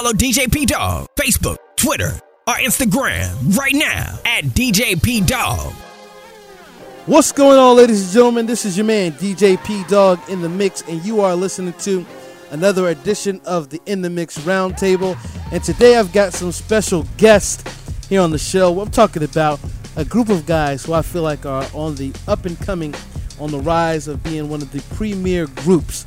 Follow 0.00 0.12
DJ 0.14 0.50
P 0.50 0.64
Dog, 0.64 1.08
Facebook, 1.14 1.58
Twitter, 1.76 2.18
or 2.46 2.54
Instagram 2.54 3.54
right 3.54 3.74
now 3.74 4.18
at 4.24 4.44
DJ 4.44 5.00
P 5.02 5.20
Dog. 5.20 5.74
What's 7.04 7.32
going 7.32 7.58
on, 7.58 7.76
ladies 7.76 8.04
and 8.04 8.10
gentlemen? 8.14 8.46
This 8.46 8.64
is 8.64 8.78
your 8.78 8.86
man 8.86 9.12
DJ 9.12 9.62
P 9.62 9.84
Dog 9.88 10.18
in 10.30 10.40
the 10.40 10.48
mix, 10.48 10.80
and 10.88 11.04
you 11.04 11.20
are 11.20 11.36
listening 11.36 11.74
to 11.80 12.06
another 12.50 12.88
edition 12.88 13.42
of 13.44 13.68
the 13.68 13.78
In 13.84 14.00
the 14.00 14.08
Mix 14.08 14.38
Roundtable. 14.38 15.18
And 15.52 15.62
today 15.62 15.98
I've 15.98 16.14
got 16.14 16.32
some 16.32 16.50
special 16.50 17.02
guests 17.18 17.62
here 18.08 18.22
on 18.22 18.30
the 18.30 18.38
show. 18.38 18.80
I'm 18.80 18.90
talking 18.90 19.22
about 19.22 19.60
a 19.96 20.04
group 20.06 20.30
of 20.30 20.46
guys 20.46 20.82
who 20.82 20.94
I 20.94 21.02
feel 21.02 21.24
like 21.24 21.44
are 21.44 21.66
on 21.74 21.96
the 21.96 22.10
up 22.26 22.46
and 22.46 22.58
coming, 22.60 22.94
on 23.38 23.50
the 23.50 23.60
rise 23.60 24.08
of 24.08 24.22
being 24.22 24.48
one 24.48 24.62
of 24.62 24.72
the 24.72 24.80
premier 24.94 25.46
groups 25.46 26.06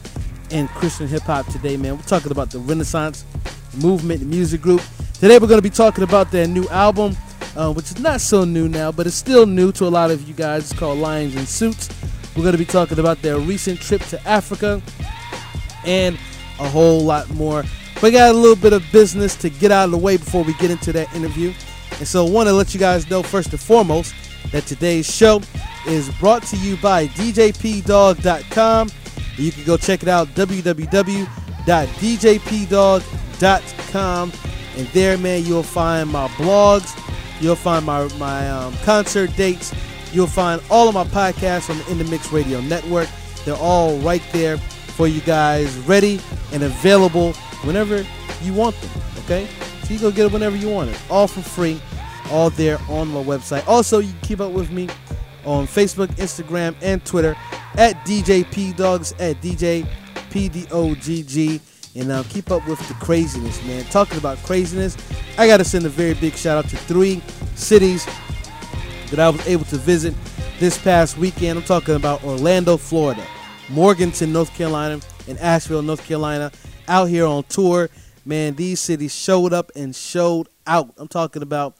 in 0.49 0.67
Christian 0.69 1.07
hip 1.07 1.21
hop 1.21 1.45
today, 1.51 1.77
man. 1.77 1.97
We're 1.97 2.03
talking 2.03 2.31
about 2.31 2.49
the 2.49 2.57
Renaissance 2.57 3.23
Movement 3.75 4.21
Music 4.23 4.61
Group. 4.61 4.81
Today 5.13 5.39
we're 5.39 5.47
going 5.47 5.57
to 5.57 5.61
be 5.61 5.69
talking 5.69 6.03
about 6.03 6.31
their 6.31 6.47
new 6.47 6.67
album, 6.69 7.15
uh, 7.55 7.71
which 7.71 7.85
is 7.85 7.99
not 7.99 8.21
so 8.21 8.43
new 8.43 8.67
now, 8.67 8.91
but 8.91 9.07
it's 9.07 9.15
still 9.15 9.45
new 9.45 9.71
to 9.73 9.85
a 9.85 9.89
lot 9.89 10.11
of 10.11 10.27
you 10.27 10.33
guys. 10.33 10.71
It's 10.71 10.79
called 10.79 10.99
Lions 10.99 11.35
and 11.35 11.47
Suits. 11.47 11.89
We're 12.35 12.43
going 12.43 12.53
to 12.53 12.57
be 12.57 12.65
talking 12.65 12.99
about 12.99 13.21
their 13.21 13.39
recent 13.39 13.79
trip 13.79 14.01
to 14.03 14.27
Africa 14.27 14.81
and 15.85 16.17
a 16.59 16.67
whole 16.67 17.01
lot 17.01 17.29
more. 17.31 17.63
We 18.01 18.11
got 18.11 18.31
a 18.31 18.37
little 18.37 18.55
bit 18.55 18.73
of 18.73 18.83
business 18.91 19.35
to 19.37 19.49
get 19.49 19.71
out 19.71 19.85
of 19.85 19.91
the 19.91 19.97
way 19.97 20.17
before 20.17 20.43
we 20.43 20.53
get 20.55 20.71
into 20.71 20.91
that 20.93 21.13
interview. 21.15 21.53
And 21.99 22.07
so 22.07 22.25
I 22.25 22.29
want 22.29 22.49
to 22.49 22.53
let 22.53 22.73
you 22.73 22.79
guys 22.79 23.09
know 23.09 23.23
first 23.23 23.51
and 23.51 23.59
foremost 23.59 24.13
that 24.51 24.65
today's 24.65 25.09
show 25.09 25.41
is 25.87 26.09
brought 26.19 26.43
to 26.43 26.57
you 26.57 26.75
by 26.77 27.07
DJPdog.com. 27.07 28.89
You 29.37 29.51
can 29.51 29.63
go 29.63 29.77
check 29.77 30.03
it 30.03 30.09
out, 30.09 30.27
www.djpdog.com. 31.65 34.31
And 34.75 34.87
there, 34.87 35.17
man, 35.17 35.45
you'll 35.45 35.61
find 35.61 36.09
my 36.09 36.27
blogs, 36.29 36.99
you'll 37.39 37.55
find 37.55 37.85
my, 37.85 38.07
my 38.17 38.49
um, 38.49 38.73
concert 38.83 39.35
dates, 39.35 39.71
you'll 40.11 40.25
find 40.25 40.59
all 40.71 40.87
of 40.87 40.95
my 40.95 41.03
podcasts 41.03 41.69
on 41.69 41.77
the 41.77 41.91
In 41.91 41.99
The 41.99 42.05
Mix 42.05 42.31
Radio 42.31 42.59
Network. 42.61 43.07
They're 43.45 43.55
all 43.55 43.97
right 43.99 44.23
there 44.31 44.57
for 44.57 45.07
you 45.07 45.21
guys, 45.21 45.77
ready 45.79 46.19
and 46.53 46.63
available 46.63 47.33
whenever 47.63 48.05
you 48.41 48.53
want 48.53 48.75
them, 48.81 48.89
okay? 49.25 49.47
So 49.83 49.93
you 49.93 49.99
go 49.99 50.11
get 50.11 50.25
it 50.25 50.31
whenever 50.31 50.55
you 50.55 50.69
want 50.69 50.89
it, 50.89 50.99
all 51.09 51.27
for 51.27 51.41
free, 51.41 51.79
all 52.31 52.49
there 52.49 52.79
on 52.89 53.09
my 53.09 53.23
website. 53.23 53.67
Also, 53.67 53.99
you 53.99 54.11
can 54.11 54.21
keep 54.21 54.39
up 54.39 54.51
with 54.51 54.71
me 54.71 54.89
on 55.45 55.67
Facebook, 55.67 56.07
Instagram, 56.15 56.75
and 56.81 57.03
Twitter 57.05 57.35
at 57.75 57.93
DJ 58.05 58.75
Dogs 58.75 59.11
at 59.13 59.39
DJ 59.41 59.87
PDOGG. 60.33 61.61
And 61.95 62.11
uh, 62.11 62.23
keep 62.23 62.49
up 62.49 62.67
with 62.67 62.79
the 62.87 62.95
craziness, 62.95 63.63
man. 63.65 63.83
Talking 63.85 64.17
about 64.17 64.39
craziness, 64.39 64.97
I 65.37 65.45
got 65.45 65.57
to 65.57 65.63
send 65.63 65.85
a 65.85 65.89
very 65.89 66.15
big 66.15 66.33
shout 66.33 66.57
out 66.57 66.69
to 66.71 66.77
three 66.77 67.21
cities 67.53 68.05
that 69.11 69.19
I 69.19 69.29
was 69.29 69.45
able 69.47 69.65
to 69.65 69.77
visit 69.77 70.15
this 70.59 70.75
past 70.75 71.19
weekend. 71.19 71.59
I'm 71.59 71.65
talking 71.65 71.93
about 71.93 72.23
Orlando, 72.23 72.77
Florida, 72.77 73.23
Morganton, 73.69 74.33
North 74.33 74.51
Carolina, 74.55 75.01
and 75.27 75.37
Asheville, 75.37 75.83
North 75.83 76.03
Carolina. 76.03 76.51
Out 76.87 77.09
here 77.09 77.27
on 77.27 77.43
tour, 77.43 77.91
man, 78.25 78.55
these 78.55 78.79
cities 78.79 79.13
showed 79.13 79.53
up 79.53 79.71
and 79.75 79.95
showed 79.95 80.47
out. 80.65 80.89
I'm 80.97 81.07
talking 81.07 81.43
about 81.43 81.77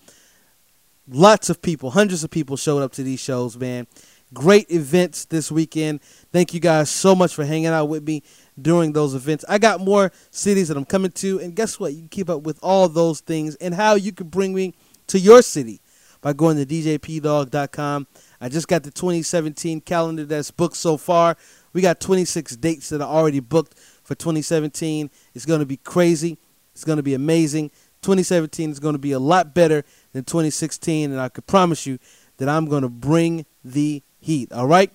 lots 1.08 1.50
of 1.50 1.60
people, 1.60 1.90
hundreds 1.90 2.24
of 2.24 2.30
people 2.30 2.56
showed 2.56 2.84
up 2.84 2.92
to 2.94 3.04
these 3.04 3.20
shows, 3.20 3.58
man. 3.58 3.88
Great 4.34 4.72
events 4.72 5.26
this 5.26 5.52
weekend. 5.52 6.02
Thank 6.32 6.54
you 6.54 6.60
guys 6.60 6.90
so 6.90 7.14
much 7.14 7.36
for 7.36 7.46
hanging 7.46 7.68
out 7.68 7.86
with 7.86 8.04
me 8.04 8.24
during 8.60 8.94
those 8.94 9.14
events. 9.14 9.46
I 9.48 9.58
got 9.58 9.80
more 9.80 10.12
cities 10.32 10.70
that 10.70 10.78
I'm 10.78 10.86
coming 10.86 11.12
to, 11.12 11.40
and 11.40 11.56
guess 11.56 11.80
what? 11.80 11.94
You 11.94 12.00
can 12.00 12.10
keep 12.10 12.30
up 12.30 12.42
with 12.42 12.60
all 12.64 12.90
those 12.90 13.20
things 13.20 13.56
and 13.56 13.74
how 13.74 13.96
you 13.96 14.12
can 14.12 14.28
bring 14.28 14.54
me 14.54 14.74
to 15.08 15.20
your 15.20 15.42
city 15.42 15.82
by 16.22 16.34
going 16.34 16.58
to 16.58 16.66
djpdog.com. 16.66 18.08
I 18.42 18.50
just 18.50 18.68
got 18.68 18.84
the 18.84 18.92
2017 18.92 19.82
calendar 19.82 20.26
that's 20.26 20.52
booked 20.52 20.78
so 20.78 20.98
far. 20.98 21.38
We 21.74 21.82
got 21.82 22.00
26 22.00 22.56
dates 22.56 22.90
that 22.90 23.02
are 23.02 23.08
already 23.08 23.40
booked 23.40 23.78
for 24.04 24.16
2017. 24.16 25.12
It's 25.36 25.46
going 25.46 25.60
to 25.60 25.66
be 25.66 25.78
crazy. 25.78 26.38
It's 26.74 26.86
going 26.86 26.98
to 26.98 27.04
be 27.04 27.14
amazing. 27.14 27.70
2017 28.02 28.72
is 28.72 28.80
going 28.80 28.94
to 28.94 29.00
be 29.00 29.12
a 29.12 29.20
lot 29.20 29.54
better 29.54 29.84
than 30.12 30.24
2016, 30.24 31.12
and 31.12 31.20
I 31.20 31.30
can 31.30 31.44
promise 31.44 31.86
you 31.86 32.00
that 32.38 32.50
I'm 32.50 32.66
going 32.66 32.82
to 32.82 32.90
bring 32.90 33.46
the 33.64 34.04
heat. 34.24 34.52
All 34.52 34.68
right? 34.68 34.92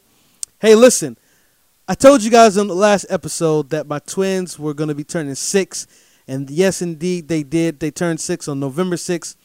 Hey, 0.59 0.75
listen. 0.75 1.17
I 1.87 1.95
told 1.95 2.23
you 2.23 2.31
guys 2.31 2.59
on 2.59 2.69
the 2.69 2.75
last 2.75 3.07
episode 3.09 3.71
that 3.71 3.87
my 3.87 3.99
twins 4.01 4.59
were 4.59 4.75
going 4.75 4.89
to 4.89 4.95
be 4.95 5.05
turning 5.05 5.35
six, 5.35 5.87
and 6.27 6.51
yes, 6.51 6.83
indeed, 6.83 7.29
they 7.29 7.43
did. 7.43 7.81
They 7.81 7.91
turned 7.91 8.21
six 8.21 8.47
on 8.47 8.61
November 8.61 8.97
6th. 8.97 9.37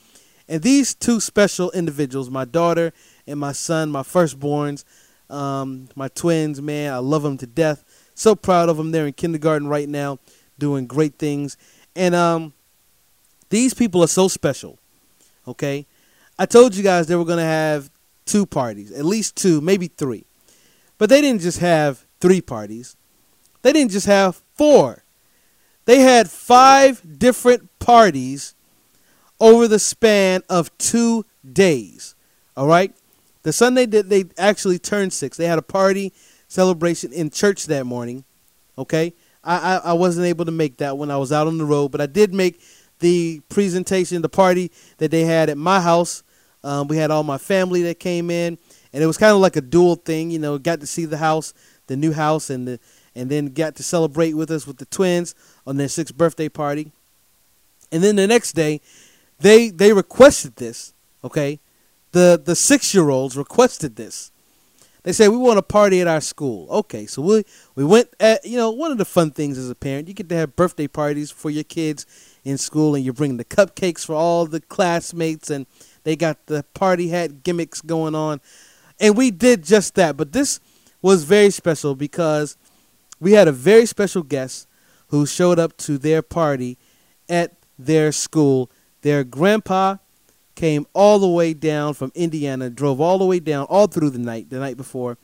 And 0.49 0.61
these 0.61 0.93
two 0.93 1.21
special 1.21 1.71
individuals, 1.71 2.29
my 2.29 2.43
daughter 2.43 2.91
and 3.25 3.39
my 3.39 3.53
son, 3.53 3.89
my 3.89 4.01
firstborns, 4.01 4.83
um, 5.29 5.87
my 5.95 6.09
twins, 6.09 6.61
man, 6.61 6.93
I 6.93 6.97
love 6.97 7.23
them 7.23 7.37
to 7.37 7.47
death. 7.47 7.85
So 8.13 8.35
proud 8.35 8.67
of 8.67 8.75
them. 8.75 8.91
They're 8.91 9.07
in 9.07 9.13
kindergarten 9.13 9.67
right 9.67 9.87
now, 9.87 10.19
doing 10.59 10.85
great 10.85 11.17
things. 11.17 11.55
And 11.95 12.13
um, 12.13 12.53
these 13.49 13.73
people 13.73 14.03
are 14.03 14.07
so 14.07 14.27
special. 14.27 14.79
Okay, 15.47 15.85
I 16.37 16.45
told 16.45 16.75
you 16.75 16.83
guys 16.83 17.07
they 17.07 17.15
were 17.15 17.25
going 17.25 17.37
to 17.37 17.43
have 17.43 17.89
two 18.25 18.45
parties, 18.45 18.91
at 18.91 19.05
least 19.05 19.35
two, 19.35 19.61
maybe 19.61 19.87
three. 19.87 20.25
But 20.97 21.09
they 21.09 21.21
didn't 21.21 21.41
just 21.41 21.59
have 21.59 22.05
three 22.19 22.41
parties. 22.41 22.95
They 23.61 23.73
didn't 23.73 23.91
just 23.91 24.07
have 24.07 24.41
four. 24.55 25.03
They 25.85 25.99
had 25.99 26.29
five 26.29 27.01
different 27.19 27.69
parties 27.79 28.55
over 29.39 29.67
the 29.67 29.79
span 29.79 30.41
of 30.49 30.75
two 30.77 31.25
days. 31.51 32.15
All 32.55 32.67
right? 32.67 32.93
The 33.41 33.51
Sunday 33.51 33.85
that 33.87 34.09
they 34.09 34.25
actually 34.37 34.79
turned 34.79 35.11
six, 35.11 35.35
they 35.35 35.47
had 35.47 35.59
a 35.59 35.63
party 35.63 36.13
celebration 36.47 37.11
in 37.11 37.29
church 37.29 37.65
that 37.65 37.85
morning. 37.85 38.23
Okay? 38.77 39.13
I, 39.43 39.75
I, 39.75 39.77
I 39.77 39.93
wasn't 39.93 40.27
able 40.27 40.45
to 40.45 40.51
make 40.51 40.77
that 40.77 40.97
when 40.97 41.11
I 41.11 41.17
was 41.17 41.31
out 41.31 41.47
on 41.47 41.57
the 41.57 41.65
road, 41.65 41.91
but 41.91 41.99
I 41.99 42.05
did 42.05 42.33
make 42.33 42.61
the 42.99 43.41
presentation, 43.49 44.21
the 44.21 44.29
party 44.29 44.71
that 44.97 45.11
they 45.11 45.25
had 45.25 45.49
at 45.49 45.57
my 45.57 45.81
house. 45.81 46.23
Um, 46.63 46.87
we 46.87 46.97
had 46.97 47.11
all 47.11 47.23
my 47.23 47.37
family 47.37 47.81
that 47.83 47.99
came 47.99 48.29
in, 48.29 48.57
and 48.93 49.03
it 49.03 49.07
was 49.07 49.17
kind 49.17 49.33
of 49.33 49.39
like 49.39 49.55
a 49.55 49.61
dual 49.61 49.95
thing. 49.95 50.31
You 50.31 50.39
know, 50.39 50.57
got 50.57 50.79
to 50.79 50.87
see 50.87 51.05
the 51.05 51.17
house, 51.17 51.53
the 51.87 51.97
new 51.97 52.13
house, 52.13 52.49
and 52.49 52.67
the 52.67 52.79
and 53.15 53.29
then 53.29 53.47
got 53.47 53.75
to 53.75 53.83
celebrate 53.83 54.33
with 54.33 54.49
us 54.49 54.65
with 54.65 54.77
the 54.77 54.85
twins 54.85 55.35
on 55.67 55.77
their 55.77 55.87
sixth 55.87 56.15
birthday 56.15 56.49
party. 56.49 56.91
And 57.91 58.03
then 58.03 58.15
the 58.15 58.27
next 58.27 58.53
day, 58.53 58.81
they 59.39 59.69
they 59.69 59.93
requested 59.93 60.55
this. 60.55 60.93
Okay, 61.23 61.59
the 62.11 62.41
the 62.43 62.55
six 62.55 62.93
year 62.93 63.09
olds 63.09 63.37
requested 63.37 63.95
this. 63.95 64.31
They 65.03 65.11
said 65.11 65.29
we 65.29 65.37
want 65.37 65.59
a 65.59 65.63
party 65.63 65.99
at 65.99 66.07
our 66.07 66.21
school. 66.21 66.67
Okay, 66.69 67.05
so 67.05 67.21
we 67.21 67.43
we 67.75 67.83
went 67.83 68.09
at 68.19 68.45
you 68.45 68.57
know 68.57 68.71
one 68.71 68.91
of 68.91 68.97
the 68.97 69.05
fun 69.05 69.31
things 69.31 69.57
as 69.57 69.69
a 69.69 69.75
parent 69.75 70.07
you 70.07 70.13
get 70.13 70.29
to 70.29 70.35
have 70.35 70.55
birthday 70.55 70.87
parties 70.87 71.29
for 71.29 71.49
your 71.49 71.65
kids 71.65 72.05
in 72.45 72.57
school 72.57 72.95
and 72.95 73.03
you 73.03 73.11
bring 73.11 73.37
the 73.37 73.45
cupcakes 73.45 74.05
for 74.05 74.15
all 74.15 74.45
the 74.45 74.61
classmates 74.61 75.49
and 75.49 75.65
they 76.03 76.15
got 76.15 76.45
the 76.47 76.63
party 76.73 77.09
hat 77.09 77.43
gimmicks 77.43 77.81
going 77.81 78.15
on. 78.15 78.41
And 78.99 79.17
we 79.17 79.31
did 79.31 79.63
just 79.63 79.95
that. 79.95 80.17
But 80.17 80.31
this 80.31 80.59
was 81.01 81.23
very 81.23 81.49
special 81.49 81.95
because 81.95 82.57
we 83.19 83.33
had 83.33 83.47
a 83.47 83.51
very 83.51 83.85
special 83.85 84.23
guest 84.23 84.67
who 85.07 85.25
showed 85.25 85.59
up 85.59 85.77
to 85.77 85.97
their 85.97 86.21
party 86.21 86.77
at 87.29 87.53
their 87.77 88.11
school. 88.11 88.69
Their 89.01 89.23
grandpa 89.23 89.97
came 90.55 90.85
all 90.93 91.19
the 91.19 91.27
way 91.27 91.53
down 91.53 91.93
from 91.93 92.11
Indiana, 92.15 92.69
drove 92.69 93.01
all 93.01 93.17
the 93.17 93.25
way 93.25 93.39
down 93.39 93.65
all 93.69 93.87
through 93.87 94.11
the 94.11 94.19
night, 94.19 94.49
the 94.49 94.59
night 94.59 94.77
before, 94.77 95.17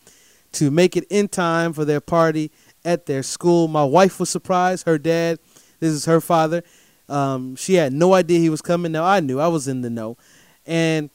to 0.53 0.71
make 0.71 0.97
it 0.97 1.05
in 1.09 1.27
time 1.27 1.73
for 1.73 1.85
their 1.85 2.01
party 2.01 2.51
at 2.83 3.05
their 3.05 3.23
school. 3.23 3.67
My 3.67 3.83
wife 3.83 4.19
was 4.19 4.29
surprised. 4.29 4.85
Her 4.85 4.97
dad, 4.97 5.39
this 5.79 5.91
is 5.91 6.05
her 6.05 6.21
father, 6.21 6.63
um, 7.07 7.55
she 7.55 7.75
had 7.75 7.91
no 7.93 8.13
idea 8.13 8.39
he 8.39 8.49
was 8.49 8.61
coming. 8.61 8.91
Now 8.91 9.03
I 9.03 9.19
knew 9.19 9.39
I 9.39 9.47
was 9.47 9.67
in 9.67 9.81
the 9.81 9.89
know, 9.89 10.17
and 10.69 11.09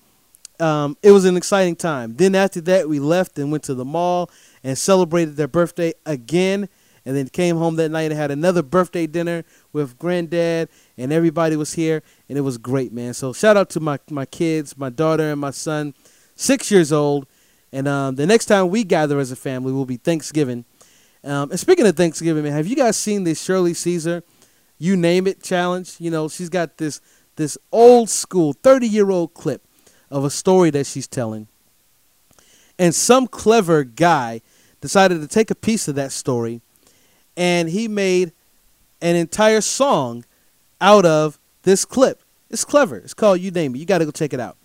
um, 0.61 0.99
it 1.03 1.13
was 1.13 1.25
an 1.25 1.37
exciting 1.37 1.77
time. 1.77 2.17
Then 2.17 2.35
after 2.35 2.61
that, 2.63 2.89
we 2.89 2.99
left 2.99 3.39
and 3.39 3.51
went 3.51 3.63
to 3.65 3.75
the 3.75 3.85
mall 3.85 4.31
and 4.63 4.77
celebrated 4.77 5.37
their 5.37 5.49
birthday 5.49 5.95
again. 6.05 6.69
And 7.07 7.15
then 7.15 7.29
came 7.29 7.59
home 7.59 7.77
that 7.77 7.91
night 7.91 8.05
and 8.05 8.15
had 8.15 8.31
another 8.31 8.63
birthday 8.63 9.07
dinner 9.07 9.45
with 9.75 9.99
granddad, 9.99 10.71
and 10.97 11.13
everybody 11.13 11.55
was 11.55 11.75
here, 11.75 12.03
and 12.31 12.39
it 12.39 12.41
was 12.41 12.57
great, 12.57 12.95
man. 12.95 13.13
So 13.13 13.35
shout 13.35 13.59
out 13.59 13.69
to 13.71 13.81
my 13.81 13.99
my 14.09 14.25
kids, 14.25 14.79
my 14.79 14.89
daughter 14.89 15.31
and 15.31 15.39
my 15.39 15.51
son, 15.51 15.93
six 16.35 16.71
years 16.71 16.93
old. 16.93 17.27
And 17.75 17.87
um, 17.89 18.15
the 18.15 18.25
next 18.25 18.47
time 18.47 18.71
we 18.71 18.85
gather 18.85 19.19
as 19.19 19.31
a 19.31 19.37
family 19.37 19.71
will 19.71 19.85
be 19.85 19.99
Thanksgiving. 19.99 20.65
Um, 21.23 21.51
and 21.51 21.61
speaking 21.61 21.87
of 21.87 21.95
Thanksgiving, 21.95 22.43
man, 22.43 22.55
have 22.55 22.67
you 22.67 22.77
guys 22.77 22.97
seen 22.97 23.25
this 23.25 23.43
Shirley 23.43 23.75
Caesar? 23.75 24.23
you 24.79 24.97
name 24.97 25.27
it 25.27 25.43
challenge. 25.43 25.97
You 25.99 26.11
know, 26.11 26.29
she's 26.29 26.49
got 26.49 26.79
this 26.79 27.01
this 27.37 27.59
old 27.73 28.11
school 28.11 28.53
30 28.53 28.87
year 28.87 29.11
old 29.11 29.35
clip 29.35 29.63
of 30.11 30.25
a 30.25 30.31
story 30.31 30.71
that 30.71 30.87
she's 30.87 31.07
telling. 31.07 31.49
And 32.79 32.95
some 32.95 33.27
clever 33.27 33.85
guy 33.85 34.41
decided 34.81 35.21
to 35.21 35.29
take 35.29 35.51
a 35.51 35.55
piece 35.55 35.89
of 35.89 35.95
that 35.95 36.13
story 36.13 36.61
and 37.37 37.69
he 37.69 37.89
made 37.89 38.33
an 39.01 39.17
entire 39.17 39.61
song 39.61 40.25
out 40.81 41.05
of 41.05 41.39
this 41.63 41.85
clip. 41.85 42.23
It's 42.51 42.65
clever. 42.65 42.97
It's 42.97 43.15
called 43.15 43.41
You 43.41 43.51
Name 43.51 43.75
It. 43.75 43.79
You 43.79 43.87
got 43.87 43.99
to 43.99 44.05
go 44.05 44.11
check 44.11 44.33
it 44.33 44.41
out. 44.41 44.57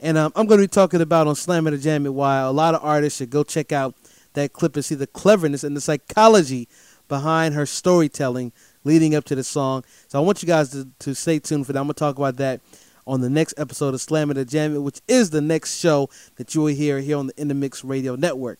And 0.00 0.18
um, 0.18 0.32
I'm 0.34 0.46
going 0.46 0.58
to 0.60 0.64
be 0.64 0.68
talking 0.68 1.00
about 1.00 1.26
on 1.26 1.34
Slam 1.34 1.66
and 1.66 1.80
Jam 1.80 2.06
It 2.06 2.14
why 2.14 2.38
a 2.38 2.50
lot 2.50 2.74
of 2.74 2.84
artists 2.84 3.18
should 3.18 3.30
go 3.30 3.44
check 3.44 3.72
out 3.72 3.94
that 4.34 4.52
clip 4.52 4.76
and 4.76 4.84
see 4.84 4.94
the 4.94 5.06
cleverness 5.06 5.64
and 5.64 5.76
the 5.76 5.80
psychology 5.80 6.68
behind 7.08 7.54
her 7.54 7.66
storytelling 7.66 8.52
leading 8.84 9.14
up 9.14 9.24
to 9.24 9.34
the 9.34 9.44
song. 9.44 9.84
So 10.08 10.18
I 10.18 10.22
want 10.22 10.42
you 10.42 10.46
guys 10.46 10.70
to, 10.70 10.88
to 11.00 11.14
stay 11.14 11.38
tuned 11.38 11.66
for 11.66 11.72
that. 11.72 11.78
I'm 11.78 11.86
going 11.86 11.94
to 11.94 11.98
talk 11.98 12.16
about 12.16 12.36
that 12.36 12.60
on 13.06 13.20
the 13.20 13.30
next 13.30 13.54
episode 13.56 13.94
of 13.94 14.00
Slam 14.00 14.30
It 14.30 14.38
and 14.38 14.48
Jam 14.48 14.74
It, 14.74 14.82
which 14.82 15.00
is 15.08 15.30
the 15.30 15.40
next 15.40 15.78
show 15.78 16.08
that 16.36 16.54
you 16.54 16.62
will 16.62 16.74
hear 16.74 17.00
here 17.00 17.16
on 17.16 17.28
the 17.28 17.40
In 17.40 17.48
the 17.48 17.54
Mix 17.54 17.84
Radio 17.84 18.16
Network. 18.16 18.58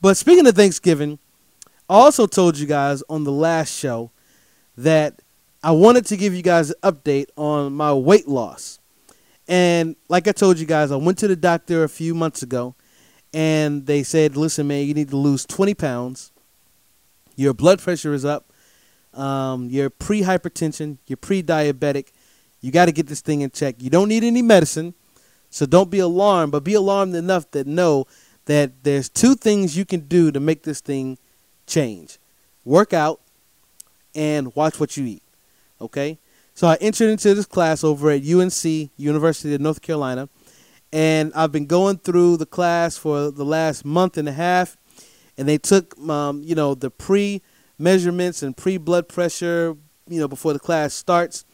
But 0.00 0.16
speaking 0.16 0.46
of 0.46 0.54
Thanksgiving, 0.54 1.18
I 1.88 1.94
also 1.94 2.26
told 2.26 2.58
you 2.58 2.66
guys 2.66 3.02
on 3.08 3.24
the 3.24 3.32
last 3.32 3.76
show 3.76 4.10
that 4.76 5.20
I 5.62 5.72
wanted 5.72 6.06
to 6.06 6.16
give 6.16 6.34
you 6.34 6.42
guys 6.42 6.70
an 6.70 6.92
update 6.92 7.26
on 7.36 7.74
my 7.74 7.92
weight 7.92 8.26
loss. 8.26 8.78
And 9.46 9.96
like 10.08 10.26
I 10.28 10.32
told 10.32 10.58
you 10.58 10.66
guys, 10.66 10.90
I 10.90 10.96
went 10.96 11.18
to 11.18 11.28
the 11.28 11.36
doctor 11.36 11.84
a 11.84 11.88
few 11.88 12.14
months 12.14 12.42
ago 12.42 12.74
and 13.34 13.86
they 13.86 14.02
said, 14.02 14.36
listen, 14.36 14.68
man, 14.68 14.86
you 14.86 14.94
need 14.94 15.10
to 15.10 15.16
lose 15.16 15.44
20 15.44 15.74
pounds. 15.74 16.32
Your 17.36 17.52
blood 17.52 17.80
pressure 17.80 18.14
is 18.14 18.24
up. 18.24 18.52
Um, 19.14 19.68
you're 19.70 19.90
pre 19.90 20.22
hypertension. 20.22 20.98
You're 21.06 21.16
pre 21.16 21.42
diabetic. 21.42 22.08
You 22.60 22.70
got 22.70 22.86
to 22.86 22.92
get 22.92 23.06
this 23.06 23.20
thing 23.20 23.40
in 23.40 23.50
check. 23.50 23.76
You 23.78 23.90
don't 23.90 24.08
need 24.08 24.24
any 24.24 24.42
medicine. 24.42 24.94
So 25.48 25.66
don't 25.66 25.90
be 25.90 25.98
alarmed, 25.98 26.52
but 26.52 26.62
be 26.62 26.74
alarmed 26.74 27.14
enough 27.14 27.50
that 27.50 27.66
know 27.66 28.06
that 28.44 28.84
there's 28.84 29.08
two 29.08 29.34
things 29.34 29.76
you 29.76 29.84
can 29.84 30.00
do 30.00 30.30
to 30.30 30.40
make 30.40 30.62
this 30.62 30.80
thing 30.80 31.18
change 31.66 32.18
work 32.64 32.92
out 32.92 33.20
and 34.14 34.54
watch 34.54 34.78
what 34.78 34.96
you 34.96 35.04
eat. 35.06 35.22
Okay? 35.80 36.18
So 36.54 36.68
I 36.68 36.76
entered 36.76 37.08
into 37.08 37.34
this 37.34 37.46
class 37.46 37.82
over 37.82 38.10
at 38.10 38.22
UNC, 38.22 38.90
University 38.96 39.54
of 39.54 39.60
North 39.60 39.80
Carolina, 39.80 40.28
and 40.92 41.32
I've 41.34 41.52
been 41.52 41.66
going 41.66 41.98
through 41.98 42.36
the 42.36 42.46
class 42.46 42.96
for 42.96 43.30
the 43.30 43.44
last 43.44 43.84
month 43.84 44.18
and 44.18 44.28
a 44.28 44.32
half, 44.32 44.76
and 45.38 45.48
they 45.48 45.58
took, 45.58 45.98
um, 46.00 46.42
you 46.42 46.54
know, 46.54 46.74
the 46.74 46.90
pre 46.90 47.40
measurements 47.80 48.42
and 48.42 48.56
pre 48.56 48.76
blood 48.76 49.08
pressure, 49.08 49.76
you 50.06 50.20
know, 50.20 50.28
before 50.28 50.52
the 50.52 50.58
class 50.58 50.94
starts. 50.94 51.44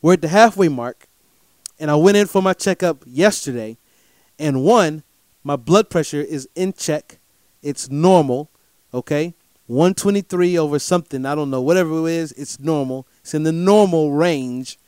We're 0.00 0.14
at 0.14 0.22
the 0.22 0.28
halfway 0.28 0.68
mark, 0.68 1.08
and 1.78 1.90
I 1.90 1.96
went 1.96 2.16
in 2.16 2.26
for 2.26 2.42
my 2.42 2.52
checkup 2.52 3.02
yesterday, 3.06 3.78
and 4.38 4.62
one, 4.62 5.02
my 5.42 5.56
blood 5.56 5.90
pressure 5.90 6.20
is 6.20 6.48
in 6.54 6.72
check. 6.72 7.18
It's 7.62 7.90
normal, 7.90 8.50
okay? 8.92 9.34
123 9.66 10.58
over 10.58 10.78
something, 10.78 11.24
I 11.24 11.34
don't 11.34 11.50
know, 11.50 11.62
whatever 11.62 12.06
it 12.06 12.12
is, 12.12 12.32
it's 12.32 12.60
normal. 12.60 13.06
It's 13.20 13.32
in 13.32 13.44
the 13.44 13.52
normal 13.52 14.12
range, 14.12 14.78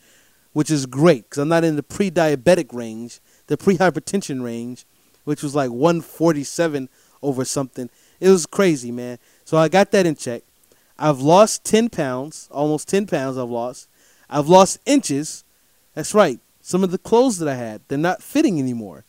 which 0.53 0.71
is 0.71 0.85
great 0.85 1.25
because 1.25 1.38
I'm 1.38 1.49
not 1.49 1.65
in 1.65 1.77
the 1.77 1.83
pre 1.83 2.11
diabetic 2.11 2.75
range, 2.75 3.21
the 3.47 3.56
pre 3.56 3.79
hypertension 3.79 4.44
range, 4.44 4.85
which 5.25 5.43
was 5.43 5.55
like 5.55 5.71
147 5.71 6.91
over 7.23 7.44
something. 7.44 7.88
It 8.21 8.29
was 8.29 8.44
crazy, 8.44 8.93
man. 8.93 9.19
So 9.44 9.56
I 9.56 9.69
got 9.69 9.91
that 9.93 10.05
in 10.05 10.15
check. 10.15 10.43
I've 10.98 11.20
lost 11.20 11.64
10 11.64 11.90
pounds, 11.90 12.48
almost 12.50 12.88
10 12.88 13.06
pounds 13.06 13.37
I've 13.37 13.50
lost. 13.50 13.88
I've 14.28 14.48
lost 14.48 14.78
inches. 14.87 15.44
That's 15.94 16.14
right. 16.14 16.40
Some 16.60 16.82
of 16.82 16.90
the 16.90 16.98
clothes 16.98 17.38
that 17.38 17.48
I 17.48 17.54
had, 17.54 17.82
they're 17.88 17.98
not 17.98 18.22
fitting 18.22 18.58
anymore 18.58 19.04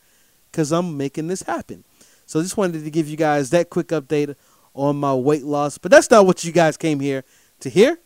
because 0.51 0.71
I'm 0.71 0.97
making 0.97 1.27
this 1.27 1.43
happen. 1.43 1.83
So 2.25 2.39
I 2.39 2.43
just 2.43 2.57
wanted 2.57 2.83
to 2.83 2.91
give 2.91 3.07
you 3.07 3.17
guys 3.17 3.49
that 3.51 3.69
quick 3.69 3.87
update 3.87 4.35
on 4.73 4.97
my 4.97 5.13
weight 5.13 5.43
loss. 5.43 5.77
But 5.77 5.91
that's 5.91 6.11
not 6.11 6.25
what 6.25 6.43
you 6.43 6.51
guys 6.51 6.77
came 6.77 6.99
here 6.99 7.23
to 7.61 7.69
hear. 7.69 7.99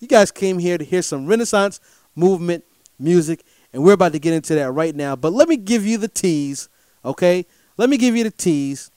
You 0.00 0.08
guys 0.08 0.30
came 0.30 0.58
here 0.58 0.76
to 0.76 0.84
hear 0.84 1.02
some 1.02 1.26
Renaissance 1.26 1.80
movement 2.16 2.64
music, 2.98 3.44
and 3.72 3.82
we're 3.82 3.92
about 3.92 4.12
to 4.12 4.18
get 4.18 4.34
into 4.34 4.54
that 4.56 4.72
right 4.72 4.94
now. 4.94 5.14
But 5.16 5.32
let 5.32 5.48
me 5.48 5.56
give 5.56 5.86
you 5.86 5.98
the 5.98 6.08
tease, 6.08 6.68
okay? 7.04 7.46
Let 7.76 7.88
me 7.88 7.96
give 7.96 8.16
you 8.16 8.24
the 8.24 8.30
tease. 8.30 8.90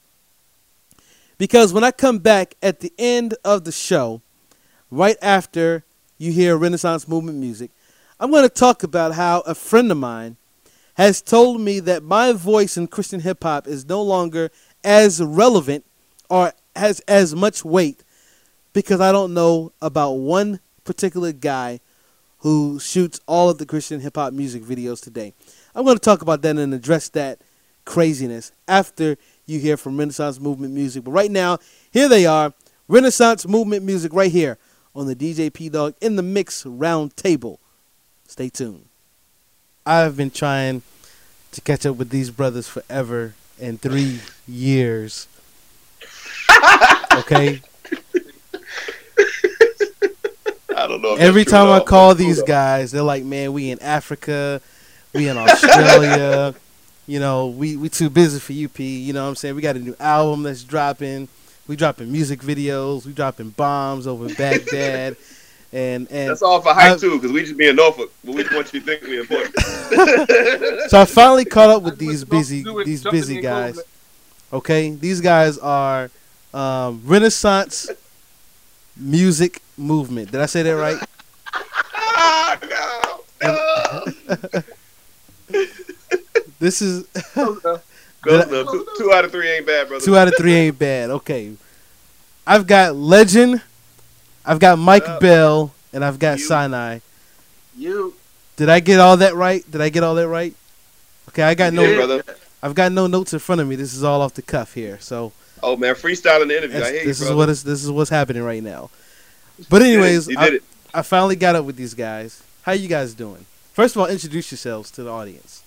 Because 1.38 1.72
when 1.72 1.84
I 1.84 1.90
come 1.90 2.18
back 2.18 2.54
at 2.62 2.80
the 2.80 2.92
end 2.98 3.34
of 3.44 3.64
the 3.64 3.72
show, 3.72 4.22
right 4.90 5.16
after 5.22 5.84
you 6.18 6.32
hear 6.32 6.56
Renaissance 6.56 7.08
movement 7.08 7.38
music, 7.38 7.70
I'm 8.20 8.30
going 8.30 8.44
to 8.44 8.48
talk 8.48 8.82
about 8.82 9.14
how 9.14 9.40
a 9.40 9.54
friend 9.54 9.90
of 9.90 9.98
mine 9.98 10.36
has 10.94 11.20
told 11.20 11.60
me 11.60 11.80
that 11.80 12.02
my 12.02 12.32
voice 12.32 12.76
in 12.76 12.86
Christian 12.86 13.20
hip 13.20 13.42
hop 13.42 13.66
is 13.66 13.86
no 13.86 14.02
longer 14.02 14.50
as 14.84 15.20
relevant 15.22 15.84
or 16.30 16.52
has 16.76 17.00
as 17.00 17.34
much 17.34 17.64
weight 17.64 18.04
because 18.72 19.00
I 19.00 19.12
don't 19.12 19.34
know 19.34 19.72
about 19.82 20.12
one 20.12 20.60
particular 20.84 21.32
guy 21.32 21.80
who 22.38 22.78
shoots 22.78 23.20
all 23.26 23.50
of 23.50 23.58
the 23.58 23.66
Christian 23.66 24.00
hip 24.00 24.16
hop 24.16 24.32
music 24.32 24.62
videos 24.62 25.02
today. 25.02 25.34
I'm 25.74 25.84
going 25.84 25.96
to 25.96 26.00
talk 26.00 26.22
about 26.22 26.42
that 26.42 26.56
and 26.56 26.74
address 26.74 27.08
that 27.10 27.40
craziness 27.84 28.52
after 28.68 29.16
you 29.46 29.58
hear 29.58 29.76
from 29.76 29.98
Renaissance 29.98 30.38
Movement 30.38 30.72
Music. 30.72 31.04
But 31.04 31.12
right 31.12 31.30
now, 31.30 31.58
here 31.90 32.08
they 32.08 32.26
are 32.26 32.52
Renaissance 32.86 33.46
Movement 33.46 33.84
Music 33.84 34.12
right 34.12 34.30
here 34.30 34.58
on 34.94 35.06
the 35.06 35.16
DJ 35.16 35.52
P 35.52 35.68
Dog 35.68 35.94
in 36.00 36.16
the 36.16 36.22
Mix 36.22 36.64
Roundtable. 36.64 37.58
Stay 38.26 38.48
tuned. 38.48 38.86
I've 39.86 40.16
been 40.16 40.30
trying 40.30 40.82
to 41.52 41.60
catch 41.60 41.84
up 41.84 41.96
with 41.96 42.10
these 42.10 42.30
brothers 42.30 42.68
forever 42.68 43.34
in 43.58 43.78
three 43.78 44.20
years. 44.46 45.28
Okay? 47.16 47.60
I 50.76 50.86
don't 50.88 51.00
know. 51.00 51.14
if 51.14 51.20
Every 51.20 51.44
time 51.44 51.68
I 51.68 51.80
call 51.80 52.14
these 52.14 52.38
cool, 52.38 52.46
guys, 52.46 52.90
they're 52.90 53.02
like, 53.02 53.24
"Man, 53.24 53.52
we 53.52 53.70
in 53.70 53.80
Africa, 53.80 54.60
we 55.12 55.28
in 55.28 55.36
Australia. 55.36 56.54
you 57.06 57.20
know, 57.20 57.46
we 57.48 57.76
we 57.76 57.88
too 57.88 58.10
busy 58.10 58.40
for 58.40 58.52
you, 58.52 58.68
P. 58.68 58.98
You 58.98 59.12
know 59.12 59.22
what 59.22 59.28
I'm 59.30 59.36
saying? 59.36 59.54
We 59.54 59.62
got 59.62 59.76
a 59.76 59.78
new 59.78 59.94
album 60.00 60.42
that's 60.42 60.64
dropping. 60.64 61.28
We 61.66 61.76
dropping 61.76 62.12
music 62.12 62.40
videos. 62.40 63.06
We 63.06 63.12
dropping 63.12 63.50
bombs 63.50 64.06
over 64.06 64.32
Baghdad, 64.34 65.16
and 65.72 66.10
and 66.10 66.30
That's 66.30 66.42
all 66.42 66.60
for 66.60 66.74
hype 66.74 66.92
I- 66.92 66.96
too, 66.98 67.16
because 67.16 67.32
we 67.32 67.42
just 67.42 67.56
be 67.56 67.68
in 67.68 67.76
Norfolk, 67.76 68.12
but 68.22 68.34
we 68.34 68.42
just 68.42 68.54
want 68.54 68.72
you 68.74 68.80
to 68.80 68.86
think 68.86 69.02
we 69.02 69.18
important. 69.20 69.58
so 70.90 71.00
I 71.00 71.04
finally 71.06 71.44
caught 71.44 71.70
up 71.70 71.82
with 71.82 71.98
these 71.98 72.24
busy 72.24 72.64
these 72.84 73.02
busy 73.04 73.40
guys. 73.40 73.80
Okay, 74.52 74.90
these 74.90 75.20
guys 75.20 75.58
are 75.58 76.10
um, 76.52 77.00
Renaissance 77.04 77.90
music 78.96 79.62
movement. 79.76 80.30
Did 80.30 80.40
I 80.40 80.46
say 80.46 80.62
that 80.62 80.76
right? 80.76 80.98
no, 83.42 84.04
no. 84.52 84.62
This 86.60 86.80
is 86.80 87.06
Two, 88.24 88.86
two 88.98 89.12
out 89.12 89.24
of 89.24 89.30
three 89.32 89.48
ain't 89.50 89.66
bad, 89.66 89.88
brother. 89.88 90.04
two 90.04 90.16
out 90.16 90.28
of 90.28 90.34
three 90.36 90.52
ain't 90.54 90.78
bad. 90.78 91.10
Okay, 91.10 91.52
I've 92.46 92.66
got 92.66 92.94
Legend, 92.96 93.62
I've 94.44 94.58
got 94.58 94.78
Mike. 94.78 95.20
Bell, 95.20 95.72
and 95.92 96.04
I've 96.04 96.18
got 96.18 96.38
You. 96.38 96.44
Sinai. 96.44 96.98
You. 97.76 98.14
Did 98.56 98.68
I 98.68 98.80
get 98.80 99.00
all 99.00 99.16
that 99.18 99.34
right? 99.34 99.68
Did 99.70 99.80
I 99.80 99.88
get 99.88 100.02
all 100.04 100.14
that 100.14 100.28
right? 100.28 100.54
Okay, 101.30 101.42
I 101.42 101.54
got 101.54 101.72
You 101.72 101.80
no. 101.80 101.86
did, 101.86 101.96
brother. 101.96 102.24
I've 102.62 102.74
got 102.74 102.92
no 102.92 103.06
notes 103.06 103.32
in 103.32 103.38
front 103.40 103.60
of 103.60 103.66
me. 103.68 103.76
This 103.76 103.92
is 103.94 104.04
all 104.04 104.22
off 104.22 104.34
the 104.34 104.42
cuff 104.42 104.74
here. 104.74 104.98
So 105.00 105.32
Oh 105.62 105.76
man, 105.76 105.94
freestyling 105.94 106.48
the 106.48 106.56
interview. 106.58 106.76
I 106.76 106.80
that's- 106.80 106.90
hear 106.92 107.00
you, 107.02 107.06
this 107.08 107.20
is 107.20 107.26
brother. 107.26 107.36
what 107.36 107.48
is 107.48 107.64
this 107.64 107.82
is 107.84 107.90
what's 107.90 108.10
happening 108.10 108.42
right 108.42 108.62
now. 108.62 108.90
But 109.68 109.82
You 109.82 109.88
did 109.88 109.90
it. 109.90 109.92
anyways, 109.94 110.28
you 110.28 110.38
I- 110.38 110.44
did 110.44 110.54
it. 110.54 110.62
I 110.92 111.02
finally 111.02 111.34
got 111.36 111.56
up 111.56 111.64
with 111.64 111.74
these 111.76 111.94
guys. 111.94 112.42
How 112.62 112.72
you 112.72 112.86
guys 112.88 113.14
doing? 113.14 113.46
First 113.72 113.96
of 113.96 114.02
all, 114.02 114.06
introduce 114.06 114.52
yourselves 114.52 114.90
to 114.92 115.02
the 115.02 115.10
audience. 115.10 115.62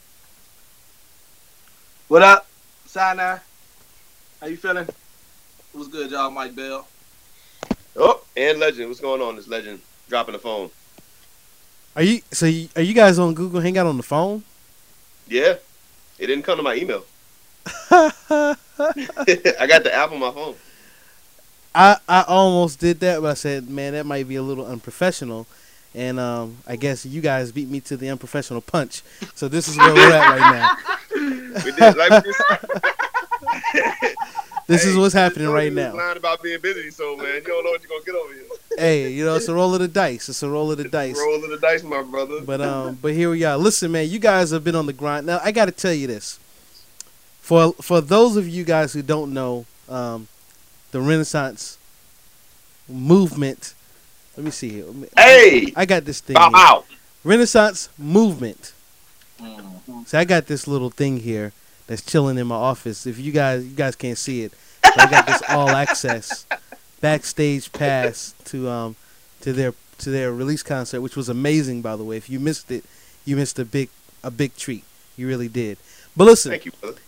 What 2.08 2.22
up, 2.22 2.48
Sinai? 2.86 3.38
How 4.40 4.48
you 4.48 4.56
feeling? 4.56 4.88
What's 5.74 5.90
good, 5.90 6.10
y'all? 6.10 6.32
Mike 6.32 6.56
Bell. 6.56 6.88
Oh, 7.98 8.22
and 8.38 8.60
legend. 8.60 8.88
What's 8.88 9.02
going 9.02 9.22
on? 9.22 9.36
This 9.36 9.50
legend 9.50 9.82
dropping 10.08 10.32
the 10.32 10.40
phone. 10.40 10.70
Are 11.98 12.04
you 12.04 12.22
so? 12.32 12.46
You, 12.46 12.70
are 12.78 12.82
you 12.82 12.94
guys 12.94 13.20
on 13.20 13.34
Google 13.34 13.60
Hangout 13.60 13.88
on 13.88 13.98
the 13.98 14.04
phone? 14.04 14.44
Yeah, 15.28 15.56
it 16.18 16.28
didn't 16.28 16.44
come 16.44 16.56
to 16.56 16.64
my 16.64 16.76
email. 16.76 17.04
I 17.92 18.56
got 19.68 19.84
the 19.84 19.92
app 19.94 20.14
on 20.14 20.20
my 20.22 20.32
phone. 20.32 20.56
I 21.76 21.98
I 22.08 22.24
almost 22.26 22.80
did 22.80 23.02
that, 23.02 23.22
but 23.22 23.32
I 23.32 23.34
said, 23.34 23.70
man, 23.70 23.92
that 23.92 24.06
might 24.06 24.30
be 24.30 24.38
a 24.38 24.42
little 24.42 24.66
unprofessional. 24.66 25.46
And 25.98 26.20
um, 26.20 26.58
I 26.68 26.76
guess 26.76 27.08
you 27.08 27.22
guys 27.22 27.52
beat 27.52 27.68
me 27.68 27.80
to 27.82 27.98
the 27.98 28.10
unprofessional 28.10 28.62
punch. 28.62 29.02
So 29.34 29.48
this 29.48 29.68
is 29.68 29.76
where 29.78 29.96
we're 29.96 30.14
at 30.14 30.40
right 30.40 30.52
now. 30.54 30.78
We 31.66 31.72
did 31.72 31.98
like 31.98 32.24
This 34.68 34.86
is 34.86 34.96
what's 34.96 35.16
happening 35.16 35.48
right 35.48 35.74
now. 35.74 35.96
Lying 35.96 36.18
about 36.18 36.44
being 36.44 36.62
busy, 36.62 36.92
so 36.92 37.18
man, 37.18 37.34
you 37.34 37.42
don't 37.42 37.64
know 37.64 37.72
what 37.72 37.82
you're 37.82 37.90
gonna 37.90 38.06
get 38.06 38.14
over 38.14 38.32
here. 38.32 38.44
Hey, 38.78 39.10
you 39.10 39.26
know, 39.26 39.34
it's 39.36 39.48
a 39.48 39.56
roll 39.56 39.74
of 39.74 39.80
the 39.80 39.88
dice. 39.88 40.30
It's 40.30 40.44
a 40.44 40.50
roll 40.50 40.72
of 40.72 40.78
the 40.78 40.84
dice. 40.84 41.18
Roll 41.18 41.44
of 41.44 41.50
the 41.50 41.58
dice, 41.58 41.82
my 41.82 42.04
brother. 42.04 42.42
But 42.42 42.62
um, 42.62 43.00
but 43.02 43.14
here 43.14 43.32
we 43.32 43.44
are. 43.44 43.58
Listen, 43.58 43.92
man, 43.92 44.08
you 44.08 44.20
guys 44.20 44.52
have 44.52 44.64
been 44.64 44.76
on 44.76 44.86
the 44.86 44.94
grind. 44.94 45.26
Now 45.26 45.40
I 45.44 45.52
got 45.52 45.66
to 45.66 45.72
tell 45.72 45.94
you 45.94 46.06
this. 46.06 46.38
For 47.42 47.74
for 47.82 48.00
those 48.00 48.38
of 48.38 48.48
you 48.48 48.64
guys 48.64 48.94
who 48.94 49.02
don't 49.02 49.34
know, 49.34 49.66
um, 49.90 50.28
the 50.92 51.02
Renaissance 51.02 51.80
movement. 52.88 53.74
Let 54.38 54.44
me 54.46 54.52
see 54.52 54.70
here. 54.70 54.86
Let 54.86 54.96
me- 54.96 55.08
hey, 55.18 55.74
I 55.76 55.86
got 55.86 56.06
this 56.06 56.20
thing. 56.22 56.36
bow 56.36 56.52
out. 56.54 56.86
Renaissance 57.24 57.90
Movement. 57.98 58.72
Mm. 59.42 60.08
So 60.08 60.18
I 60.20 60.24
got 60.26 60.46
this 60.48 60.68
little 60.68 60.90
thing 60.90 61.20
here 61.20 61.52
that's 61.88 62.02
chilling 62.02 62.38
in 62.38 62.48
my 62.48 62.56
office. 62.56 63.06
If 63.06 63.20
you 63.20 63.32
guys 63.32 63.64
you 63.66 63.76
guys 63.76 63.96
can't 63.96 64.18
see 64.18 64.44
it, 64.44 64.54
I 64.84 65.08
got 65.10 65.26
this 65.28 65.42
all 65.50 65.70
access 65.70 66.46
backstage 67.02 67.72
pass 67.72 68.34
to 68.46 68.70
um 68.70 68.96
to 69.42 69.54
their 69.54 69.74
to 70.00 70.10
their 70.10 70.32
release 70.32 70.64
concert, 70.64 71.02
which 71.02 71.16
was 71.16 71.30
amazing 71.30 71.82
by 71.82 71.96
the 71.96 72.04
way. 72.04 72.18
If 72.18 72.30
you 72.30 72.40
missed 72.40 72.72
it, 72.72 72.86
you 73.26 73.36
missed 73.36 73.60
a 73.60 73.66
big 73.66 73.90
a 74.24 74.32
big 74.32 74.56
treat. 74.56 74.84
You 75.18 75.28
really 75.28 75.48
did. 75.50 75.78
But 76.16 76.26
listen, 76.26 76.52
Thank 76.52 76.66
you, 76.66 76.72
brother. 76.80 77.02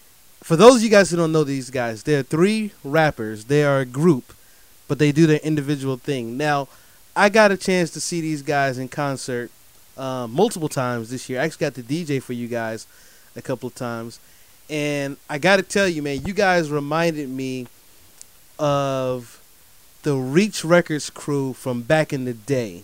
for 0.43 0.55
those 0.55 0.77
of 0.77 0.81
you 0.83 0.89
guys 0.89 1.09
who 1.11 1.17
don't 1.17 1.31
know 1.31 1.43
these 1.43 1.69
guys, 1.69 2.03
they're 2.03 2.23
three 2.23 2.71
rappers. 2.83 3.45
They 3.45 3.63
are 3.63 3.79
a 3.79 3.85
group, 3.85 4.33
but 4.87 4.99
they 4.99 5.11
do 5.11 5.25
their 5.27 5.39
individual 5.39 5.97
thing. 5.97 6.37
Now, 6.37 6.67
I 7.19 7.27
got 7.27 7.51
a 7.51 7.57
chance 7.57 7.89
to 7.91 7.99
see 7.99 8.21
these 8.21 8.41
guys 8.41 8.77
in 8.77 8.87
concert 8.87 9.51
uh, 9.97 10.25
multiple 10.25 10.69
times 10.69 11.09
this 11.09 11.27
year. 11.27 11.41
I 11.41 11.43
actually 11.43 11.65
got 11.65 11.75
to 11.75 11.83
DJ 11.83 12.23
for 12.23 12.31
you 12.31 12.47
guys 12.47 12.87
a 13.35 13.41
couple 13.41 13.67
of 13.67 13.75
times, 13.75 14.21
and 14.69 15.17
I 15.29 15.37
got 15.37 15.57
to 15.57 15.63
tell 15.63 15.85
you, 15.85 16.01
man, 16.01 16.25
you 16.25 16.33
guys 16.33 16.71
reminded 16.71 17.27
me 17.27 17.67
of 18.57 19.41
the 20.03 20.15
Reach 20.15 20.63
Records 20.63 21.09
crew 21.09 21.51
from 21.51 21.81
back 21.81 22.13
in 22.13 22.23
the 22.23 22.33
day. 22.33 22.83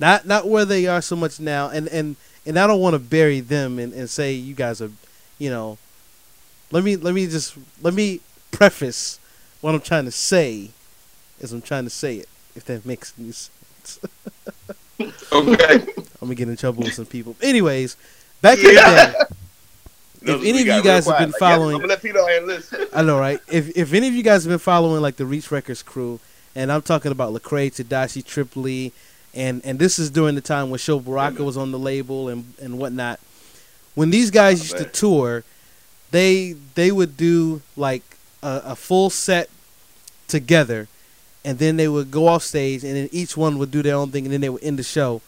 Not 0.00 0.26
not 0.26 0.48
where 0.48 0.64
they 0.64 0.86
are 0.86 1.02
so 1.02 1.14
much 1.14 1.38
now, 1.38 1.68
and 1.68 1.86
and 1.88 2.16
and 2.46 2.58
I 2.58 2.66
don't 2.66 2.80
want 2.80 2.94
to 2.94 2.98
bury 2.98 3.40
them 3.40 3.78
and, 3.78 3.92
and 3.92 4.08
say 4.08 4.32
you 4.32 4.54
guys 4.54 4.80
are, 4.80 4.92
you 5.38 5.50
know, 5.50 5.76
let 6.70 6.84
me 6.84 6.96
let 6.96 7.14
me 7.14 7.26
just 7.26 7.54
let 7.82 7.92
me 7.92 8.20
preface 8.50 9.18
what 9.60 9.74
I'm 9.74 9.82
trying 9.82 10.06
to 10.06 10.10
say 10.10 10.70
as 11.42 11.52
I'm 11.52 11.60
trying 11.60 11.84
to 11.84 11.90
say 11.90 12.16
it, 12.16 12.30
if 12.56 12.64
that 12.64 12.86
makes 12.86 13.12
sense. 13.12 13.50
Okay. 15.32 15.74
I'm 16.20 16.28
gonna 16.28 16.34
get 16.36 16.48
in 16.48 16.56
trouble 16.56 16.84
with 16.84 16.94
some 16.94 17.06
people. 17.06 17.34
Anyways, 17.42 17.96
back 18.40 18.58
in 18.58 18.64
the 18.66 18.70
day, 18.72 19.14
if 20.32 20.40
any 20.44 20.60
of 20.62 20.66
you 20.66 20.82
guys 20.82 21.06
have 21.06 21.18
been 21.18 21.32
following, 21.32 21.82
let 21.82 22.00
Peter. 22.00 22.20
I 22.94 23.02
know, 23.02 23.18
right? 23.18 23.40
If 23.50 23.76
if 23.76 23.92
any 23.92 24.06
of 24.08 24.14
you 24.14 24.22
guys 24.22 24.44
have 24.44 24.50
been 24.50 24.58
following 24.60 25.02
like 25.02 25.16
the 25.16 25.26
Reach 25.26 25.50
Records 25.50 25.82
crew, 25.82 26.20
and 26.54 26.70
I'm 26.70 26.82
talking 26.82 27.10
about 27.12 27.34
Lecrae, 27.34 27.74
Tedashii, 27.74 28.24
Tripoli, 28.24 28.92
and 29.34 29.60
and 29.64 29.78
this 29.80 29.98
is 29.98 30.10
during 30.10 30.36
the 30.36 30.40
time 30.40 30.70
when 30.70 30.78
Sho 30.78 31.00
Baraka 31.00 31.42
was 31.42 31.56
on 31.56 31.72
the 31.72 31.78
label 31.78 32.28
and 32.28 32.54
and 32.62 32.78
whatnot. 32.78 33.18
When 33.96 34.10
these 34.10 34.30
guys 34.30 34.60
Oh, 34.60 34.62
used 34.62 34.78
to 34.78 34.84
tour, 34.84 35.44
they 36.12 36.54
they 36.76 36.92
would 36.92 37.16
do 37.16 37.62
like 37.76 38.02
a, 38.42 38.62
a 38.66 38.76
full 38.76 39.10
set 39.10 39.50
together, 40.28 40.86
and 41.44 41.58
then 41.58 41.76
they 41.76 41.88
would 41.88 42.10
go 42.10 42.26
off 42.26 42.42
stage, 42.42 42.84
and 42.84 42.96
then 42.96 43.08
each 43.12 43.36
one 43.36 43.58
would 43.58 43.70
do 43.70 43.82
their 43.82 43.96
own 43.96 44.10
thing, 44.10 44.24
and 44.24 44.32
then 44.32 44.40
they 44.40 44.48
would 44.48 44.62
end 44.64 44.78
the 44.78 44.82
show 44.82 45.20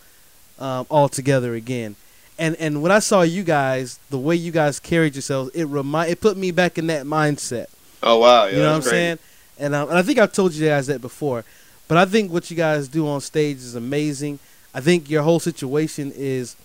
um, 0.59 0.87
all 0.89 1.09
together 1.09 1.55
again. 1.55 1.97
And 2.39 2.57
and 2.57 2.83
when 2.83 2.93
I 2.93 2.99
saw 2.99 3.23
you 3.23 3.43
guys, 3.43 3.99
the 4.11 4.19
way 4.19 4.37
you 4.37 4.53
guys 4.53 4.79
carried 4.79 5.15
yourselves, 5.15 5.51
it 5.55 5.65
remind 5.65 6.11
it 6.11 6.21
put 6.21 6.37
me 6.37 6.51
back 6.51 6.79
in 6.79 6.87
that 6.89 7.07
mindset. 7.07 7.67
Oh 8.03 8.19
wow, 8.19 8.45
yeah, 8.45 8.51
you 8.51 8.59
know 8.59 8.69
what 8.69 8.77
I'm 8.77 8.83
crazy. 8.83 8.91
saying? 8.91 9.19
And, 9.59 9.75
um, 9.75 9.89
and 9.89 9.97
I 9.97 10.03
think 10.03 10.19
I've 10.19 10.33
told 10.33 10.53
you 10.53 10.67
guys 10.67 10.87
that 10.89 11.01
before, 11.01 11.45
but 11.89 11.97
I 11.97 12.05
think 12.05 12.31
what 12.31 12.51
you 12.51 12.57
guys 12.57 12.89
do 12.89 13.09
on 13.09 13.23
stage 13.23 13.57
is 13.57 13.75
amazing. 13.75 14.39
I 14.75 14.81
think 14.81 15.09
your 15.09 15.23
whole 15.23 15.41
situation 15.41 16.13
is 16.15 16.57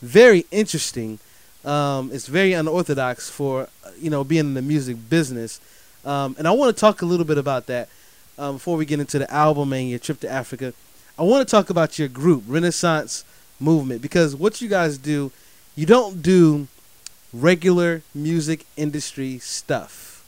very 0.00 0.46
interesting. 0.50 1.18
Um, 1.62 2.10
it's 2.10 2.26
very 2.26 2.54
unorthodox 2.54 3.28
for 3.28 3.68
uh, 3.84 3.90
you 4.00 4.08
know 4.08 4.24
being 4.24 4.46
in 4.46 4.54
the 4.54 4.62
music 4.62 4.96
business, 5.10 5.60
um, 6.06 6.36
and 6.38 6.48
I 6.48 6.52
want 6.52 6.74
to 6.74 6.80
talk 6.80 7.02
a 7.02 7.06
little 7.06 7.26
bit 7.26 7.36
about 7.36 7.66
that 7.66 7.90
um, 8.38 8.54
before 8.54 8.76
we 8.76 8.86
get 8.86 9.00
into 9.00 9.18
the 9.18 9.30
album 9.32 9.72
and 9.72 9.90
your 9.90 9.98
trip 9.98 10.20
to 10.20 10.30
Africa. 10.30 10.72
I 11.18 11.22
want 11.22 11.46
to 11.46 11.50
talk 11.50 11.68
about 11.68 11.98
your 11.98 12.08
group, 12.08 12.44
Renaissance 12.46 13.24
Movement, 13.58 14.00
because 14.00 14.36
what 14.36 14.60
you 14.60 14.68
guys 14.68 14.96
do, 14.98 15.32
you 15.74 15.84
don't 15.84 16.22
do 16.22 16.68
regular 17.32 18.02
music 18.14 18.64
industry 18.76 19.38
stuff. 19.38 20.24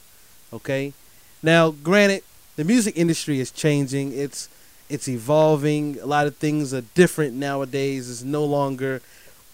Okay? 0.51 0.93
Now, 1.41 1.71
granted, 1.71 2.23
the 2.57 2.65
music 2.65 2.97
industry 2.97 3.39
is 3.39 3.51
changing. 3.51 4.13
It's 4.13 4.49
it's 4.89 5.07
evolving. 5.07 5.97
A 6.01 6.05
lot 6.05 6.27
of 6.27 6.35
things 6.35 6.73
are 6.73 6.81
different 6.81 7.33
nowadays. 7.33 8.11
It's 8.11 8.23
no 8.23 8.43
longer 8.43 9.01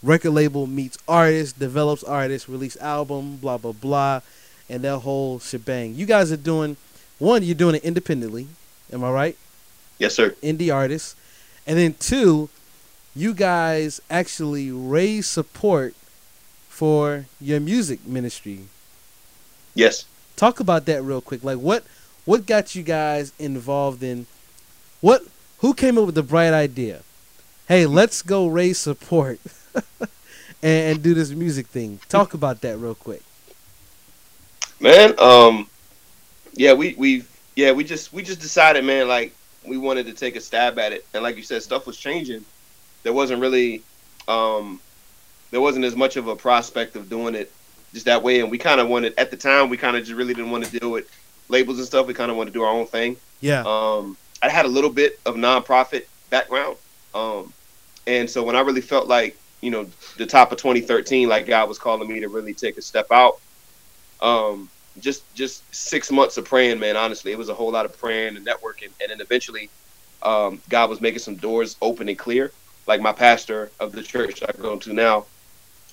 record 0.02 0.32
label 0.32 0.66
meets 0.66 0.98
artist, 1.08 1.60
develops 1.60 2.04
artist, 2.04 2.48
release 2.48 2.76
album, 2.78 3.38
blah 3.38 3.58
blah 3.58 3.72
blah, 3.72 4.22
and 4.68 4.84
that 4.84 5.00
whole 5.00 5.40
shebang. 5.40 5.94
You 5.94 6.08
guys 6.08 6.32
are 6.32 6.38
doing 6.38 6.76
one, 7.20 7.44
you're 7.44 7.56
doing 7.56 7.76
it 7.76 7.84
independently. 7.84 8.48
Am 8.92 9.04
I 9.04 9.12
right? 9.12 9.38
Yes, 9.98 10.16
sir. 10.16 10.32
indie 10.44 10.74
artists. 10.74 11.16
And 11.66 11.78
then 11.78 11.96
two, 12.00 12.50
you 13.16 13.34
guys 13.34 14.00
actually 14.10 14.72
raise 14.72 15.28
support 15.28 15.96
for 16.70 17.26
your 17.42 17.60
music 17.60 18.06
ministry. 18.06 18.62
Yes. 19.74 20.06
Talk 20.36 20.60
about 20.60 20.86
that 20.86 21.02
real 21.02 21.22
quick. 21.22 21.44
Like 21.44 21.58
what 21.58 21.84
what 22.26 22.46
got 22.46 22.76
you 22.76 22.84
guys 22.84 23.34
involved 23.40 24.04
in 24.04 24.28
what 25.02 25.24
who 25.60 25.74
came 25.74 25.98
up 25.98 26.06
with 26.06 26.16
the 26.16 26.24
bright 26.24 26.54
idea? 26.54 27.02
Hey, 27.68 27.86
let's 27.86 28.22
go 28.22 28.48
raise 28.48 28.78
support 28.78 29.40
and, 30.00 30.12
and 30.62 31.04
do 31.04 31.14
this 31.14 31.32
music 31.32 31.68
thing. 31.68 32.00
Talk 32.08 32.34
about 32.34 32.62
that 32.62 32.78
real 32.78 32.96
quick. 32.96 33.24
Man, 34.80 35.16
um, 35.20 35.68
yeah, 36.58 36.74
we 36.74 36.96
we 36.98 37.24
yeah 37.56 37.72
we 37.72 37.84
just 37.84 38.12
we 38.12 38.24
just 38.24 38.42
decided, 38.42 38.84
man, 38.84 39.08
like 39.08 39.34
we 39.66 39.78
wanted 39.78 40.08
to 40.08 40.14
take 40.14 40.36
a 40.36 40.42
stab 40.42 40.78
at 40.80 40.92
it, 40.92 41.06
and 41.14 41.24
like 41.24 41.38
you 41.38 41.44
said, 41.44 41.64
stuff 41.64 41.86
was 41.86 41.98
changing. 41.98 42.44
There 43.04 43.14
wasn't 43.14 43.42
really, 43.42 43.84
um, 44.28 44.82
there 45.52 45.62
wasn't 45.62 45.86
as 45.86 45.96
much 45.96 46.18
of 46.18 46.28
a 46.28 46.36
prospect 46.36 46.96
of 46.96 47.10
doing 47.10 47.36
it 47.36 47.52
just 47.94 48.06
that 48.06 48.24
way, 48.24 48.42
and 48.42 48.50
we 48.52 48.58
kind 48.58 48.82
of 48.82 48.90
wanted 48.90 49.14
at 49.18 49.32
the 49.32 49.38
time 49.38 49.70
we 49.70 49.78
kind 49.78 49.96
of 49.96 50.04
just 50.04 50.18
really 50.18 50.34
didn't 50.34 50.52
want 50.52 50.66
to 50.66 50.80
deal 50.80 50.92
with 50.92 51.10
labels 51.48 51.78
and 51.78 51.88
stuff. 51.88 52.08
We 52.08 52.14
kind 52.14 52.32
of 52.32 52.38
wanted 52.38 52.52
to 52.54 52.60
do 52.60 52.64
our 52.64 52.72
own 52.72 52.88
thing. 52.88 53.18
Yeah. 53.40 53.64
Um, 53.66 54.18
I 54.42 54.50
had 54.50 54.66
a 54.66 54.70
little 54.70 54.90
bit 54.90 55.20
of 55.26 55.36
nonprofit 55.36 56.06
background, 56.30 56.78
um, 57.14 57.54
and 58.08 58.30
so 58.30 58.44
when 58.44 58.56
I 58.56 58.62
really 58.62 58.82
felt 58.82 59.08
like 59.08 59.38
you 59.62 59.70
know 59.70 59.88
the 60.18 60.26
top 60.26 60.52
of 60.52 60.58
2013, 60.58 61.30
like 61.30 61.46
God 61.46 61.70
was 61.70 61.78
calling 61.78 62.08
me 62.12 62.20
to 62.20 62.30
really 62.30 62.54
take 62.54 62.78
a 62.78 62.82
step 62.82 63.12
out. 63.12 63.40
Um, 64.22 64.70
just 65.02 65.24
just 65.36 65.64
six 65.74 66.12
months 66.12 66.38
of 66.38 66.46
praying, 66.46 66.80
man. 66.80 66.98
Honestly, 66.98 67.32
it 67.32 67.38
was 67.38 67.50
a 67.50 67.54
whole 67.54 67.72
lot 67.72 67.86
of 67.86 67.98
praying 67.98 68.38
and 68.38 68.46
networking, 68.46 68.90
and 69.02 69.10
then 69.10 69.22
eventually, 69.22 69.70
um, 70.24 70.62
God 70.70 70.90
was 70.90 71.02
making 71.02 71.20
some 71.20 71.36
doors 71.36 71.76
open 71.82 72.10
and 72.10 72.18
clear. 72.18 72.52
Like 72.86 73.02
my 73.02 73.12
pastor 73.12 73.72
of 73.80 73.92
the 73.92 74.02
church 74.02 74.44
I 74.44 74.52
go 74.54 74.78
to 74.78 74.94
now, 74.94 75.26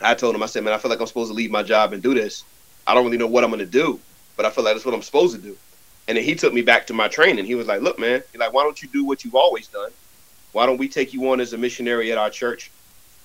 I 0.00 0.14
told 0.14 0.34
him, 0.34 0.42
I 0.42 0.46
said, 0.46 0.62
man, 0.62 0.72
I 0.72 0.78
feel 0.78 0.90
like 0.90 1.00
I'm 1.00 1.06
supposed 1.06 1.30
to 1.30 1.34
leave 1.34 1.50
my 1.50 1.62
job 1.62 1.92
and 1.92 2.02
do 2.02 2.14
this. 2.14 2.44
I 2.86 2.94
don't 2.94 3.04
really 3.04 3.18
know 3.18 3.26
what 3.26 3.42
I'm 3.42 3.50
going 3.50 3.60
to 3.60 3.66
do, 3.66 3.98
but 4.36 4.46
I 4.46 4.50
feel 4.50 4.62
like 4.62 4.74
that's 4.74 4.84
what 4.84 4.94
I'm 4.94 5.02
supposed 5.02 5.34
to 5.34 5.42
do. 5.42 5.56
And 6.06 6.16
then 6.16 6.24
he 6.24 6.34
took 6.34 6.52
me 6.52 6.62
back 6.62 6.86
to 6.88 6.92
my 6.92 7.08
training. 7.08 7.46
He 7.46 7.54
was 7.54 7.66
like, 7.66 7.80
look, 7.80 7.98
man, 7.98 8.22
he's 8.30 8.38
like, 8.38 8.52
why 8.52 8.62
don't 8.62 8.80
you 8.80 8.88
do 8.88 9.04
what 9.04 9.24
you've 9.24 9.34
always 9.34 9.66
done? 9.68 9.90
Why 10.52 10.66
don't 10.66 10.78
we 10.78 10.88
take 10.88 11.12
you 11.12 11.30
on 11.30 11.40
as 11.40 11.52
a 11.52 11.58
missionary 11.58 12.12
at 12.12 12.18
our 12.18 12.30
church? 12.30 12.70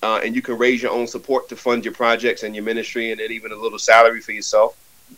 Uh, 0.01 0.21
and 0.23 0.35
you 0.35 0.41
can 0.41 0.57
raise 0.57 0.81
your 0.81 0.91
own 0.91 1.05
support 1.05 1.49
to 1.49 1.55
fund 1.55 1.83
your 1.83 1.93
projects 1.93 2.43
and 2.43 2.55
your 2.55 2.63
ministry 2.63 3.11
and 3.11 3.19
then 3.19 3.31
even 3.31 3.51
a 3.51 3.55
little 3.55 3.77
salary 3.77 4.21
for 4.21 4.31
yourself. 4.31 4.77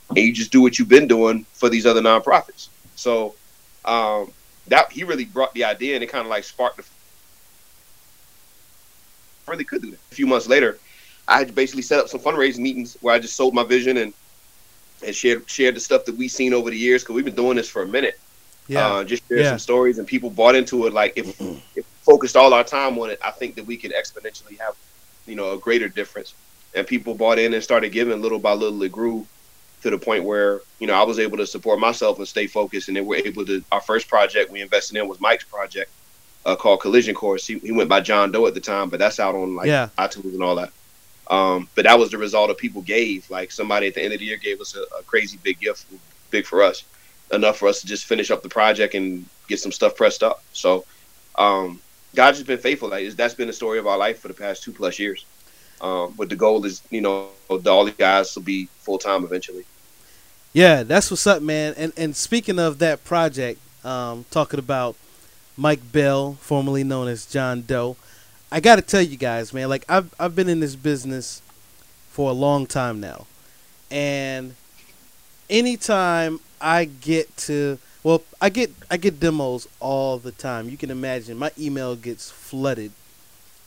And 0.10 0.18
you 0.20 0.34
just 0.34 0.52
do 0.52 0.62
what 0.62 0.78
you've 0.78 0.90
been 0.90 1.08
doing 1.08 1.46
for 1.54 1.70
these 1.70 1.86
other 1.86 2.02
nonprofits. 2.02 2.68
So 2.96 3.36
um, 3.86 4.32
that 4.68 4.92
he 4.92 5.04
really 5.04 5.26
brought 5.26 5.54
the 5.54 5.64
idea 5.64 5.96
and 5.96 6.04
it 6.04 6.08
kind 6.08 6.26
of 6.26 6.30
like 6.30 6.44
sparked 6.44 6.78
the 6.78 6.84
really 9.48 9.64
could 9.64 9.82
do 9.82 9.92
that. 9.92 10.00
A 10.12 10.16
few 10.16 10.28
months 10.28 10.48
later, 10.48 10.78
I 11.28 11.40
had 11.40 11.54
basically 11.56 11.82
set 11.82 12.00
up 12.00 12.08
some 12.10 12.20
fundraising 12.20 12.60
meetings 12.60 12.98
where 13.02 13.14
I 13.14 13.20
just 13.20 13.36
sold 13.36 13.54
my 13.54 13.64
vision 13.64 13.98
and 13.98 14.14
and 15.06 15.16
shared 15.16 15.50
shared 15.50 15.76
the 15.76 15.80
stuff 15.80 16.06
that 16.06 16.16
we've 16.16 16.32
seen 16.32 16.54
over 16.54 16.70
the 16.70 16.78
years 16.78 17.02
because 17.04 17.16
we've 17.16 17.26
been 17.26 17.36
doing 17.36 17.58
this 17.58 17.70
for 17.70 17.82
a 17.82 17.88
minute. 17.88 18.20
Yeah. 18.68 18.88
Uh, 18.88 19.04
just 19.04 19.28
shared 19.28 19.42
Yeah. 19.42 19.50
some 19.50 19.60
stories 19.60 19.98
and 19.98 20.08
people 20.08 20.30
bought 20.30 20.56
into 20.56 20.86
it. 20.88 20.94
Like 20.94 21.14
if 21.16 21.40
if 21.42 21.76
we 21.76 21.82
focused 22.04 22.36
all 22.36 22.54
our 22.54 22.64
time 22.64 22.98
on 23.00 23.10
it, 23.10 23.20
I 23.24 23.32
think 23.32 23.56
that 23.56 23.66
we 23.66 23.78
could 23.78 23.94
exponentially 23.94 24.58
have 24.60 24.76
you 25.26 25.36
know 25.36 25.54
a 25.54 25.58
greater 25.58 25.90
difference. 25.90 26.34
And 26.74 26.88
people 26.88 27.14
bought 27.16 27.38
in 27.40 27.54
and 27.54 27.62
started 27.62 27.92
giving 27.92 28.22
little 28.22 28.40
by 28.40 28.54
little. 28.54 28.82
It 28.84 28.92
grew 28.92 29.28
to 29.82 29.90
the 29.90 29.98
point 29.98 30.24
where 30.24 30.62
you 30.80 30.88
know 30.88 30.94
I 30.94 31.04
was 31.04 31.20
able 31.20 31.38
to 31.38 31.46
support 31.48 31.80
myself 31.80 32.18
and 32.20 32.28
stay 32.28 32.48
focused. 32.48 32.88
And 32.88 32.98
then 32.98 33.06
we're 33.06 33.26
able 33.26 33.46
to. 33.46 33.64
Our 33.72 33.82
first 33.82 34.08
project 34.08 34.52
we 34.52 34.62
invested 34.62 34.98
in 34.98 35.08
was 35.08 35.20
Mike's 35.20 35.46
project 35.46 35.92
uh, 36.46 36.56
called 36.56 36.82
Collision 36.82 37.16
Course. 37.16 37.46
He, 37.48 37.60
he 37.60 37.72
went 37.72 37.90
by 37.90 38.02
John 38.02 38.32
Doe 38.32 38.48
at 38.48 38.54
the 38.54 38.62
time, 38.62 38.90
but 38.90 39.00
that's 39.00 39.20
out 39.20 39.36
on 39.36 39.56
like 39.56 39.68
Yeah. 39.68 39.90
iTunes 39.98 40.34
and 40.34 40.44
all 40.44 40.56
that. 40.56 40.72
Um, 41.30 41.70
but 41.76 41.86
that 41.86 41.98
was 42.00 42.12
the 42.12 42.18
result 42.18 42.50
of 42.50 42.58
people 42.58 42.82
gave. 42.82 43.30
Like 43.30 43.52
somebody 43.52 43.88
at 43.88 43.94
the 43.96 44.04
end 44.04 44.14
of 44.14 44.20
the 44.20 44.26
year 44.26 44.38
gave 44.38 44.60
us 44.60 44.76
a, 44.76 44.82
a 45.00 45.04
crazy 45.04 45.40
big 45.42 45.60
gift, 45.60 45.86
big 46.30 46.46
for 46.46 46.62
us, 46.64 46.84
enough 47.32 47.58
for 47.58 47.68
us 47.68 47.82
to 47.82 47.88
just 47.88 48.06
finish 48.06 48.32
up 48.32 48.44
the 48.44 48.50
project 48.50 48.96
and 48.96 49.26
get 49.48 49.60
some 49.60 49.72
stuff 49.72 49.96
pressed 49.96 50.24
up. 50.24 50.44
So 50.52 50.86
um, 51.38 51.82
God's 52.16 52.40
just 52.40 52.48
been 52.48 52.58
faithful. 52.58 52.90
Like 52.90 53.10
that's 53.12 53.36
been 53.36 53.48
the 53.48 53.54
story 53.54 53.80
of 53.80 53.88
our 53.88 53.98
life 53.98 54.20
for 54.20 54.28
the 54.28 54.34
past 54.34 54.64
two 54.64 54.74
plus 54.74 55.00
years. 55.00 55.26
Um, 55.80 56.14
but 56.18 56.30
the 56.30 56.36
goal 56.36 56.64
is, 56.66 56.82
you 56.92 57.02
know, 57.02 57.30
all 57.50 57.86
the 57.86 57.92
guys 57.92 58.36
will 58.36 58.44
be 58.44 58.70
full 58.80 59.00
time 59.00 59.24
eventually. 59.24 59.66
Yeah, 60.54 60.84
that's 60.84 61.10
what's 61.10 61.26
up, 61.28 61.42
man. 61.42 61.74
And 61.78 61.94
and 61.96 62.16
speaking 62.16 62.60
of 62.60 62.80
that 62.80 63.04
project, 63.04 63.60
um, 63.86 64.26
talking 64.32 64.60
about 64.60 64.96
Mike 65.56 65.92
Bell, 65.92 66.34
formerly 66.42 66.84
known 66.84 67.08
as 67.08 67.26
John 67.26 67.62
Doe, 67.62 67.96
I 68.52 68.60
got 68.60 68.76
to 68.76 68.82
tell 68.82 69.02
you 69.02 69.18
guys, 69.18 69.54
man. 69.54 69.70
Like 69.70 69.86
I've 69.88 70.14
I've 70.20 70.36
been 70.36 70.50
in 70.50 70.60
this 70.60 70.76
business 70.76 71.42
for 72.10 72.30
a 72.30 72.34
long 72.34 72.66
time 72.66 73.00
now, 73.00 73.28
and 73.90 74.56
anytime 75.50 76.40
I 76.60 76.86
get 76.86 77.36
to 77.38 77.80
well, 78.04 78.24
I 78.42 78.50
get 78.50 78.72
I 78.90 78.98
get 78.98 79.20
demos 79.22 79.68
all 79.80 80.18
the 80.18 80.32
time. 80.32 80.70
You 80.70 80.76
can 80.78 80.92
imagine 80.92 81.38
my 81.38 81.52
email 81.58 81.96
gets 81.96 82.30
flooded, 82.30 82.92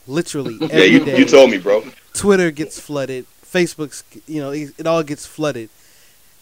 literally 0.07 0.59
Yeah, 0.61 0.83
you, 0.85 1.05
day. 1.05 1.19
you 1.19 1.25
told 1.25 1.51
me, 1.51 1.57
bro. 1.59 1.83
Twitter 2.13 2.51
gets 2.51 2.79
flooded, 2.79 3.27
Facebook's, 3.43 4.05
you 4.27 4.41
know, 4.41 4.51
it, 4.51 4.73
it 4.79 4.87
all 4.87 5.03
gets 5.03 5.27
flooded. 5.27 5.71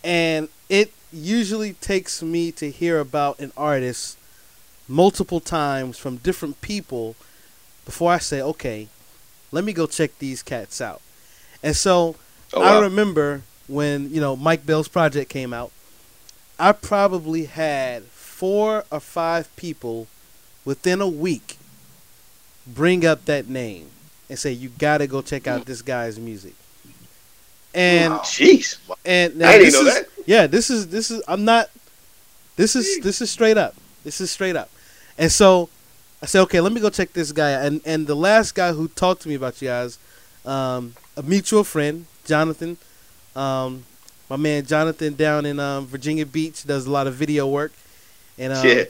And 0.05 0.49
it 0.69 0.93
usually 1.13 1.75
takes 1.75 2.23
me 2.23 2.53
to 2.53 2.71
hear 2.71 2.99
about 2.99 3.39
an 3.41 3.53
artist 3.57 4.19
multiple 4.89 5.41
times 5.41 5.99
from 5.99 6.17
different 6.17 6.61
people 6.61 7.15
before 7.85 8.13
I 8.13 8.19
say, 8.19 8.41
okay, 8.43 8.89
let 9.51 9.65
me 9.65 9.73
go 9.73 9.87
check 9.87 10.19
these 10.19 10.43
cats 10.43 10.81
out. 10.81 11.01
And 11.63 11.77
so 11.77 12.17
Oh, 12.55 12.63
I 12.63 12.81
remember 12.81 13.43
when, 13.67 14.11
you 14.11 14.21
know, 14.21 14.37
Mike 14.37 14.67
Bell's 14.67 14.89
project 14.89 15.31
came 15.31 15.53
out, 15.53 15.73
I 16.59 16.73
probably 16.73 17.47
had 17.47 18.05
four 18.05 18.85
or 18.91 19.01
five 19.01 19.55
people 19.57 20.07
within 20.65 21.01
a 21.01 21.09
week 21.09 21.57
bring 22.67 23.07
up 23.07 23.25
that 23.25 23.49
name 23.49 23.89
and 24.29 24.39
say, 24.39 24.53
you 24.53 24.69
got 24.69 24.99
to 24.99 25.07
go 25.07 25.23
check 25.23 25.47
out 25.47 25.61
hmm. 25.61 25.65
this 25.65 25.83
guy's 25.83 26.19
music. 26.19 26.55
And 27.75 28.13
Jeez. 28.15 28.77
and 29.05 29.43
I 29.43 29.53
didn't 29.59 29.65
this 29.67 29.75
know 29.75 29.87
is 29.89 29.95
that. 29.95 30.07
yeah, 30.27 30.47
this 30.47 30.69
is 30.71 30.89
this 30.89 31.11
is 31.11 31.23
I'm 31.27 31.45
not 31.45 31.71
this 32.57 32.77
is 32.77 33.01
this 33.01 33.21
is 33.23 33.31
straight 33.31 33.57
up. 33.57 33.75
This 34.05 34.21
is 34.21 34.31
straight 34.31 34.57
up. 34.57 34.69
And 35.17 35.31
so 35.33 35.69
I 36.23 36.27
said, 36.27 36.43
okay, 36.43 36.61
let 36.61 36.73
me 36.73 36.81
go 36.81 36.91
check 36.91 37.13
this 37.13 37.33
guy 37.33 37.55
out. 37.55 37.65
And 37.65 37.81
and 37.87 38.07
the 38.07 38.15
last 38.17 38.55
guy 38.55 38.73
who 38.73 38.89
talked 38.89 39.23
to 39.23 39.29
me 39.29 39.35
about 39.37 39.61
you 39.63 39.69
guys, 39.69 39.99
um, 40.45 40.95
a 41.17 41.23
mutual 41.23 41.65
friend, 41.65 42.07
Jonathan, 42.27 42.77
um, 43.35 43.85
my 44.29 44.37
man 44.37 44.65
Jonathan 44.67 45.15
down 45.15 45.47
in 45.47 45.59
um, 45.59 45.87
Virginia 45.87 46.27
Beach 46.27 46.65
does 46.65 46.87
a 46.87 46.91
lot 46.91 47.07
of 47.07 47.15
video 47.15 47.47
work, 47.47 47.73
and 48.39 48.53
um, 48.53 48.67
Yeah. 48.67 48.85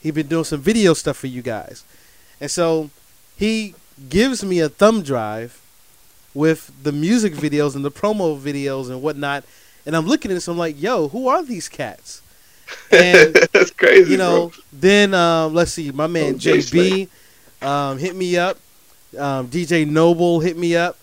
he 0.00 0.10
been 0.10 0.26
doing 0.26 0.44
some 0.44 0.60
video 0.60 0.92
stuff 0.94 1.16
for 1.18 1.28
you 1.28 1.42
guys. 1.42 1.84
And 2.40 2.50
so 2.50 2.90
he 3.36 3.74
gives 4.08 4.44
me 4.44 4.58
a 4.60 4.68
thumb 4.68 5.02
drive 5.02 5.60
with 6.34 6.70
the 6.82 6.92
music 6.92 7.32
videos 7.32 7.74
and 7.76 7.84
the 7.84 7.90
promo 7.90 8.38
videos 8.38 8.90
and 8.90 9.00
whatnot. 9.02 9.44
And 9.86 9.94
I'm 9.96 10.06
looking 10.06 10.30
at 10.30 10.34
this, 10.34 10.48
I'm 10.48 10.58
like, 10.58 10.80
yo, 10.80 11.08
who 11.08 11.28
are 11.28 11.42
these 11.44 11.68
cats? 11.68 12.22
And 12.90 13.34
That's 13.52 13.70
crazy, 13.70 14.12
you 14.12 14.16
know, 14.18 14.48
bro. 14.48 14.62
then 14.72 15.14
um, 15.14 15.54
let's 15.54 15.72
see, 15.72 15.90
my 15.90 16.06
man 16.06 16.34
Oh, 16.34 16.38
JB 16.38 17.08
um, 17.62 17.98
hit 17.98 18.16
me 18.16 18.36
up. 18.36 18.58
Um, 19.18 19.46
DJ 19.48 19.86
Noble 19.86 20.40
hit 20.40 20.56
me 20.56 20.74
up, 20.74 20.96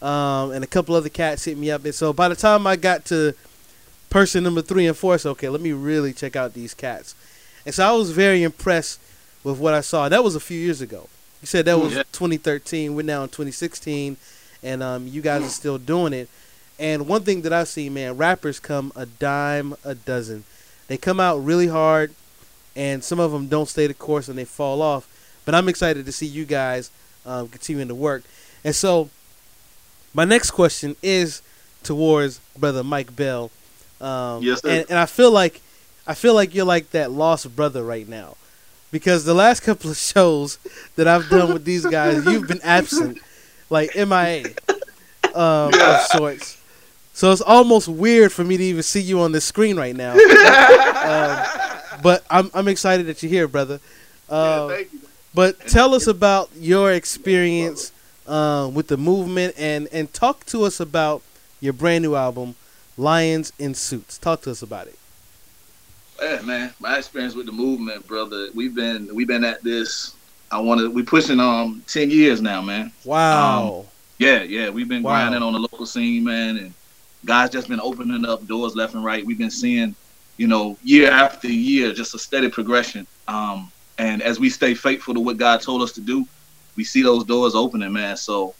um, 0.00 0.52
and 0.52 0.64
a 0.64 0.66
couple 0.66 0.94
other 0.94 1.10
cats 1.10 1.44
hit 1.44 1.58
me 1.58 1.70
up. 1.70 1.84
And 1.84 1.94
so 1.94 2.14
by 2.14 2.28
the 2.28 2.34
time 2.36 2.66
I 2.66 2.76
got 2.76 3.04
to 3.06 3.34
person 4.08 4.42
number 4.42 4.62
three 4.62 4.86
and 4.86 4.96
four, 4.96 5.12
I 5.14 5.16
said, 5.18 5.30
okay, 5.30 5.50
let 5.50 5.60
me 5.60 5.72
really 5.72 6.14
check 6.14 6.34
out 6.34 6.54
these 6.54 6.72
cats. 6.72 7.14
And 7.66 7.74
so 7.74 7.86
I 7.86 7.92
was 7.92 8.10
very 8.12 8.42
impressed 8.42 9.00
with 9.44 9.58
what 9.58 9.74
I 9.74 9.82
saw. 9.82 10.08
That 10.08 10.24
was 10.24 10.34
a 10.34 10.40
few 10.40 10.58
years 10.58 10.80
ago. 10.80 11.08
You 11.42 11.46
said 11.46 11.66
that 11.66 11.78
was 11.78 11.94
Yeah. 11.94 12.04
2013. 12.12 12.94
We're 12.94 13.02
now 13.02 13.22
in 13.24 13.28
2016, 13.28 14.16
and 14.62 14.82
um, 14.82 15.06
you 15.06 15.20
guys 15.20 15.42
are 15.42 15.48
still 15.48 15.78
doing 15.78 16.12
it. 16.12 16.28
And 16.78 17.08
one 17.08 17.22
thing 17.22 17.42
that 17.42 17.52
I 17.52 17.64
see, 17.64 17.88
man, 17.88 18.16
rappers 18.16 18.60
come 18.60 18.92
a 18.94 19.06
dime 19.06 19.74
a 19.84 19.94
dozen. 19.94 20.44
They 20.86 20.96
come 20.96 21.20
out 21.20 21.38
really 21.38 21.66
hard, 21.66 22.14
and 22.76 23.02
some 23.02 23.18
of 23.18 23.32
them 23.32 23.48
don't 23.48 23.68
stay 23.68 23.86
the 23.86 23.94
course 23.94 24.28
and 24.28 24.38
they 24.38 24.44
fall 24.44 24.80
off. 24.80 25.08
But 25.44 25.54
I'm 25.54 25.68
excited 25.68 26.06
to 26.06 26.12
see 26.12 26.26
you 26.26 26.44
guys 26.44 26.90
um, 27.26 27.48
continuing 27.48 27.88
to 27.88 27.94
work. 27.94 28.22
And 28.64 28.74
so, 28.74 29.10
my 30.14 30.24
next 30.24 30.50
question 30.52 30.96
is 31.02 31.42
towards 31.82 32.40
brother 32.56 32.82
Mike 32.84 33.14
Bell. 33.14 33.50
Um, 34.00 34.42
Yes, 34.42 34.60
sir. 34.62 34.68
And, 34.68 34.86
and 34.90 34.98
I 34.98 35.06
feel 35.06 35.30
like 35.30 35.60
I 36.06 36.14
feel 36.14 36.34
like 36.34 36.54
you're 36.54 36.64
like 36.64 36.90
that 36.90 37.10
lost 37.10 37.54
brother 37.54 37.82
right 37.82 38.08
now, 38.08 38.36
because 38.90 39.24
the 39.24 39.34
last 39.34 39.60
couple 39.60 39.90
of 39.90 39.96
shows 40.14 40.58
that 40.96 41.06
I've 41.06 41.28
done 41.28 41.52
with 41.52 41.64
these 41.64 41.84
guys, 41.84 42.24
you've 42.24 42.48
been 42.48 42.62
absent, 42.62 43.18
like 43.70 43.94
MIA, 43.94 44.44
um, 45.34 45.72
of 45.74 46.00
sorts. 46.02 46.62
So 47.12 47.32
it's 47.32 47.40
almost 47.40 47.88
weird 47.88 48.32
for 48.32 48.44
me 48.44 48.56
to 48.56 48.62
even 48.62 48.82
see 48.82 49.00
you 49.00 49.20
on 49.20 49.32
the 49.32 49.40
screen 49.40 49.76
right 49.76 49.96
now. 49.96 50.12
um, 50.12 52.00
but 52.02 52.24
I'm 52.30 52.50
I'm 52.54 52.68
excited 52.68 53.06
that 53.06 53.22
you're 53.22 53.30
here, 53.30 53.48
brother. 53.48 53.80
Um, 54.30 54.70
thank 54.70 54.92
you. 54.92 55.00
but 55.34 55.58
tell 55.66 55.94
us 55.94 56.06
about 56.06 56.50
your 56.56 56.92
experience 56.92 57.92
uh, 58.26 58.70
with 58.72 58.88
the 58.88 58.96
movement 58.96 59.54
and 59.58 59.88
and 59.92 60.12
talk 60.12 60.46
to 60.46 60.62
us 60.62 60.78
about 60.80 61.22
your 61.60 61.72
brand 61.72 62.02
new 62.02 62.14
album, 62.14 62.54
Lions 62.96 63.52
in 63.58 63.74
Suits. 63.74 64.18
Talk 64.18 64.42
to 64.42 64.50
us 64.50 64.62
about 64.62 64.86
it. 64.86 64.98
Yeah, 66.20 66.40
man, 66.42 66.72
my 66.80 66.98
experience 66.98 67.34
with 67.34 67.46
the 67.46 67.52
movement, 67.52 68.06
brother. 68.06 68.48
We've 68.54 68.74
been 68.74 69.14
we've 69.14 69.28
been 69.28 69.44
at 69.44 69.62
this. 69.62 70.14
I 70.50 70.60
want 70.60 70.80
to. 70.80 70.90
We 70.90 71.02
pushing 71.02 71.40
um 71.40 71.82
ten 71.86 72.10
years 72.10 72.40
now, 72.40 72.60
man. 72.62 72.92
Wow. 73.04 73.86
Yeah, 74.18 74.42
yeah. 74.42 74.70
We've 74.70 74.88
been 74.88 75.02
Wow. 75.02 75.12
grinding 75.12 75.42
on 75.42 75.52
the 75.52 75.58
local 75.58 75.86
scene, 75.86 76.24
man, 76.24 76.56
and 76.56 76.74
guys 77.24 77.50
just 77.50 77.68
been 77.68 77.80
opening 77.80 78.24
up 78.24 78.46
doors 78.46 78.74
left 78.74 78.94
and 78.94 79.04
right. 79.04 79.24
We've 79.24 79.38
been 79.38 79.50
seeing, 79.50 79.94
you 80.36 80.46
know, 80.46 80.76
year 80.82 81.10
after 81.10 81.48
year, 81.48 81.92
just 81.92 82.14
a 82.14 82.18
steady 82.18 82.48
progression. 82.48 83.06
Um, 83.28 83.70
and 83.98 84.22
as 84.22 84.38
we 84.40 84.48
stay 84.48 84.74
faithful 84.74 85.14
to 85.14 85.20
what 85.20 85.36
God 85.36 85.60
told 85.60 85.82
us 85.82 85.92
to 85.92 86.00
do, 86.00 86.26
we 86.76 86.84
see 86.84 87.02
those 87.02 87.24
doors 87.24 87.54
opening, 87.54 87.92
man. 87.92 88.16
So, 88.16 88.54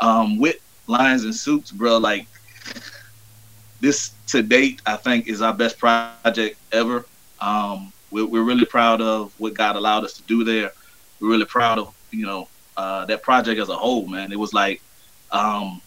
um, 0.00 0.38
with 0.38 0.56
Lions 0.86 1.24
and 1.24 1.34
Suits, 1.34 1.70
bro, 1.72 1.98
like 1.98 2.26
this 3.80 4.12
to 4.28 4.42
date, 4.42 4.80
I 4.86 4.96
think 4.96 5.26
is 5.28 5.42
our 5.42 5.54
best 5.54 5.78
project 5.78 6.30
ever. 6.72 7.04
Um, 7.40 7.92
we're, 8.10 8.26
we're 8.26 8.42
really 8.42 8.64
proud 8.66 9.00
of 9.00 9.32
what 9.38 9.54
God 9.54 9.76
allowed 9.76 10.04
us 10.04 10.12
to 10.14 10.22
do 10.22 10.44
there. 10.44 10.70
We're 11.22 11.30
really 11.30 11.44
proud 11.44 11.78
of, 11.78 11.94
you 12.10 12.26
know, 12.26 12.48
uh, 12.76 13.06
that 13.06 13.22
project 13.22 13.60
as 13.60 13.68
a 13.68 13.76
whole, 13.76 14.06
man. 14.06 14.32
It 14.32 14.38
was 14.38 14.52
like 14.52 14.82
um, 15.30 15.80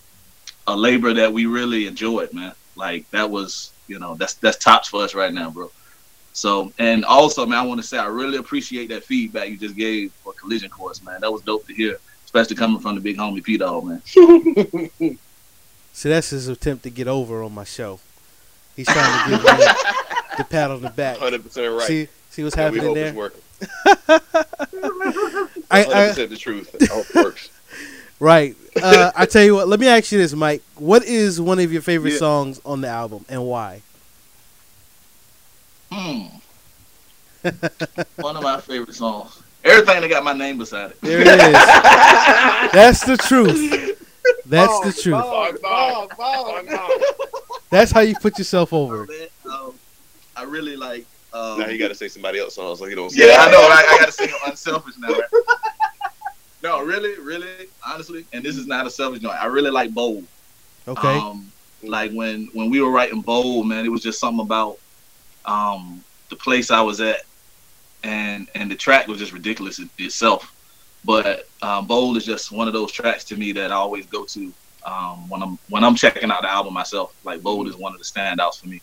a 0.66 0.76
labor 0.76 1.14
that 1.14 1.32
we 1.32 1.46
really 1.46 1.86
enjoyed, 1.88 2.34
man. 2.34 2.54
Like 2.76 3.10
that 3.12 3.30
was, 3.30 3.72
you 3.88 4.00
know, 4.00 4.16
that's 4.16 4.36
that's 4.36 4.58
tops 4.58 4.88
for 4.88 5.04
us 5.04 5.14
right 5.14 5.34
now, 5.34 5.50
bro. 5.50 5.70
So, 6.34 6.72
and 6.80 7.06
also, 7.06 7.46
man, 7.46 7.60
I 7.60 7.62
want 7.64 7.82
to 7.82 7.88
say 7.88 7.98
I 7.98 8.08
really 8.08 8.38
appreciate 8.38 8.88
that 8.90 9.04
feedback 9.04 9.50
you 9.50 9.58
just 9.58 9.76
gave 9.76 10.12
for 10.24 10.34
Collision 10.34 10.70
Course, 10.70 11.04
man. 11.04 11.22
That 11.22 11.32
was 11.32 11.42
dope 11.42 11.68
to 11.68 11.74
hear, 11.74 11.98
especially 12.26 12.56
coming 12.56 12.80
from 12.80 12.96
the 12.96 13.02
big 13.02 13.18
homie 13.18 13.44
P 13.44 13.58
Dog, 13.58 13.86
man. 13.86 15.20
So 15.94 16.10
that's 16.10 16.32
his 16.32 16.50
attempt 16.50 16.84
to 16.84 16.90
get 16.90 17.08
over 17.08 17.42
on 17.42 17.54
my 17.54 17.64
show. 17.64 18.02
He's 18.76 18.86
trying 18.86 19.24
to 19.24 19.30
give 19.30 19.44
me 19.46 19.66
the 20.38 20.44
pat 20.44 20.70
on 20.70 20.82
the 20.82 20.90
back. 20.90 21.20
100% 21.20 21.78
right. 21.78 21.88
See, 21.88 22.10
see 22.30 22.44
what's 22.44 22.58
And 22.58 22.74
we 22.74 22.80
happening 22.80 22.84
hope 22.84 22.96
there. 22.96 23.08
it's 23.08 23.16
working. 23.16 23.42
I, 25.72 25.84
100% 25.84 25.90
I, 25.92 26.26
the 26.26 26.38
truth. 26.38 26.76
I 26.82 27.00
it 27.00 27.16
works. 27.16 27.50
right. 28.20 28.56
Uh, 28.82 29.12
I 29.16 29.26
tell 29.26 29.44
you 29.44 29.56
what. 29.56 29.68
Let 29.68 29.80
me 29.80 29.88
ask 29.88 30.12
you 30.12 30.18
this, 30.20 30.34
Mike. 30.34 30.62
What 30.76 31.04
is 31.04 31.40
one 31.40 31.60
of 31.60 31.72
your 31.72 31.82
favorite 31.82 32.14
Yeah. 32.14 32.20
songs 32.20 32.62
on 32.66 32.82
the 32.82 32.88
album, 32.88 33.26
and 33.30 33.46
why? 33.46 33.82
Hmm. 35.92 36.26
One 38.18 38.36
of 38.36 38.44
my 38.44 38.60
favorite 38.60 38.96
songs. 38.96 39.42
Everything 39.64 40.02
that 40.02 40.10
got 40.10 40.24
my 40.24 40.34
name 40.34 40.58
beside 40.58 40.92
it. 40.92 41.02
There 41.02 41.22
it 41.22 41.28
is. 41.28 41.36
That's 42.72 43.04
the 43.06 43.18
truth. 43.18 44.02
That's 44.46 44.80
the 44.82 45.02
truth. 45.02 45.14
Bog, 45.14 45.62
bog, 45.62 46.18
bog, 46.18 46.68
bog. 46.68 46.92
That's 47.70 47.92
how 47.92 48.02
you 48.02 48.16
put 48.16 48.38
yourself 48.38 48.74
over. 48.74 49.06
Man, 49.08 49.28
um, 49.52 49.74
I 50.36 50.44
really 50.44 50.76
like. 50.76 51.06
Um, 51.36 51.60
Now 51.60 51.68
you 51.68 51.78
got 51.78 51.90
to 51.90 51.96
say 51.96 52.08
somebody 52.08 52.40
else 52.40 52.56
songs 52.56 52.80
like 52.80 52.92
you 52.92 52.96
don't 52.96 53.10
say. 53.10 53.28
Yeah, 53.28 53.38
I 53.40 53.52
know. 53.52 53.60
I, 53.60 53.86
I 53.90 54.00
got 54.00 54.06
to 54.06 54.12
sing 54.14 54.30
unselfish 54.46 54.96
now. 54.98 55.10
Right? 55.10 55.24
no, 56.64 56.82
really, 56.82 57.20
really, 57.20 57.68
honestly, 57.86 58.26
and 58.32 58.42
this 58.42 58.56
is 58.56 58.68
not 58.68 58.88
a 58.88 58.90
selfish 58.90 59.22
note. 59.22 59.32
I 59.32 59.48
really 59.48 59.70
like 59.70 59.94
bold. 59.94 60.26
Okay. 60.88 61.18
Um, 61.18 61.52
like 61.84 62.14
when 62.14 62.48
when 62.54 62.70
we 62.70 62.80
were 62.80 62.90
writing 62.90 63.20
bold, 63.20 63.68
man, 63.68 63.86
it 63.86 63.90
was 63.90 64.02
just 64.02 64.18
something 64.18 64.40
about 64.46 64.78
um 65.44 66.02
the 66.30 66.38
place 66.38 66.72
I 66.72 66.82
was 66.82 67.02
at, 67.02 67.24
and 68.04 68.48
and 68.56 68.72
the 68.72 68.76
track 68.76 69.08
was 69.08 69.20
just 69.20 69.34
ridiculous 69.34 69.80
in 69.80 69.90
itself. 69.98 70.54
But 71.04 71.50
um, 71.62 71.86
bold 71.86 72.16
is 72.16 72.26
just 72.26 72.50
one 72.54 72.68
of 72.68 72.74
those 72.74 72.94
tracks 72.94 73.26
to 73.26 73.36
me 73.36 73.52
that 73.52 73.74
I 73.74 73.76
always 73.76 74.06
go 74.06 74.24
to 74.24 74.54
um, 74.86 75.28
when 75.28 75.44
I'm 75.44 75.60
when 75.68 75.84
I'm 75.84 75.96
checking 75.96 76.32
out 76.32 76.44
the 76.44 76.50
album 76.50 76.74
myself. 76.74 77.14
Like 77.26 77.44
bold 77.44 77.68
is 77.68 77.76
one 77.76 77.92
of 77.92 78.00
the 78.00 78.06
standouts 78.06 78.62
for 78.62 78.70
me. 78.70 78.82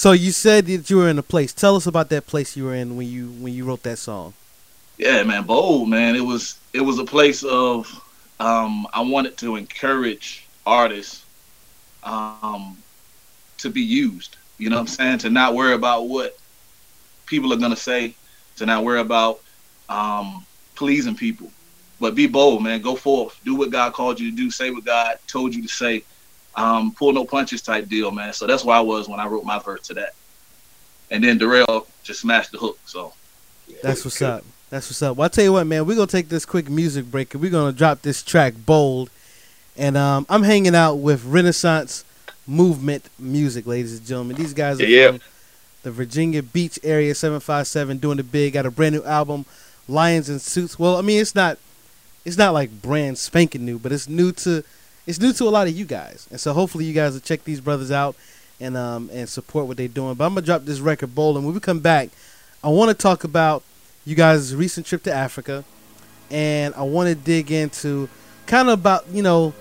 So 0.00 0.12
you 0.12 0.32
said 0.32 0.64
that 0.64 0.88
you 0.88 0.96
were 0.96 1.10
in 1.10 1.18
a 1.18 1.22
place. 1.22 1.52
Tell 1.52 1.76
us 1.76 1.86
about 1.86 2.08
that 2.08 2.26
place 2.26 2.56
you 2.56 2.64
were 2.64 2.74
in 2.74 2.96
when 2.96 3.06
you 3.06 3.26
when 3.32 3.52
you 3.52 3.66
wrote 3.66 3.82
that 3.82 3.98
song. 3.98 4.32
Yeah, 4.96 5.22
man, 5.24 5.42
bold, 5.42 5.90
man. 5.90 6.16
It 6.16 6.24
was 6.24 6.58
it 6.72 6.80
was 6.80 6.98
a 6.98 7.04
place 7.04 7.42
of 7.42 7.86
um, 8.40 8.86
I 8.94 9.02
wanted 9.02 9.36
to 9.36 9.56
encourage 9.56 10.46
artists 10.64 11.26
um, 12.02 12.78
to 13.58 13.68
be 13.68 13.82
used. 13.82 14.38
You 14.56 14.70
know 14.70 14.76
what 14.76 14.80
I'm 14.80 14.86
saying? 14.86 15.18
To 15.18 15.28
not 15.28 15.54
worry 15.54 15.74
about 15.74 16.08
what 16.08 16.34
people 17.26 17.52
are 17.52 17.58
gonna 17.58 17.76
say. 17.76 18.14
To 18.56 18.64
not 18.64 18.84
worry 18.84 19.00
about 19.00 19.42
um, 19.90 20.46
pleasing 20.76 21.14
people. 21.14 21.52
but 22.00 22.14
be 22.14 22.26
bold, 22.26 22.62
man. 22.62 22.80
Go 22.80 22.96
forth, 22.96 23.38
do 23.44 23.54
what 23.54 23.68
God 23.68 23.92
called 23.92 24.18
you 24.18 24.30
to 24.30 24.36
do, 24.36 24.50
say 24.50 24.70
what 24.70 24.86
God 24.86 25.18
told 25.26 25.54
you 25.54 25.60
to 25.60 25.68
say. 25.68 26.04
Um, 26.60 26.92
pull 26.92 27.12
no 27.12 27.24
punches 27.24 27.62
type 27.62 27.88
deal, 27.88 28.10
man. 28.10 28.32
So 28.32 28.46
that's 28.46 28.64
where 28.64 28.76
I 28.76 28.80
was 28.80 29.08
when 29.08 29.18
I 29.20 29.26
wrote 29.26 29.44
my 29.44 29.58
verse 29.58 29.82
to 29.88 29.94
that. 29.94 30.14
And 31.10 31.24
then 31.24 31.38
Darrell 31.38 31.86
just 32.02 32.20
smashed 32.20 32.52
the 32.52 32.58
hook. 32.58 32.78
So 32.84 33.12
that's 33.82 34.04
what's 34.04 34.20
up. 34.22 34.44
That's 34.68 34.88
what's 34.88 35.02
up. 35.02 35.16
Well, 35.16 35.24
I'll 35.24 35.30
tell 35.30 35.44
you 35.44 35.52
what, 35.52 35.66
man. 35.66 35.86
We're 35.86 35.96
gonna 35.96 36.06
take 36.06 36.28
this 36.28 36.44
quick 36.44 36.68
music 36.68 37.10
break 37.10 37.32
and 37.34 37.42
we're 37.42 37.50
gonna 37.50 37.72
drop 37.72 38.02
this 38.02 38.22
track 38.22 38.54
bold. 38.66 39.10
And 39.76 39.96
um, 39.96 40.26
I'm 40.28 40.42
hanging 40.42 40.74
out 40.74 40.96
with 40.96 41.24
Renaissance 41.24 42.04
Movement 42.46 43.08
Music, 43.18 43.66
ladies 43.66 43.96
and 43.98 44.06
gentlemen. 44.06 44.36
These 44.36 44.52
guys 44.54 44.80
are 44.80 44.84
Yeah. 44.86 45.12
from 45.12 45.20
the 45.82 45.90
Virginia 45.90 46.42
Beach 46.42 46.78
area, 46.82 47.14
757, 47.14 47.98
doing 47.98 48.18
it 48.18 48.30
big. 48.30 48.52
Got 48.52 48.66
a 48.66 48.70
brand 48.70 48.94
new 48.94 49.04
album, 49.04 49.46
Lions 49.88 50.28
and 50.28 50.40
Suits. 50.42 50.78
Well, 50.78 50.96
I 50.96 51.00
mean, 51.00 51.20
it's 51.20 51.34
not, 51.34 51.58
it's 52.24 52.36
not 52.36 52.52
like 52.52 52.82
brand 52.82 53.16
spanking 53.18 53.64
new, 53.64 53.78
but 53.78 53.90
it's 53.92 54.08
new 54.08 54.30
to, 54.32 54.62
it's 55.10 55.18
new 55.18 55.32
to 55.32 55.44
a 55.44 55.50
lot 55.50 55.66
of 55.66 55.76
you 55.76 55.84
guys. 55.84 56.28
And 56.30 56.40
so 56.40 56.52
hopefully 56.52 56.84
you 56.84 56.94
guys 56.94 57.14
will 57.14 57.20
check 57.20 57.42
these 57.42 57.60
brothers 57.60 57.90
out 57.90 58.14
and 58.60 58.76
um 58.76 59.10
and 59.12 59.28
support 59.28 59.66
what 59.66 59.76
they're 59.76 59.88
doing. 59.88 60.14
But 60.14 60.26
I'm 60.26 60.34
gonna 60.34 60.46
drop 60.46 60.64
this 60.64 60.78
record 60.78 61.14
bold, 61.14 61.36
and 61.36 61.44
when 61.44 61.52
we 61.52 61.60
come 61.60 61.80
back, 61.80 62.10
I 62.62 62.68
want 62.68 62.90
to 62.90 62.94
talk 62.94 63.24
about 63.24 63.64
you 64.06 64.14
guys' 64.14 64.54
recent 64.54 64.86
trip 64.86 65.02
to 65.04 65.12
Africa, 65.12 65.64
and 66.30 66.74
I 66.76 66.82
want 66.82 67.08
to 67.08 67.14
dig 67.16 67.50
into 67.50 68.08
kind 68.46 68.68
of 68.68 68.78
about 68.78 69.08
you 69.08 69.22
know 69.22 69.52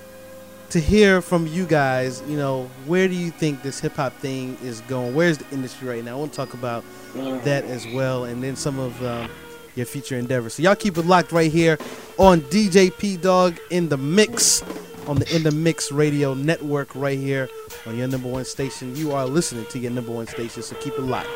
to 0.69 0.79
hear 0.79 1.19
from 1.19 1.47
you 1.47 1.65
guys. 1.65 2.21
You 2.27 2.37
know, 2.37 2.69
where 2.85 3.07
do 3.07 3.15
you 3.15 3.31
think 3.31 3.63
this 3.63 3.79
hip 3.79 3.95
hop 3.95 4.13
thing 4.17 4.55
is 4.61 4.81
going? 4.81 5.15
Where's 5.15 5.39
the 5.39 5.51
industry 5.51 5.87
right 5.87 6.03
now? 6.03 6.17
I 6.17 6.19
want 6.19 6.31
to 6.31 6.37
talk 6.37 6.53
about 6.53 6.83
that 7.15 7.63
as 7.65 7.87
well, 7.87 8.25
and 8.25 8.43
then 8.43 8.55
some 8.55 8.77
of 8.77 9.03
um, 9.03 9.31
your 9.73 9.87
future 9.87 10.17
endeavors. 10.17 10.53
So 10.53 10.61
y'all 10.61 10.75
keep 10.75 10.97
it 10.97 11.07
locked 11.07 11.31
right 11.31 11.51
here 11.51 11.79
on 12.17 12.41
DJ 12.41 12.95
P 12.95 13.17
Dog 13.17 13.57
in 13.71 13.89
the 13.89 13.97
mix 13.97 14.61
on 15.09 15.17
the 15.17 15.35
In 15.35 15.41
the 15.41 15.51
Mix 15.51 15.91
Radio 15.91 16.35
Network 16.35 16.93
right 16.93 17.17
here 17.17 17.49
on 17.87 17.97
your 17.97 18.07
number 18.07 18.29
one 18.29 18.45
station. 18.45 18.95
You 18.95 19.11
are 19.11 19.25
listening 19.25 19.65
to 19.71 19.79
your 19.79 19.89
number 19.89 20.11
one 20.11 20.27
station, 20.27 20.61
so 20.61 20.75
keep 20.75 20.93
it 20.93 21.01
locked. 21.01 21.27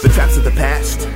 The 0.00 0.08
traps 0.10 0.36
of 0.36 0.44
the 0.44 0.52
past. 0.52 1.08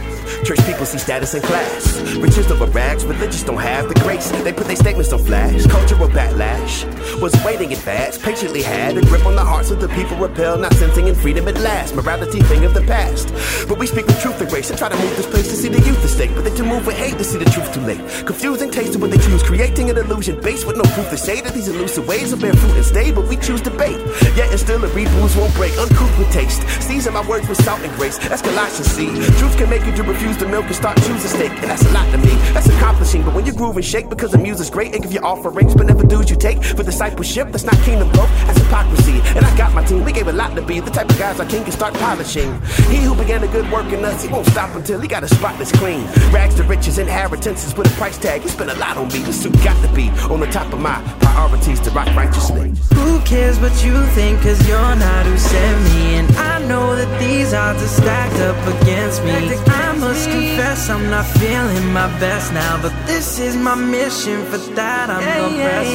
Church 0.45 0.59
people 0.67 0.85
see 0.85 0.99
status 0.99 1.35
and 1.35 1.43
class. 1.45 2.01
Riches 2.17 2.51
over 2.51 2.67
rags, 2.67 3.05
religious 3.05 3.45
don't 3.45 3.59
have 3.59 3.89
the 3.89 3.95
grace. 4.01 4.29
They 4.43 4.53
put 4.53 4.67
their 4.67 4.75
statements 4.75 5.13
on 5.13 5.21
flash. 5.21 5.65
Cultural 5.67 6.09
backlash 6.09 6.83
was 7.21 7.33
waiting 7.45 7.73
advance. 7.73 8.19
Patiently 8.19 8.61
had 8.61 8.97
a 8.97 9.03
grip 9.03 9.25
on 9.25 9.37
the 9.37 9.45
hearts 9.45 9.71
of 9.71 9.81
the 9.81 9.87
people 9.91 10.17
repelled, 10.17 10.61
not 10.61 10.75
sensing 10.75 11.07
in 11.07 11.15
freedom 11.15 11.47
at 11.47 11.61
last. 11.61 11.95
Morality 11.95 12.41
thing 12.43 12.65
of 12.65 12.75
the 12.75 12.81
past. 12.83 13.33
But 13.69 13.79
we 13.79 13.87
speak 13.87 14.07
with 14.07 14.21
truth 14.21 14.41
and 14.41 14.51
grace 14.51 14.69
and 14.69 14.77
try 14.77 14.89
to 14.89 14.97
move 14.97 15.17
this 15.17 15.27
place 15.27 15.49
to 15.49 15.55
see 15.55 15.69
the 15.69 15.81
youth 15.81 16.03
at 16.03 16.11
stake. 16.11 16.35
But 16.35 16.43
they 16.43 16.55
to 16.57 16.65
move 16.65 16.87
with 16.87 16.97
hate 16.97 17.19
to 17.19 17.25
see 17.25 17.39
the 17.39 17.49
truth 17.51 17.73
too 17.73 17.83
late. 17.83 18.03
Confusing 18.27 18.73
taste 18.73 18.97
of 18.97 19.01
what 19.01 19.13
they 19.13 19.19
choose, 19.19 19.45
creating 19.45 19.91
an 19.91 19.97
illusion 19.97 20.41
based 20.41 20.67
with 20.67 20.77
no 20.77 20.83
proof 20.95 21.09
to 21.11 21.17
say 21.17 21.41
that 21.41 21.55
these 21.55 21.69
elusive 21.69 22.09
ways 22.09 22.35
will 22.35 22.41
bear 22.41 22.53
fruit 22.55 22.75
and 22.75 22.85
stay. 22.85 23.13
But 23.13 23.29
we 23.29 23.37
choose 23.37 23.61
debate. 23.61 24.01
Yet 24.35 24.51
and 24.51 24.59
still 24.59 24.81
the 24.81 24.89
rebounds 24.89 25.37
won't 25.37 25.55
break. 25.55 25.79
Uncouth 25.79 26.19
with 26.19 26.33
taste. 26.33 26.67
Season 26.83 27.15
my 27.15 27.25
words 27.29 27.49
with 27.49 27.63
salt 27.63 27.81
and 27.83 27.95
grace. 27.95 28.19
That's 28.19 28.43
Colossians 28.43 28.72
C. 28.73 29.07
Truth 29.39 29.59
can 29.59 29.69
make 29.69 29.85
you 29.85 29.93
to 29.93 30.03
refuse 30.03 30.37
the 30.39 30.49
milk 30.49 30.65
and 30.67 30.75
start 30.75 30.97
choosing 31.03 31.29
steak. 31.29 31.53
And 31.53 31.65
that's 31.65 31.85
a 31.85 31.93
lot 31.93 32.11
to 32.13 32.19
me. 32.19 32.35
That's 32.55 32.69
accomplishing. 32.69 33.23
But 33.23 33.35
when 33.35 33.45
you 33.45 33.53
groove 33.53 33.77
and 33.77 33.85
shake 33.85 34.09
because 34.09 34.33
the 34.33 34.39
music's 34.39 34.71
great 34.71 34.95
and 34.95 35.03
give 35.03 35.13
you 35.13 35.21
offerings, 35.21 35.75
but 35.75 35.87
never 35.87 36.05
dues 36.05 36.31
you 36.31 36.37
take 36.37 36.63
for 36.63 36.83
discipleship, 36.83 37.49
that's 37.53 37.65
not 37.65 37.77
kingdom 37.85 38.11
growth. 38.13 38.31
That's 38.47 38.59
hypocrisy. 38.59 39.21
And 39.37 39.45
I 39.45 39.57
got 39.57 39.75
my 39.75 39.85
team. 39.85 40.05
We 40.05 40.13
gave 40.13 40.29
a 40.29 40.33
lot 40.33 40.57
to 40.57 40.63
be 40.63 40.81
the 40.81 40.91
type 40.91 41.11
of 41.11 41.19
guys 41.19 41.39
our 41.39 41.47
king 41.47 41.63
can 41.65 41.73
start 41.73 41.95
polishing. 41.95 42.61
He 42.89 42.99
who 42.99 43.15
began 43.15 43.45
a 43.45 43.49
good 43.49 43.71
work 43.71 43.93
in 43.93 44.05
us, 44.05 44.23
he 44.23 44.29
won't 44.29 44.47
stop 44.47 44.75
until 44.75 45.01
he 45.01 45.09
got 45.09 45.23
a 45.23 45.29
spotless 45.29 45.73
clean. 45.73 46.07
Rags 46.33 46.55
to 46.57 46.63
riches, 46.65 46.99
inheritances 46.99 47.77
with 47.77 47.93
a 47.93 47.95
price 47.97 48.19
tag. 48.19 48.43
He 48.43 48.49
spent 48.49 48.71
a 48.71 48.79
lot 48.79 48.97
on 48.97 49.09
me. 49.09 49.21
The 49.21 49.33
suit 49.33 49.53
got 49.65 49.81
to 49.87 49.95
be 49.95 50.09
on 50.33 50.41
the 50.41 50.47
top 50.47 50.73
of 50.73 50.81
my 50.81 51.22
priorities 51.33 51.81
to 51.81 51.91
rock 51.91 52.09
righteously. 52.15 52.73
Who 52.95 53.21
cares 53.21 53.59
what 53.59 53.75
you 53.85 53.97
think, 54.17 54.43
cause 54.43 54.61
you're 54.69 54.97
not 55.07 55.27
who 55.27 55.37
sent 55.39 55.79
me 55.89 56.15
And 56.21 56.29
I 56.37 56.65
know 56.67 56.95
that 56.95 57.11
these 57.21 57.55
odds 57.55 57.83
are 57.83 57.95
stacked 58.01 58.41
up 58.49 58.61
against 58.75 59.25
me. 59.25 59.33
I 59.33 59.97
must 59.97 60.29
confess 60.29 60.91
I'm 60.91 61.11
not 61.11 61.27
feeling 61.39 61.93
my 61.93 62.09
best 62.19 62.53
now. 62.53 62.81
But 62.83 62.95
this 63.07 63.39
is 63.39 63.57
my 63.57 63.75
mission, 63.75 64.45
for 64.47 64.59
that 64.77 65.11
I'm 65.11 65.23
gonna 65.23 65.57
press 65.57 65.91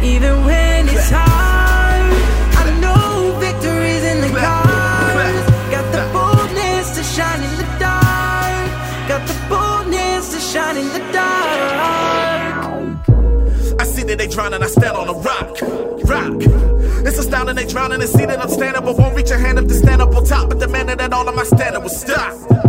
on. 0.00 0.04
Even 0.04 0.44
when 0.44 0.88
it's 0.88 1.10
hard 1.18 1.47
drowning, 14.38 14.62
I 14.62 14.68
stand 14.68 14.96
on 14.96 15.08
a 15.08 15.14
rock. 15.14 15.60
Rock. 16.04 16.42
It's 17.04 17.18
astounding 17.18 17.56
they 17.56 17.66
drowning 17.66 18.00
and 18.00 18.08
see 18.08 18.24
that 18.24 18.38
I'm 18.38 18.48
standing, 18.48 18.84
but 18.84 18.96
won't 18.96 19.16
reach 19.16 19.30
a 19.30 19.36
hand 19.36 19.58
up 19.58 19.66
to 19.66 19.74
stand 19.74 20.00
up 20.00 20.14
on 20.14 20.24
top. 20.24 20.50
But 20.50 20.60
demanding 20.60 20.98
that 20.98 21.12
all 21.12 21.28
of 21.28 21.34
my 21.34 21.42
standing 21.42 21.82
will 21.82 21.88
stop. 21.88 22.67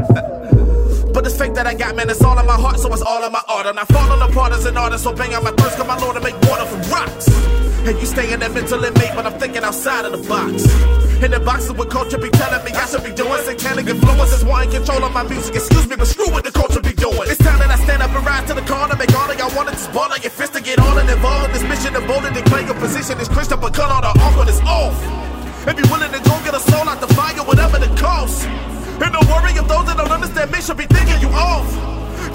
It's 1.30 1.38
fake 1.38 1.54
that 1.62 1.70
I 1.70 1.76
got, 1.78 1.94
man. 1.94 2.10
It's 2.10 2.26
all 2.26 2.34
in 2.42 2.48
my 2.50 2.58
heart, 2.58 2.82
so 2.82 2.90
it's 2.90 3.06
all 3.06 3.22
in 3.22 3.32
my 3.32 3.46
art. 3.46 3.70
And 3.70 3.78
I 3.78 3.86
falling 3.86 4.18
apart 4.18 4.50
as 4.52 4.66
an 4.66 4.76
artist, 4.82 5.04
so 5.06 5.14
bang 5.14 5.30
on 5.38 5.44
my 5.46 5.54
thirst, 5.62 5.78
come 5.78 5.86
my 5.86 5.94
Lord 6.02 6.18
to 6.18 6.22
make 6.26 6.34
water 6.50 6.66
from 6.66 6.82
rocks. 6.90 7.30
And 7.86 7.94
you 8.02 8.10
stay 8.10 8.34
in 8.34 8.42
that 8.42 8.50
mental 8.50 8.82
inmate, 8.82 9.14
but 9.14 9.30
I'm 9.30 9.38
thinking 9.38 9.62
outside 9.62 10.10
of 10.10 10.18
the 10.18 10.26
box. 10.26 10.66
In 11.22 11.30
the 11.30 11.38
boxes 11.38 11.78
with 11.78 11.94
culture 11.94 12.18
be 12.18 12.34
telling 12.34 12.66
me 12.66 12.74
I 12.74 12.90
should 12.90 13.06
be 13.06 13.14
doing 13.14 13.38
satanic 13.46 13.86
influences, 13.86 14.42
wanting 14.42 14.74
control 14.74 15.06
of 15.06 15.14
my 15.14 15.22
music. 15.22 15.54
Excuse 15.54 15.86
me, 15.86 16.02
but 16.02 16.10
screw 16.10 16.34
what 16.34 16.50
the 16.50 16.52
culture 16.52 16.82
be 16.82 16.98
doing. 16.98 17.30
It's 17.30 17.38
time 17.38 17.62
that 17.62 17.70
I 17.70 17.78
stand 17.78 18.02
up 18.02 18.10
and 18.10 18.26
rise 18.26 18.50
to 18.50 18.58
the 18.58 18.66
corner, 18.66 18.98
make 18.98 19.14
all 19.14 19.30
of 19.30 19.38
y'all 19.38 19.54
want 19.54 19.70
to 19.70 19.78
just 19.78 19.94
ball 19.94 20.10
on 20.10 20.18
your 20.26 20.34
fist 20.34 20.58
to 20.58 20.62
get 20.66 20.82
on 20.82 20.98
and 20.98 21.06
involved 21.14 21.54
in 21.54 21.62
this 21.62 21.66
mission 21.70 21.94
and 21.94 22.10
bold 22.10 22.26
and 22.26 22.34
declare 22.34 22.66
your 22.66 22.80
position 22.82 23.22
is 23.22 23.30
Christian, 23.30 23.62
but 23.62 23.78
cut 23.78 23.94
all 23.94 24.02
the 24.02 24.18
awkward 24.18 24.50
is 24.50 24.58
off. 24.66 24.98
And 25.70 25.78
be 25.78 25.86
willing 25.94 26.10
to 26.10 26.22
go 26.26 26.34
get 26.42 26.58
a 26.58 26.64
soul 26.74 26.90
out 26.90 26.98
the 26.98 27.12
fire, 27.14 27.38
whatever 27.46 27.78
the 27.78 27.94
cost. 28.02 28.50
And 29.02 29.14
don't 29.14 29.30
worry 29.32 29.52
if 29.52 29.68
those 29.68 29.86
that 29.88 29.98
don't 29.98 30.12
understand 30.12 30.52
me 30.52 30.62
should 30.62 30.78
be 30.78 30.86
thinking 30.86 31.20
you 31.22 31.30
off. 31.30 31.68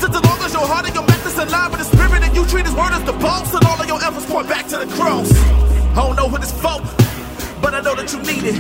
Just 0.00 0.14
as 0.16 0.22
long 0.24 0.40
as 0.40 0.52
your 0.52 0.66
heart 0.66 0.86
and 0.86 0.94
your 0.94 1.06
methods 1.06 1.36
align 1.36 1.70
with 1.70 1.80
the 1.80 1.88
spirit 1.96 2.22
and 2.22 2.34
you 2.34 2.44
treat 2.46 2.66
his 2.66 2.74
word 2.74 2.92
as 2.92 3.04
the 3.04 3.12
boss, 3.12 3.52
and 3.54 3.64
all 3.64 3.80
of 3.80 3.86
your 3.86 4.02
efforts 4.02 4.26
point 4.26 4.48
back 4.48 4.66
to 4.68 4.78
the 4.78 4.88
cross. 4.96 5.30
I 5.94 6.02
don't 6.02 6.16
know 6.16 6.26
what 6.26 6.42
it's 6.42 6.52
for, 6.52 6.80
but 7.60 7.74
I 7.74 7.80
know 7.80 7.94
that 7.94 8.12
you 8.12 8.20
need 8.24 8.44
it. 8.44 8.58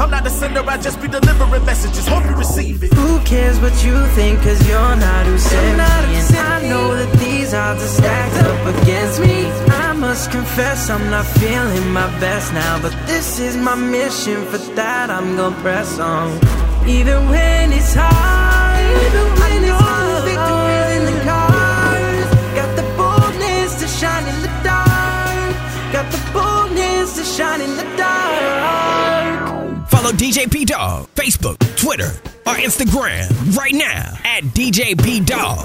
I'm 0.00 0.10
not 0.10 0.26
a 0.26 0.30
sender, 0.30 0.64
I 0.66 0.78
just 0.78 1.02
be 1.02 1.08
delivering 1.08 1.64
messages. 1.66 2.06
Hope 2.08 2.24
you 2.24 2.34
receive 2.34 2.82
it. 2.82 2.92
Who 2.94 3.20
cares 3.20 3.60
what 3.60 3.76
you 3.84 3.94
think, 4.16 4.40
cause 4.40 4.66
you're 4.66 4.96
not 4.96 5.26
who 5.26 5.36
sent 5.36 5.76
me 5.76 6.16
And 6.16 6.36
I 6.38 6.68
know 6.68 6.96
that 6.96 7.12
these 7.18 7.52
odds 7.52 7.82
are 7.82 7.86
stacked 7.86 8.36
up 8.46 8.82
against 8.82 9.20
me 9.20 9.46
I 9.68 9.92
must 9.92 10.30
confess 10.30 10.88
I'm 10.88 11.10
not 11.10 11.26
feeling 11.26 11.92
my 11.92 12.08
best 12.18 12.54
now 12.54 12.80
But 12.80 12.92
this 13.06 13.38
is 13.38 13.56
my 13.58 13.74
mission, 13.74 14.46
for 14.46 14.58
that 14.74 15.10
I'm 15.10 15.36
gonna 15.36 15.54
press 15.60 15.98
on 15.98 16.59
Even 16.86 17.28
when 17.28 17.72
it's 17.72 17.94
hard 17.94 18.10
I 18.10 19.58
know 19.60 20.22
victory's 20.24 20.90
in 20.96 21.04
the 21.04 21.24
cards 21.24 22.30
Got 22.54 22.76
the 22.76 22.82
boldness 22.96 23.80
to 23.80 23.86
shine 23.86 24.26
in 24.26 24.42
the 24.42 24.48
dark 24.64 25.92
Got 25.92 26.10
the 26.10 26.32
boldness 26.32 27.16
to 27.16 27.24
shine 27.24 27.60
in 27.60 27.76
the 27.76 27.84
dark 27.96 29.88
Follow 29.88 30.12
DJ 30.12 30.50
P 30.50 30.64
Dog, 30.64 31.08
Facebook, 31.14 31.58
Twitter, 31.76 32.10
or 32.46 32.54
Instagram 32.54 33.56
right 33.56 33.74
now 33.74 34.16
at 34.24 34.42
DJ 34.44 35.00
P 35.02 35.20
Dog. 35.20 35.58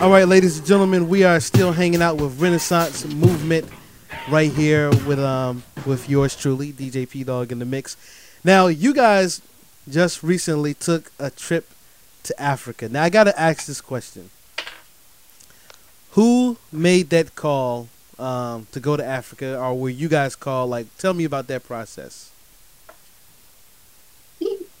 All 0.00 0.10
right, 0.10 0.28
ladies 0.28 0.58
and 0.58 0.66
gentlemen, 0.66 1.08
we 1.08 1.24
are 1.24 1.40
still 1.40 1.72
hanging 1.72 2.00
out 2.00 2.18
with 2.18 2.40
Renaissance 2.40 3.04
Movement 3.06 3.66
right 4.30 4.52
here 4.52 4.90
with 5.06 5.18
um 5.18 5.64
with 5.84 6.08
yours 6.08 6.36
truly, 6.36 6.72
DJ 6.72 7.08
P 7.08 7.24
Dog 7.24 7.50
in 7.50 7.58
the 7.58 7.64
mix. 7.64 7.96
Now, 8.44 8.68
you 8.68 8.94
guys 8.94 9.42
just 9.90 10.22
recently 10.22 10.74
took 10.74 11.10
a 11.18 11.30
trip 11.30 11.70
to 12.24 12.40
Africa. 12.40 12.88
Now, 12.88 13.02
I 13.02 13.10
got 13.10 13.24
to 13.24 13.40
ask 13.40 13.66
this 13.66 13.80
question: 13.80 14.30
Who 16.12 16.56
made 16.72 17.10
that 17.10 17.34
call 17.34 17.88
um, 18.18 18.66
to 18.72 18.80
go 18.80 18.96
to 18.96 19.04
Africa, 19.04 19.58
or 19.58 19.78
were 19.78 19.88
you 19.88 20.08
guys 20.08 20.36
called? 20.36 20.70
Like, 20.70 20.86
tell 20.98 21.14
me 21.14 21.24
about 21.24 21.46
that 21.48 21.64
process. 21.64 22.30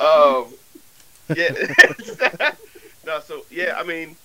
Um, 0.00 0.46
yeah. 1.36 1.50
no, 3.06 3.20
so 3.20 3.44
yeah, 3.50 3.74
I 3.76 3.84
mean, 3.84 4.16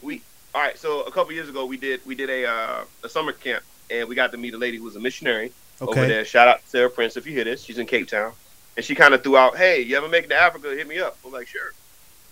we 0.00 0.22
all 0.54 0.62
right. 0.62 0.78
So 0.78 1.02
a 1.02 1.10
couple 1.10 1.32
years 1.32 1.50
ago, 1.50 1.66
we 1.66 1.76
did 1.76 2.00
we 2.06 2.14
did 2.14 2.30
a 2.30 2.46
uh, 2.46 2.84
a 3.04 3.08
summer 3.10 3.32
camp, 3.32 3.62
and 3.90 4.08
we 4.08 4.14
got 4.14 4.32
to 4.32 4.38
meet 4.38 4.54
a 4.54 4.58
lady 4.58 4.78
who 4.78 4.84
was 4.84 4.96
a 4.96 5.00
missionary 5.00 5.52
over 5.88 6.06
there. 6.06 6.24
Shout 6.24 6.48
out 6.48 6.62
to 6.62 6.68
Sarah 6.68 6.90
Prince 6.90 7.16
if 7.16 7.26
you 7.26 7.32
hear 7.32 7.44
this. 7.44 7.62
She's 7.62 7.78
in 7.78 7.86
Cape 7.86 8.08
Town, 8.08 8.32
and 8.76 8.84
she 8.84 8.94
kind 8.94 9.14
of 9.14 9.22
threw 9.22 9.36
out, 9.36 9.56
"Hey, 9.56 9.82
you 9.82 9.96
ever 9.96 10.08
make 10.08 10.24
it 10.24 10.28
to 10.28 10.36
Africa? 10.36 10.68
Hit 10.68 10.86
me 10.86 10.98
up." 10.98 11.16
I'm 11.24 11.32
like, 11.32 11.48
"Sure." 11.48 11.72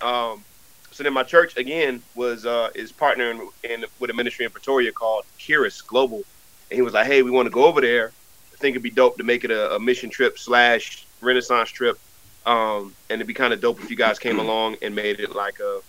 Um, 0.00 0.44
so 0.90 1.04
then 1.04 1.12
my 1.12 1.22
church 1.22 1.56
again 1.56 2.02
was 2.14 2.46
uh, 2.46 2.70
is 2.74 2.92
partnering 2.92 3.48
in 3.64 3.84
with 3.98 4.10
a 4.10 4.14
ministry 4.14 4.44
in 4.44 4.50
Pretoria 4.50 4.92
called 4.92 5.24
Kiris 5.38 5.86
Global, 5.86 6.22
and 6.70 6.76
he 6.76 6.82
was 6.82 6.94
like, 6.94 7.06
"Hey, 7.06 7.22
we 7.22 7.30
want 7.30 7.46
to 7.46 7.50
go 7.50 7.64
over 7.64 7.80
there. 7.80 8.12
I 8.52 8.56
think 8.56 8.74
it'd 8.74 8.82
be 8.82 8.90
dope 8.90 9.18
to 9.18 9.24
make 9.24 9.44
it 9.44 9.50
a, 9.50 9.76
a 9.76 9.80
mission 9.80 10.10
trip 10.10 10.38
slash 10.38 11.06
Renaissance 11.20 11.70
trip." 11.70 11.98
Um, 12.46 12.94
and 13.10 13.20
it'd 13.20 13.26
be 13.26 13.34
kind 13.34 13.52
of 13.52 13.60
dope 13.60 13.82
if 13.82 13.90
you 13.90 13.96
guys 13.96 14.18
came 14.18 14.38
along 14.38 14.76
and 14.80 14.94
made 14.94 15.20
it 15.20 15.34
like 15.34 15.60
a 15.60 15.80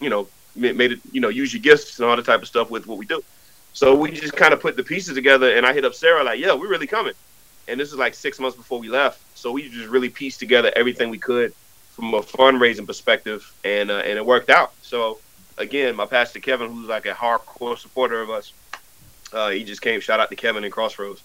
you 0.00 0.10
know, 0.10 0.28
made 0.54 0.92
it, 0.92 1.00
you 1.12 1.20
know, 1.20 1.28
use 1.28 1.52
your 1.52 1.62
gifts 1.62 1.98
and 1.98 2.08
all 2.08 2.16
that 2.16 2.24
type 2.24 2.42
of 2.42 2.48
stuff 2.48 2.70
with 2.70 2.86
what 2.86 2.98
we 2.98 3.06
do. 3.06 3.22
So 3.74 3.94
we 3.96 4.12
just 4.12 4.36
kind 4.36 4.54
of 4.54 4.60
put 4.60 4.76
the 4.76 4.84
pieces 4.84 5.14
together, 5.14 5.56
and 5.56 5.66
I 5.66 5.72
hit 5.72 5.84
up 5.84 5.94
Sarah 5.94 6.22
like, 6.22 6.38
"Yeah, 6.38 6.54
we're 6.54 6.68
really 6.68 6.86
coming." 6.86 7.14
And 7.66 7.78
this 7.78 7.90
is 7.90 7.98
like 7.98 8.14
six 8.14 8.38
months 8.38 8.56
before 8.56 8.78
we 8.78 8.88
left, 8.88 9.20
so 9.36 9.50
we 9.50 9.68
just 9.68 9.88
really 9.88 10.08
pieced 10.08 10.38
together 10.38 10.72
everything 10.76 11.10
we 11.10 11.18
could 11.18 11.52
from 11.90 12.14
a 12.14 12.22
fundraising 12.22 12.86
perspective, 12.86 13.52
and 13.64 13.90
uh, 13.90 13.98
and 13.98 14.16
it 14.16 14.24
worked 14.24 14.48
out. 14.48 14.72
So 14.82 15.18
again, 15.58 15.96
my 15.96 16.06
pastor 16.06 16.38
Kevin, 16.38 16.70
who's 16.70 16.88
like 16.88 17.06
a 17.06 17.12
hardcore 17.12 17.76
supporter 17.76 18.22
of 18.22 18.30
us, 18.30 18.52
uh, 19.32 19.50
he 19.50 19.64
just 19.64 19.82
came. 19.82 20.00
Shout 20.00 20.20
out 20.20 20.30
to 20.30 20.36
Kevin 20.36 20.62
in 20.62 20.70
Crossroads. 20.70 21.22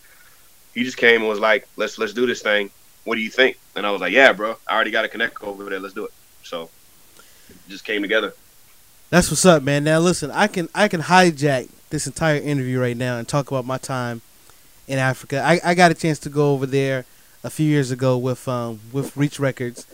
He 0.73 0.83
just 0.83 0.97
came 0.97 1.21
and 1.21 1.29
was 1.29 1.39
like, 1.39 1.67
"Let's 1.75 1.99
let's 1.99 2.13
do 2.13 2.25
this 2.25 2.41
thing. 2.41 2.71
What 3.03 3.15
do 3.15 3.21
you 3.21 3.29
think?" 3.29 3.59
And 3.75 3.85
I 3.85 3.91
was 3.91 4.01
like, 4.01 4.12
"Yeah, 4.12 4.33
bro. 4.33 4.57
I 4.67 4.73
already 4.73 4.91
got 4.91 5.05
a 5.05 5.07
connect 5.07 5.43
over 5.43 5.69
there. 5.69 5.79
Let's 5.79 5.93
do 5.93 6.05
it." 6.05 6.13
So 6.43 6.69
it 7.47 7.55
just 7.67 7.85
came 7.85 8.01
together. 8.01 8.33
That's 9.10 9.32
what's 9.32 9.45
up, 9.45 9.63
man. 9.63 9.84
Now 9.84 10.00
listen, 10.00 10.30
I 10.30 10.45
can 10.45 10.69
I 10.76 10.88
can 10.88 11.02
hijack 11.02 11.69
this 11.89 12.06
entire 12.06 12.36
interview 12.36 12.80
right 12.80 12.95
now 12.95 13.17
and 13.17 13.28
talk 13.28 13.50
about 13.50 13.65
my 13.65 13.80
time 13.80 14.22
in 14.88 15.00
Africa. 15.00 15.41
I, 15.43 15.60
I 15.63 15.74
got 15.74 15.89
a 15.89 15.95
chance 15.95 16.19
to 16.19 16.30
go 16.30 16.54
over 16.54 16.67
there 16.67 17.06
a 17.43 17.50
few 17.50 17.65
years 17.65 17.89
ago 17.89 18.19
with 18.19 18.48
um 18.48 18.80
with 18.93 19.17
Reach 19.17 19.39
Records 19.39 19.88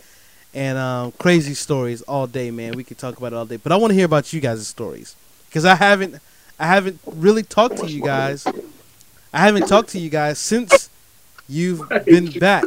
and 0.54 0.78
um 0.78 1.14
crazy 1.14 1.54
stories 1.54 2.02
all 2.02 2.28
day, 2.28 2.52
man. 2.52 2.74
We 2.74 2.84
could 2.84 2.98
talk 2.98 3.18
about 3.18 3.32
it 3.32 3.36
all 3.38 3.46
day. 3.46 3.56
But 3.56 3.72
I 3.72 3.78
want 3.78 3.92
to 3.92 3.96
hear 3.96 4.06
about 4.06 4.34
you 4.34 4.42
guys' 4.42 4.68
stories 4.68 5.16
because 5.48 5.64
I 5.64 5.76
haven't 5.76 6.22
I 6.60 6.68
haven't 6.68 7.00
really 7.06 7.44
talked 7.44 7.78
to 7.78 7.88
you 7.88 8.02
guys. 8.02 8.46
I 9.34 9.40
haven't 9.40 9.68
talked 9.68 9.90
to 9.90 10.00
you 10.00 10.10
guys 10.10 10.40
since 10.40 10.90
you've 11.48 11.88
been 12.06 12.32
back 12.40 12.66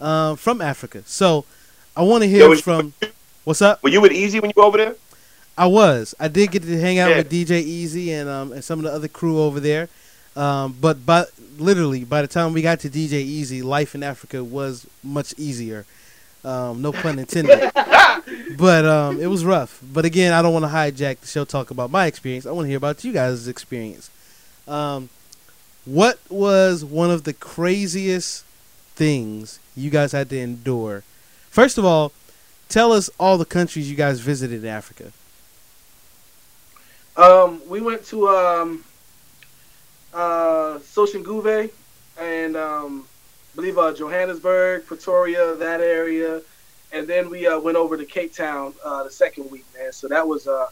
um, 0.00 0.36
from 0.36 0.62
Africa. 0.62 1.02
So 1.04 1.44
I 1.94 2.02
want 2.02 2.22
to 2.22 2.28
hear 2.30 2.48
Yo, 2.48 2.56
from 2.56 2.94
what's 3.44 3.60
up. 3.60 3.82
Were 3.82 3.90
you 3.90 4.00
with 4.00 4.12
Easy 4.12 4.40
when 4.40 4.48
you 4.48 4.54
were 4.56 4.64
over 4.64 4.78
there? 4.78 4.96
I 5.56 5.66
was. 5.66 6.14
I 6.18 6.28
did 6.28 6.50
get 6.50 6.62
to 6.62 6.80
hang 6.80 6.98
out 6.98 7.10
Yeah. 7.10 7.18
with 7.18 7.30
DJ 7.30 7.60
Easy 7.62 8.12
and 8.12 8.28
um 8.28 8.52
and 8.52 8.64
some 8.64 8.78
of 8.78 8.84
the 8.84 8.92
other 8.92 9.08
crew 9.08 9.40
over 9.40 9.60
there. 9.60 9.88
Um, 10.34 10.74
but 10.80 11.04
but 11.04 11.30
literally 11.58 12.04
by 12.04 12.22
the 12.22 12.28
time 12.28 12.52
we 12.52 12.62
got 12.62 12.80
to 12.80 12.88
DJ 12.90 13.14
Easy, 13.14 13.60
life 13.62 13.94
in 13.94 14.02
Africa 14.02 14.42
was 14.42 14.86
much 15.02 15.34
easier. 15.36 15.84
Um, 16.44 16.82
no 16.82 16.90
pun 16.92 17.18
intended. 17.18 17.70
but 18.56 18.84
um, 18.84 19.20
it 19.20 19.26
was 19.28 19.44
rough. 19.44 19.80
But 19.92 20.04
again, 20.04 20.32
I 20.32 20.42
don't 20.42 20.52
want 20.52 20.64
to 20.64 20.70
hijack 20.70 21.18
the 21.20 21.26
show 21.26 21.44
talk 21.44 21.70
about 21.70 21.90
my 21.90 22.06
experience. 22.06 22.46
I 22.46 22.50
want 22.50 22.64
to 22.64 22.68
hear 22.68 22.78
about 22.78 23.04
you 23.04 23.12
guys' 23.12 23.46
experience. 23.46 24.10
Um, 24.66 25.08
what 25.84 26.18
was 26.30 26.84
one 26.84 27.10
of 27.10 27.24
the 27.24 27.32
craziest 27.32 28.44
things 28.96 29.58
you 29.76 29.90
guys 29.90 30.12
had 30.12 30.30
to 30.30 30.38
endure? 30.38 31.02
First 31.50 31.78
of 31.78 31.84
all, 31.84 32.12
tell 32.68 32.92
us 32.92 33.10
all 33.20 33.36
the 33.38 33.44
countries 33.44 33.88
you 33.90 33.96
guys 33.96 34.18
visited 34.20 34.64
in 34.64 34.68
Africa. 34.70 35.12
Um, 37.16 37.60
we 37.68 37.80
went 37.80 38.04
to 38.06 38.28
um, 38.28 38.84
uh, 40.14 40.78
Soshanguve 40.78 41.70
and 42.18 42.56
um, 42.56 43.06
I 43.52 43.56
believe 43.56 43.78
uh, 43.78 43.92
Johannesburg, 43.92 44.86
Pretoria, 44.86 45.54
that 45.56 45.80
area, 45.80 46.40
and 46.92 47.06
then 47.06 47.28
we 47.30 47.46
uh, 47.46 47.58
went 47.58 47.76
over 47.76 47.96
to 47.96 48.04
Cape 48.04 48.34
Town 48.34 48.72
uh, 48.84 49.04
the 49.04 49.10
second 49.10 49.50
week, 49.50 49.64
man. 49.78 49.92
So 49.92 50.08
that 50.08 50.26
was 50.26 50.46
uh, 50.46 50.66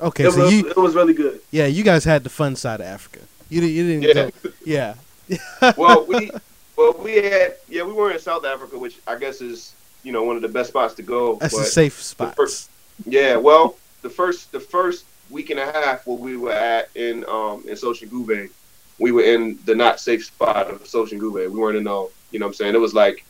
Okay, 0.00 0.24
it, 0.24 0.32
so 0.32 0.44
was, 0.44 0.52
you 0.54 0.68
it 0.68 0.76
was 0.76 0.94
really 0.94 1.14
good. 1.14 1.40
yeah, 1.50 1.66
you 1.66 1.82
guys 1.84 2.04
had 2.04 2.24
the 2.24 2.30
fun 2.30 2.56
side 2.56 2.80
of 2.80 2.86
Africa. 2.86 3.20
You 3.50 3.60
didn't 3.60 3.74
you 3.76 4.00
didn't 4.02 4.16
Yeah. 4.64 4.94
go, 4.94 5.32
yeah. 5.60 5.72
well, 5.76 6.04
we 6.06 6.30
well 6.76 6.94
we 6.98 7.16
had 7.16 7.56
yeah 7.68 7.82
we 7.82 7.92
were 7.92 8.10
in 8.10 8.18
South 8.18 8.44
Africa, 8.46 8.78
which 8.78 8.98
I 9.06 9.16
guess 9.16 9.40
is 9.42 9.74
you 10.02 10.10
know 10.12 10.22
one 10.24 10.36
of 10.36 10.42
the 10.42 10.48
best 10.48 10.70
spots 10.70 10.94
to 10.94 11.02
go. 11.02 11.36
That's 11.36 11.54
but 11.54 11.60
the 11.60 11.66
safe 11.66 12.02
spots. 12.02 12.34
first- 12.36 12.70
yeah, 13.06 13.36
well 13.36 13.76
the 14.02 14.10
first 14.10 14.50
the 14.52 14.60
first 14.60 15.04
week 15.32 15.50
and 15.50 15.58
a 15.58 15.64
half 15.72 16.06
where 16.06 16.16
we 16.16 16.36
were 16.36 16.52
at 16.52 16.90
in 16.94 17.24
um 17.28 17.64
in 17.66 17.74
Soshanguve, 17.74 18.50
we 18.98 19.12
were 19.12 19.22
in 19.22 19.58
the 19.64 19.74
not 19.74 19.98
safe 19.98 20.24
spot 20.24 20.70
of 20.70 20.84
Soshanguve. 20.84 21.50
We 21.50 21.58
weren't 21.58 21.76
in 21.76 21.84
no 21.84 22.10
you 22.30 22.38
know 22.38 22.46
what 22.46 22.50
I'm 22.50 22.54
saying 22.54 22.74
it 22.74 22.78
was 22.78 22.94
like 22.94 23.24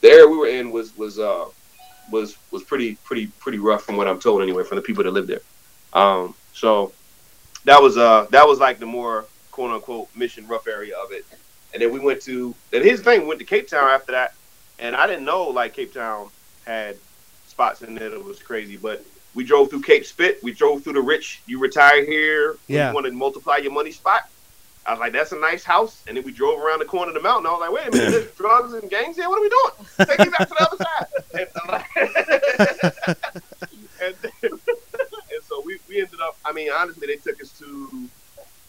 the 0.00 0.08
area 0.08 0.28
we 0.28 0.36
were 0.36 0.48
in 0.48 0.70
was 0.70 0.96
was 0.96 1.18
uh 1.18 1.46
was 2.10 2.36
was 2.50 2.62
pretty 2.62 2.96
pretty 2.96 3.28
pretty 3.38 3.58
rough 3.58 3.84
from 3.84 3.96
what 3.96 4.08
I'm 4.08 4.20
told 4.20 4.42
anyway 4.42 4.64
from 4.64 4.76
the 4.76 4.82
people 4.82 5.04
that 5.04 5.12
lived 5.12 5.28
there. 5.28 5.40
Um, 5.92 6.34
so 6.52 6.92
that 7.64 7.80
was 7.80 7.96
uh 7.96 8.26
that 8.30 8.46
was 8.46 8.58
like 8.58 8.78
the 8.78 8.86
more 8.86 9.24
quote 9.50 9.70
unquote 9.70 10.08
mission 10.14 10.46
rough 10.46 10.66
area 10.66 10.96
of 10.96 11.12
it. 11.12 11.24
And 11.72 11.82
then 11.82 11.92
we 11.92 11.98
went 12.00 12.22
to 12.22 12.54
and 12.72 12.84
his 12.84 13.00
thing, 13.00 13.22
we 13.22 13.26
went 13.28 13.40
to 13.40 13.46
Cape 13.46 13.68
Town 13.68 13.88
after 13.88 14.12
that, 14.12 14.34
and 14.78 14.94
I 14.94 15.06
didn't 15.06 15.24
know 15.24 15.48
like 15.48 15.74
Cape 15.74 15.92
Town 15.92 16.28
had 16.66 16.96
spots 17.46 17.82
in 17.82 17.94
there 17.94 18.10
that 18.10 18.22
was 18.22 18.42
crazy, 18.42 18.76
but 18.76 19.04
we 19.36 19.44
drove 19.44 19.70
through 19.70 19.82
Cape 19.82 20.04
Spit, 20.04 20.42
we 20.42 20.50
drove 20.52 20.82
through 20.82 20.94
the 20.94 21.00
rich, 21.02 21.40
you 21.46 21.60
retire 21.60 22.04
here, 22.04 22.56
Yeah. 22.66 22.88
you 22.88 22.94
want 22.94 23.06
to 23.06 23.12
multiply 23.12 23.58
your 23.58 23.70
money 23.70 23.92
spot. 23.92 24.28
I 24.86 24.92
was 24.92 24.98
like, 25.00 25.12
that's 25.12 25.32
a 25.32 25.38
nice 25.38 25.62
house. 25.62 26.02
And 26.08 26.16
then 26.16 26.24
we 26.24 26.32
drove 26.32 26.58
around 26.60 26.78
the 26.78 26.86
corner 26.86 27.10
of 27.10 27.14
the 27.14 27.20
mountain. 27.20 27.46
I 27.46 27.50
was 27.50 27.60
like, 27.60 27.70
wait 27.72 27.88
a 27.88 27.90
minute, 27.90 28.10
there's 28.12 28.30
drugs 28.36 28.72
and 28.72 28.88
gangs 28.88 29.16
here? 29.16 29.28
What 29.28 29.38
are 29.38 29.42
we 29.42 29.50
doing? 29.50 29.72
Take 30.08 30.18
me 30.20 30.30
back 30.36 30.48
to 30.48 30.54
the 30.58 30.64
other 30.64 30.78
side. 30.84 31.06
And, 31.34 31.48
I'm 31.62 31.68
like- 31.70 31.96
and, 34.02 34.14
then- 34.22 34.32
and 34.42 34.60
so 35.46 35.60
we, 35.66 35.78
we 35.88 36.00
ended 36.00 36.20
up, 36.22 36.36
I 36.44 36.52
mean, 36.52 36.70
honestly, 36.72 37.06
they 37.06 37.16
took 37.16 37.40
us 37.42 37.50
to, 37.58 38.08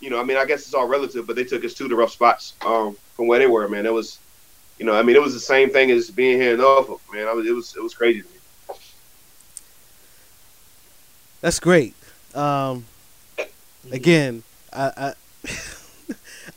you 0.01 0.09
know, 0.09 0.19
I 0.19 0.23
mean, 0.23 0.35
I 0.37 0.43
guess 0.45 0.65
it's 0.65 0.73
all 0.73 0.87
relative, 0.87 1.25
but 1.27 1.35
they 1.37 1.43
took 1.45 1.63
us 1.63 1.73
to 1.75 1.87
the 1.87 1.95
rough 1.95 2.11
spots 2.11 2.53
um, 2.65 2.97
from 3.15 3.27
where 3.27 3.39
they 3.39 3.47
were, 3.47 3.67
man. 3.69 3.85
It 3.85 3.93
was, 3.93 4.17
you 4.79 4.85
know, 4.85 4.93
I 4.95 5.01
mean, 5.03 5.15
it 5.15 5.21
was 5.21 5.33
the 5.33 5.39
same 5.39 5.69
thing 5.69 5.91
as 5.91 6.09
being 6.11 6.41
here 6.41 6.51
in 6.53 6.59
Norfolk, 6.59 6.99
man. 7.13 7.27
I 7.27 7.33
was, 7.33 7.45
it 7.47 7.53
was, 7.53 7.73
it 7.77 7.83
was 7.83 7.93
crazy 7.93 8.21
to 8.23 8.27
me. 8.27 8.33
That's 11.41 11.59
great. 11.59 11.93
Um, 12.33 12.85
again, 13.91 14.43
I 14.73 14.91
I, 14.97 15.13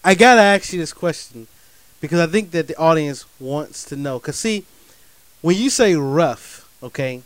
I 0.04 0.14
gotta 0.14 0.40
ask 0.40 0.72
you 0.72 0.78
this 0.78 0.92
question 0.92 1.46
because 2.00 2.20
I 2.20 2.26
think 2.26 2.50
that 2.52 2.66
the 2.66 2.76
audience 2.76 3.26
wants 3.38 3.84
to 3.86 3.96
know. 3.96 4.18
Cause 4.18 4.36
see, 4.36 4.64
when 5.42 5.56
you 5.56 5.70
say 5.70 5.94
rough, 5.94 6.68
okay, 6.82 7.22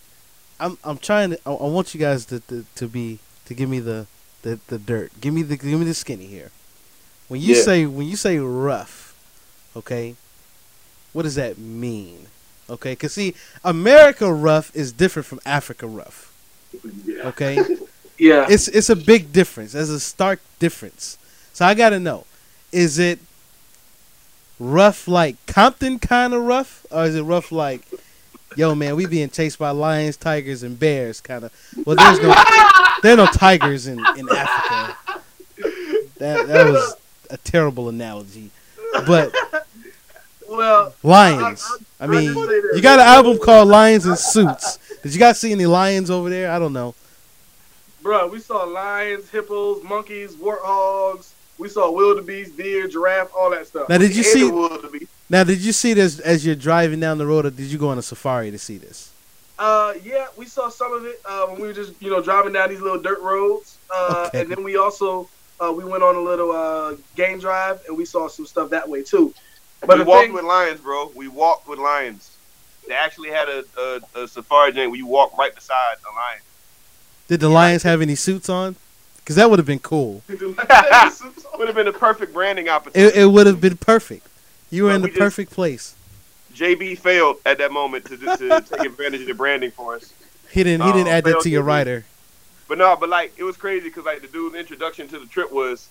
I'm 0.60 0.78
I'm 0.84 0.98
trying 0.98 1.30
to. 1.30 1.38
I, 1.46 1.52
I 1.52 1.66
want 1.68 1.94
you 1.94 2.00
guys 2.00 2.24
to, 2.26 2.40
to 2.40 2.64
to 2.74 2.88
be 2.88 3.18
to 3.46 3.54
give 3.54 3.68
me 3.68 3.80
the 3.80 4.06
the, 4.42 4.58
the 4.68 4.78
dirt. 4.78 5.12
Give 5.20 5.32
me 5.32 5.42
the 5.42 5.56
give 5.56 5.78
me 5.78 5.84
the 5.84 5.94
skinny 5.94 6.26
here. 6.26 6.50
When 7.28 7.40
you 7.40 7.54
Yeah. 7.54 7.62
say 7.62 7.86
when 7.86 8.06
you 8.06 8.16
say 8.16 8.38
rough, 8.38 9.14
okay, 9.76 10.16
what 11.12 11.22
does 11.22 11.36
that 11.36 11.56
mean? 11.58 12.26
Okay, 12.68 12.96
cause 12.96 13.12
see, 13.12 13.34
America 13.62 14.32
rough 14.32 14.74
is 14.74 14.90
different 14.92 15.26
from 15.26 15.40
Africa 15.46 15.86
rough. 15.86 16.33
Okay, 17.26 17.56
Yeah. 18.18 18.46
it's 18.48 18.68
it's 18.68 18.90
a 18.90 18.96
big 18.96 19.32
difference. 19.32 19.72
There's 19.72 19.90
a 19.90 20.00
stark 20.00 20.40
difference. 20.58 21.18
So 21.52 21.64
I 21.64 21.74
gotta 21.74 21.98
know, 22.00 22.24
is 22.72 22.98
it 22.98 23.18
rough 24.58 25.08
like 25.08 25.36
Compton 25.46 25.98
kind 25.98 26.32
of 26.34 26.42
rough, 26.42 26.86
or 26.90 27.04
is 27.04 27.14
it 27.14 27.22
rough 27.22 27.50
like, 27.52 27.82
yo 28.56 28.74
man, 28.74 28.96
we 28.96 29.06
being 29.06 29.30
chased 29.30 29.58
by 29.58 29.70
lions, 29.70 30.16
tigers, 30.16 30.62
and 30.62 30.78
bears 30.78 31.20
kind 31.20 31.44
of? 31.44 31.52
Well, 31.84 31.96
there's 31.96 32.20
no 32.20 32.34
there 33.02 33.14
are 33.14 33.16
no 33.16 33.26
tigers 33.26 33.86
in 33.86 33.98
in 34.16 34.28
Africa. 34.30 34.96
That 36.18 36.46
that 36.46 36.70
was 36.70 36.94
a 37.30 37.36
terrible 37.38 37.88
analogy, 37.88 38.50
but 39.06 39.34
well, 40.48 40.94
lions. 41.02 41.66
I 42.00 42.04
I 42.04 42.06
mean, 42.06 42.32
just 42.34 42.48
say 42.48 42.76
you 42.76 42.80
got 42.82 43.00
an 43.00 43.06
album 43.06 43.38
called 43.38 43.68
Lions 43.68 44.06
and 44.06 44.18
Suits. 44.18 44.78
Did 45.04 45.12
you 45.12 45.20
guys 45.20 45.38
see 45.38 45.52
any 45.52 45.66
lions 45.66 46.10
over 46.10 46.28
there? 46.30 46.50
I 46.50 46.58
don't 46.58 46.72
know. 46.72 46.94
bro, 48.02 48.26
we 48.26 48.40
saw 48.40 48.64
lions, 48.64 49.28
hippos, 49.30 49.82
monkeys, 49.84 50.34
warthogs. 50.34 51.30
We 51.58 51.68
saw 51.68 51.90
wildebeest, 51.90 52.56
deer, 52.56 52.88
giraffe, 52.88 53.30
all 53.36 53.50
that 53.50 53.66
stuff. 53.66 53.88
Now, 53.88 53.98
did 53.98 54.10
you 54.16 54.22
And 54.22 54.26
see? 54.26 54.50
wildebeest. 54.50 55.10
Now, 55.30 55.44
did 55.44 55.60
you 55.60 55.72
see 55.72 55.92
this 55.94 56.18
as 56.20 56.44
you're 56.44 56.54
driving 56.54 57.00
down 57.00 57.18
the 57.18 57.26
road, 57.26 57.46
or 57.46 57.50
did 57.50 57.66
you 57.66 57.78
go 57.78 57.88
on 57.90 57.98
a 57.98 58.02
safari 58.02 58.50
to 58.50 58.58
see 58.58 58.78
this? 58.78 59.10
Uh, 59.58 59.92
yeah, 60.02 60.26
we 60.36 60.46
saw 60.46 60.68
some 60.68 60.92
of 60.92 61.04
it 61.06 61.20
uh, 61.24 61.46
when 61.46 61.60
we 61.60 61.66
were 61.68 61.72
just 61.74 61.92
you 62.02 62.10
know 62.10 62.20
driving 62.20 62.52
down 62.52 62.70
these 62.70 62.80
little 62.80 62.98
dirt 63.00 63.20
roads, 63.20 63.76
uh, 63.94 64.24
Okay. 64.28 64.40
and 64.40 64.50
then 64.50 64.64
we 64.64 64.76
also 64.76 65.28
uh, 65.60 65.70
we 65.72 65.84
went 65.84 66.02
on 66.02 66.16
a 66.16 66.20
little 66.20 66.50
uh, 66.50 66.96
game 67.14 67.38
drive 67.38 67.80
and 67.86 67.96
we 67.96 68.04
saw 68.04 68.26
some 68.26 68.46
stuff 68.46 68.70
that 68.70 68.88
way 68.88 69.02
too. 69.04 69.32
But 69.86 69.98
we 69.98 70.04
walked 70.04 70.24
thing, 70.24 70.32
with 70.32 70.44
lions, 70.44 70.80
bro. 70.80 71.12
We 71.14 71.28
walked 71.28 71.68
with 71.68 71.78
lions. 71.78 72.33
They 72.88 72.94
actually 72.94 73.30
had 73.30 73.48
a, 73.48 73.64
a, 73.78 74.22
a 74.22 74.28
safari 74.28 74.72
joint 74.72 74.90
where 74.90 74.98
you 74.98 75.06
walk 75.06 75.36
right 75.38 75.54
beside 75.54 75.96
the 76.02 76.08
lion. 76.14 76.40
Did 77.28 77.40
the 77.40 77.48
lions 77.48 77.82
have 77.84 78.02
any 78.02 78.14
suits 78.14 78.48
on? 78.48 78.76
Because 79.18 79.36
that 79.36 79.48
would 79.48 79.58
have 79.58 79.66
been 79.66 79.78
cool. 79.78 80.22
Would 80.28 81.68
have 81.68 81.74
been 81.76 81.88
a 81.88 81.92
perfect 81.92 82.34
branding 82.34 82.68
opportunity. 82.68 83.16
It, 83.18 83.22
it 83.22 83.26
would 83.26 83.46
have 83.46 83.60
been 83.60 83.76
perfect. 83.78 84.26
You 84.70 84.84
were 84.84 84.90
But 84.90 84.94
in 84.96 85.00
the 85.02 85.06
we 85.06 85.10
just- 85.12 85.20
perfect 85.20 85.52
place. 85.52 85.94
JB 86.54 86.98
failed 86.98 87.38
at 87.46 87.58
that 87.58 87.72
moment 87.72 88.04
to, 88.06 88.16
to, 88.16 88.36
to 88.36 88.60
take 88.70 88.80
advantage 88.86 89.22
of 89.22 89.26
the 89.28 89.34
branding 89.34 89.70
for 89.70 89.94
us. 89.96 90.12
He 90.50 90.62
didn't. 90.62 90.86
He 90.86 90.92
didn't 90.92 91.08
Oh, 91.08 91.12
add 91.12 91.24
that 91.24 91.40
to 91.40 91.48
your 91.48 91.62
JB. 91.62 91.66
rider. 91.66 92.04
But 92.68 92.78
no, 92.78 92.94
but 92.96 93.08
like 93.08 93.32
it 93.36 93.44
was 93.44 93.56
crazy 93.56 93.88
because 93.88 94.04
like 94.04 94.20
the 94.20 94.28
dude's 94.28 94.54
introduction 94.56 95.08
to 95.08 95.18
the 95.18 95.26
trip 95.26 95.50
was, 95.52 95.88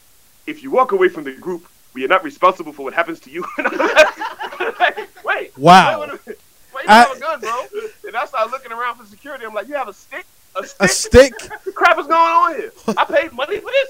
if 0.47 0.62
you 0.63 0.69
walk 0.71 0.91
away 0.91 1.10
from 1.10 1.23
the 1.23 1.32
group, 1.34 1.67
we 1.93 2.06
are 2.06 2.08
not 2.08 2.23
responsible 2.23 2.71
for 2.73 2.84
what 2.84 2.93
happens 2.93 3.19
to 3.21 3.29
you. 3.32 3.43
And 3.58 3.67
I'm 3.67 3.77
like, 3.77 4.79
like, 4.79 5.25
wait, 5.25 5.58
Wow. 5.58 6.01
Wait, 6.01 6.10
wait, 6.12 6.19
wait, 6.27 6.38
you 6.84 6.89
I- 6.89 7.04
have 7.04 7.17
a 7.17 7.19
gun, 7.19 7.39
bro. 7.39 7.65
And 8.08 8.15
I 8.15 8.26
started 8.26 8.52
looking 8.52 8.72
around 8.72 8.98
for 8.98 9.06
security. 9.06 9.46
I'm 9.46 9.54
like, 9.54 9.67
you 9.67 9.76
have 9.76 9.88
a 9.88 9.93
stick? 9.93 10.26
A 10.56 10.65
stick? 10.65 10.82
A 10.82 10.88
stick? 10.88 11.34
the 11.65 11.72
crap 11.72 11.98
is 12.00 12.08
going 12.08 12.19
on 12.19 12.56
here? 12.56 12.72
I 12.98 13.06
paid 13.06 13.32
money 13.34 13.58
for 13.60 13.72
this. 13.72 13.89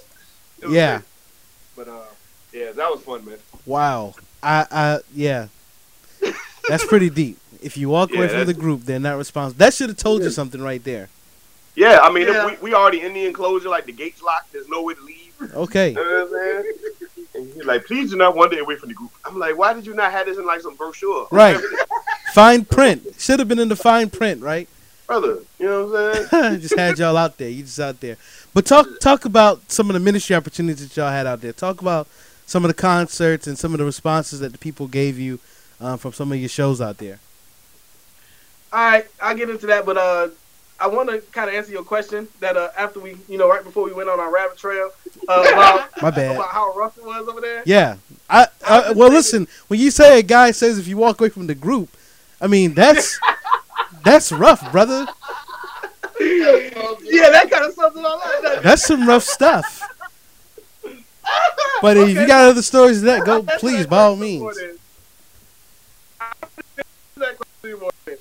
Yeah. 0.70 0.98
crazy. 1.00 1.06
But 1.76 1.88
uh, 1.90 2.02
yeah, 2.54 2.72
that 2.72 2.90
was 2.90 3.02
fun, 3.02 3.26
man. 3.26 3.38
Wow. 3.66 4.14
I, 4.42 4.66
I, 4.72 5.00
yeah. 5.14 5.48
That's 6.70 6.86
pretty 6.86 7.10
deep. 7.10 7.38
If 7.62 7.76
you 7.78 7.90
walk 7.90 8.12
away 8.16 8.28
from 8.30 8.46
the 8.46 8.54
group, 8.54 8.82
they're 8.84 9.00
not 9.00 9.18
responsible. 9.18 9.58
That 9.60 9.74
should 9.74 9.90
have 9.90 9.98
told 9.98 10.24
you 10.24 10.30
something 10.30 10.62
right 10.62 10.84
there. 10.84 11.10
Yeah, 11.76 12.00
I 12.04 12.12
mean, 12.12 12.28
Yeah. 12.28 12.48
If 12.52 12.62
we, 12.62 12.70
we 12.70 12.76
already 12.76 13.02
in 13.02 13.14
the 13.14 13.26
enclosure, 13.26 13.70
like 13.70 13.86
the 13.86 13.92
gates 13.92 14.22
locked. 14.22 14.54
There's 14.54 14.70
no 14.70 14.84
way 14.84 14.94
to 14.94 15.02
leave. 15.02 15.34
Okay. 15.56 15.90
You 15.90 15.96
know 15.96 16.28
what 16.30 16.40
I'm 16.40 16.64
saying? 16.64 16.74
And 17.36 17.54
he's 17.54 17.66
like, 17.66 17.86
please 17.86 18.12
do 18.12 18.16
not 18.18 18.36
one 18.36 18.50
day 18.52 18.60
away 18.60 18.76
from 18.76 18.90
the 18.90 18.96
group. 18.96 19.12
I'm 19.26 19.40
like, 19.40 19.58
why 19.58 19.74
did 19.74 19.86
you 19.88 19.96
not 19.96 20.12
have 20.12 20.28
this 20.28 20.38
in 20.38 20.46
like 20.46 20.62
some 20.62 20.76
brochure? 20.76 21.28
Right. 21.32 21.60
Fine 22.34 22.66
print. 22.66 23.08
Should 23.20 23.38
have 23.40 23.48
been 23.48 23.60
in 23.60 23.70
the 23.70 23.76
fine 23.76 24.10
print, 24.10 24.42
right? 24.42 24.68
Brother, 25.06 25.40
you 25.60 25.68
know 25.68 25.86
what 25.86 26.34
I'm 26.34 26.50
saying? 26.50 26.60
just 26.62 26.76
had 26.76 26.98
y'all 26.98 27.16
out 27.16 27.38
there. 27.38 27.48
You 27.48 27.62
just 27.62 27.80
out 27.80 28.00
there. 28.00 28.18
But 28.56 28.66
talk 28.66 28.88
talk 29.00 29.26
about 29.26 29.72
some 29.72 29.90
of 29.90 29.94
the 29.94 30.00
ministry 30.00 30.36
opportunities 30.36 30.88
that 30.88 30.98
y'all 31.00 31.12
had 31.12 31.28
out 31.28 31.42
there. 31.42 31.54
Talk 31.54 31.82
about 31.82 32.08
some 32.48 32.66
of 32.66 32.70
the 32.70 32.74
concerts 32.74 33.46
and 33.46 33.58
some 33.58 33.74
of 33.74 33.78
the 33.78 33.86
responses 33.86 34.40
that 34.40 34.52
the 34.52 34.58
people 34.58 34.88
gave 34.88 35.20
you 35.20 35.40
um, 35.80 36.00
from 36.00 36.14
some 36.14 36.32
of 36.32 36.40
your 36.40 36.50
shows 36.50 36.82
out 36.82 36.98
there. 36.98 37.20
All 38.72 38.80
right, 38.84 39.06
I'll 39.22 39.36
get 39.36 39.52
into 39.52 39.68
that, 39.68 39.86
but 39.86 39.98
uh, 39.98 40.30
I 40.80 40.88
want 40.88 41.10
to 41.10 41.20
kind 41.32 41.50
of 41.50 41.56
answer 41.56 41.72
your 41.72 41.84
question 41.84 42.28
that 42.40 42.58
uh, 42.58 42.70
after 42.76 43.00
we, 43.00 43.16
you 43.30 43.38
know, 43.38 43.48
right 43.48 43.64
before 43.64 43.84
we 43.86 43.94
went 43.94 44.10
on 44.10 44.20
our 44.20 44.34
rabbit 44.34 44.58
trail 44.58 44.90
uh, 45.28 45.46
about 45.54 46.02
My 46.02 46.10
bad. 46.10 46.36
about 46.36 46.50
how 46.50 46.74
rough 46.74 46.98
it 46.98 47.06
was 47.06 47.28
over 47.28 47.42
there. 47.42 47.62
Yeah. 47.68 47.98
I, 48.28 48.48
I 48.68 48.92
well 48.94 49.10
listen, 49.10 49.48
when 49.68 49.80
you 49.80 49.92
say 49.92 50.18
a 50.18 50.24
guy 50.24 50.50
says 50.50 50.80
if 50.80 50.88
you 50.88 50.98
walk 50.98 51.22
away 51.22 51.30
from 51.30 51.46
the 51.46 51.54
group, 51.54 51.96
I 52.44 52.48
mean 52.48 52.74
that's 52.74 53.18
that's 54.04 54.30
rough, 54.34 54.70
brother. 54.74 55.08
Yeah, 56.20 57.30
that 57.30 57.48
kind 57.50 57.64
of 57.64 57.74
sums 57.74 57.96
it 57.96 58.06
all 58.06 58.22
up. 58.22 58.62
That's 58.62 58.86
some 58.86 59.08
rough 59.08 59.24
stuff. 59.24 59.82
But 61.82 61.96
if 61.96 62.10
you 62.10 62.28
got 62.28 62.50
other 62.50 62.62
stories 62.62 63.00
to 63.00 63.06
that, 63.06 63.26
go 63.26 63.44
please 63.60 63.88
by 63.88 64.00
all 64.00 64.18
means. 64.18 64.58
then. 64.58 64.78
That 67.16 67.38
question 67.38 67.80
for 67.80 67.92
then. 68.06 68.18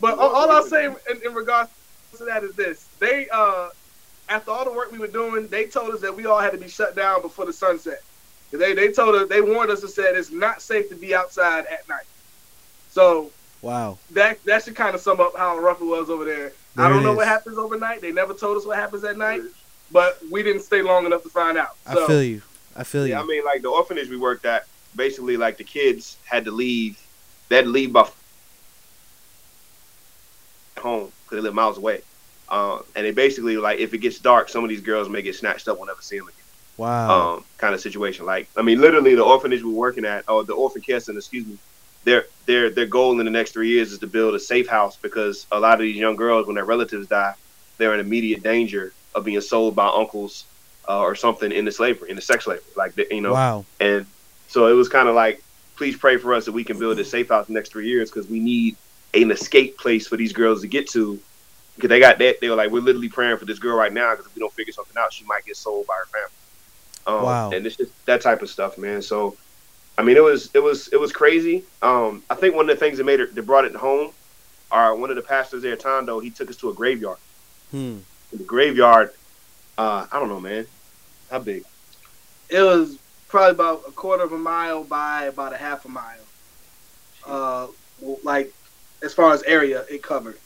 But 0.00 0.18
all, 0.18 0.34
all 0.34 0.50
I'll 0.50 0.64
say 0.64 0.86
in, 0.86 0.96
in 1.22 1.34
regards 1.34 1.70
to 2.16 2.24
that 2.24 2.42
is 2.42 2.54
this: 2.54 2.86
they, 2.98 3.28
uh, 3.28 3.68
after 4.30 4.52
all 4.52 4.64
the 4.64 4.72
work 4.72 4.90
we 4.90 4.98
were 4.98 5.06
doing, 5.06 5.48
they 5.48 5.66
told 5.66 5.94
us 5.94 6.00
that 6.00 6.16
we 6.16 6.24
all 6.24 6.38
had 6.38 6.52
to 6.52 6.58
be 6.58 6.68
shut 6.68 6.96
down 6.96 7.20
before 7.20 7.44
the 7.44 7.52
sunset. 7.52 8.00
They 8.52 8.72
they 8.72 8.90
told 8.90 9.16
us 9.16 9.28
they 9.28 9.42
warned 9.42 9.70
us 9.70 9.82
and 9.82 9.90
said 9.90 10.16
it's 10.16 10.30
not 10.30 10.62
safe 10.62 10.88
to 10.88 10.94
be 10.94 11.14
outside 11.14 11.66
at 11.66 11.86
night. 11.90 12.06
So 12.90 13.30
Wow. 13.62 13.98
that 14.12 14.42
that 14.44 14.64
should 14.64 14.74
kind 14.76 14.94
of 14.94 15.00
sum 15.00 15.20
up 15.20 15.36
how 15.36 15.58
rough 15.58 15.80
it 15.80 15.84
was 15.84 16.08
over 16.10 16.24
there. 16.24 16.52
There 16.76 16.86
I 16.86 16.88
don't 16.88 17.02
know 17.02 17.12
is. 17.12 17.16
what 17.18 17.28
happens 17.28 17.58
overnight. 17.58 18.00
They 18.00 18.12
never 18.12 18.32
told 18.32 18.56
us 18.56 18.64
what 18.64 18.76
happens 18.78 19.04
at 19.04 19.18
night, 19.18 19.42
but 19.92 20.18
we 20.30 20.42
didn't 20.42 20.62
stay 20.62 20.82
long 20.82 21.04
enough 21.04 21.22
to 21.24 21.28
find 21.28 21.58
out. 21.58 21.76
So, 21.92 22.04
I 22.04 22.06
feel 22.06 22.22
you. 22.22 22.42
I 22.76 22.84
feel 22.84 23.06
you. 23.06 23.12
Yeah, 23.14 23.20
I 23.20 23.24
mean, 23.24 23.44
like 23.44 23.62
the 23.62 23.68
orphanage 23.68 24.08
we 24.08 24.16
worked 24.16 24.46
at, 24.46 24.66
basically, 24.96 25.36
like 25.36 25.56
the 25.58 25.64
kids 25.64 26.16
had 26.24 26.44
to 26.46 26.50
leave. 26.50 26.98
They 27.48 27.56
had 27.56 27.64
to 27.64 27.70
leave 27.70 27.92
by 27.92 28.08
home 30.78 31.12
because 31.24 31.36
they 31.36 31.40
live 31.40 31.54
miles 31.54 31.78
away. 31.78 32.02
Uh, 32.48 32.80
and 32.96 33.06
they 33.06 33.12
basically 33.12 33.56
like 33.56 33.78
if 33.78 33.94
it 33.94 33.98
gets 33.98 34.18
dark, 34.18 34.48
some 34.48 34.64
of 34.64 34.70
these 34.70 34.80
girls 34.80 35.08
may 35.08 35.22
get 35.22 35.34
snatched 35.34 35.68
up. 35.68 35.76
We'll 35.78 35.86
never 35.86 36.02
see 36.02 36.18
them 36.18 36.28
again. 36.28 36.36
wow. 36.76 37.34
Um, 37.36 37.44
kind 37.58 37.74
of 37.74 37.80
situation. 37.80 38.26
Like 38.26 38.48
I 38.56 38.62
mean, 38.62 38.80
literally, 38.80 39.14
the 39.14 39.22
orphanage 39.24 39.62
we're 39.62 39.70
working 39.72 40.04
at, 40.04 40.28
or 40.28 40.44
the 40.44 40.54
orphan 40.54 40.82
care 40.82 40.98
center, 41.00 41.18
excuse 41.18 41.46
me. 41.46 41.58
Their 42.04 42.24
their 42.46 42.70
their 42.70 42.86
goal 42.86 43.18
in 43.18 43.24
the 43.24 43.30
next 43.30 43.52
three 43.52 43.68
years 43.68 43.92
is 43.92 43.98
to 44.00 44.06
build 44.06 44.34
a 44.34 44.40
safe 44.40 44.68
house 44.68 44.96
because 44.96 45.46
a 45.52 45.60
lot 45.60 45.74
of 45.74 45.80
these 45.80 45.96
young 45.96 46.16
girls, 46.16 46.46
when 46.46 46.56
their 46.56 46.64
relatives 46.64 47.06
die, 47.06 47.34
they're 47.78 47.94
in 47.94 48.00
immediate 48.00 48.42
danger 48.42 48.92
of 49.14 49.24
being 49.24 49.40
sold 49.40 49.74
by 49.76 49.86
uncles 49.88 50.44
uh, 50.88 51.00
or 51.00 51.14
something 51.14 51.52
into 51.52 51.72
slavery, 51.72 52.10
into 52.10 52.22
sex 52.22 52.44
slavery. 52.44 52.62
Like 52.76 52.94
the- 52.94 53.06
you 53.10 53.20
know, 53.20 53.32
wow. 53.32 53.64
and 53.80 54.06
so 54.48 54.66
it 54.66 54.72
was 54.72 54.88
kind 54.88 55.08
of 55.08 55.14
like, 55.14 55.42
please 55.76 55.96
pray 55.96 56.16
for 56.16 56.34
us 56.34 56.44
that 56.46 56.52
we 56.52 56.64
can 56.64 56.78
build 56.78 56.98
a 56.98 57.04
safe 57.04 57.28
house 57.28 57.48
in 57.48 57.54
the 57.54 57.58
next 57.60 57.70
three 57.72 57.88
years 57.88 58.10
because 58.10 58.28
we 58.28 58.40
need 58.40 58.76
an 59.14 59.30
escape 59.30 59.78
place 59.78 60.06
for 60.06 60.16
these 60.16 60.32
girls 60.32 60.62
to 60.62 60.68
get 60.68 60.88
to. 60.90 61.18
Because 61.76 61.88
they 61.88 62.00
got 62.00 62.18
that, 62.18 62.40
they 62.40 62.48
were 62.50 62.56
like, 62.56 62.70
we're 62.70 62.80
literally 62.82 63.08
praying 63.08 63.38
for 63.38 63.44
this 63.46 63.58
girl 63.58 63.76
right 63.76 63.92
now 63.92 64.10
because 64.12 64.26
if 64.26 64.34
we 64.34 64.40
don't 64.40 64.52
figure 64.52 64.72
something 64.72 64.96
out, 64.98 65.12
she 65.12 65.24
might 65.24 65.44
get 65.46 65.56
sold 65.56 65.86
by 65.86 65.94
her 65.94 66.06
family. 66.06 67.18
Um, 67.18 67.24
Wow. 67.24 67.50
And 67.50 67.66
it's 67.66 67.76
just 67.76 67.92
that 68.06 68.20
type 68.20 68.42
of 68.42 68.50
stuff, 68.50 68.76
man. 68.76 69.00
So, 69.02 69.36
I 70.00 70.02
mean, 70.02 70.16
it 70.16 70.24
was 70.24 70.48
it 70.54 70.60
was 70.60 70.88
it 70.88 70.98
was 70.98 71.12
crazy. 71.12 71.62
Um, 71.82 72.22
I 72.30 72.34
think 72.34 72.54
one 72.54 72.70
of 72.70 72.74
the 72.74 72.80
things 72.80 72.96
that 72.96 73.04
made 73.04 73.20
it 73.20 73.34
that 73.34 73.42
brought 73.42 73.66
it 73.66 73.74
home, 73.74 74.12
are 74.72 74.96
one 74.96 75.10
of 75.10 75.16
the 75.16 75.22
pastors 75.22 75.62
there, 75.62 75.76
Tondo, 75.76 76.20
he 76.20 76.30
took 76.30 76.48
us 76.48 76.56
to 76.56 76.70
a 76.70 76.72
graveyard. 76.72 77.18
Hmm. 77.70 77.98
The 78.32 78.44
graveyard, 78.44 79.12
uh, 79.76 80.06
I 80.10 80.18
don't 80.18 80.30
know, 80.30 80.40
man, 80.40 80.66
how 81.30 81.40
big? 81.40 81.64
it 82.48 82.62
was 82.62 82.98
probably 83.28 83.50
about 83.50 83.82
a 83.86 83.92
quarter 83.92 84.24
of 84.24 84.32
a 84.32 84.38
mile 84.38 84.84
by 84.84 85.24
about 85.24 85.52
a 85.52 85.58
half 85.58 85.84
a 85.84 85.88
mile. 85.88 86.16
Uh, 87.26 87.66
like 88.24 88.54
as 89.02 89.12
far 89.12 89.34
as 89.34 89.42
area 89.42 89.84
it 89.90 90.02
covered, 90.02 90.38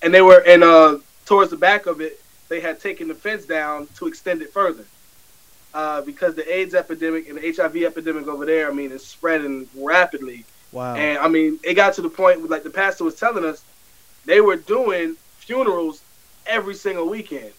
and 0.00 0.14
they 0.14 0.22
were 0.22 0.42
and 0.46 0.64
uh 0.64 0.96
towards 1.26 1.50
the 1.50 1.58
back 1.58 1.84
of 1.84 2.00
it, 2.00 2.22
they 2.48 2.60
had 2.60 2.80
taken 2.80 3.06
the 3.06 3.14
fence 3.14 3.44
down 3.44 3.86
to 3.98 4.06
extend 4.06 4.40
it 4.40 4.50
further. 4.50 4.86
Uh, 5.74 6.00
because 6.02 6.36
the 6.36 6.56
AIDS 6.56 6.72
epidemic 6.72 7.28
and 7.28 7.36
the 7.36 7.52
HIV 7.52 7.82
epidemic 7.82 8.28
over 8.28 8.46
there, 8.46 8.70
I 8.70 8.72
mean, 8.72 8.92
is 8.92 9.04
spreading 9.04 9.68
rapidly. 9.76 10.44
Wow. 10.70 10.94
And 10.94 11.18
I 11.18 11.26
mean, 11.26 11.58
it 11.64 11.74
got 11.74 11.94
to 11.94 12.02
the 12.02 12.08
point 12.08 12.40
where, 12.40 12.48
like 12.48 12.62
the 12.62 12.70
pastor 12.70 13.02
was 13.02 13.16
telling 13.16 13.44
us, 13.44 13.60
they 14.24 14.40
were 14.40 14.54
doing 14.54 15.16
funerals 15.38 16.00
every 16.46 16.74
single 16.74 17.08
weekend, 17.08 17.52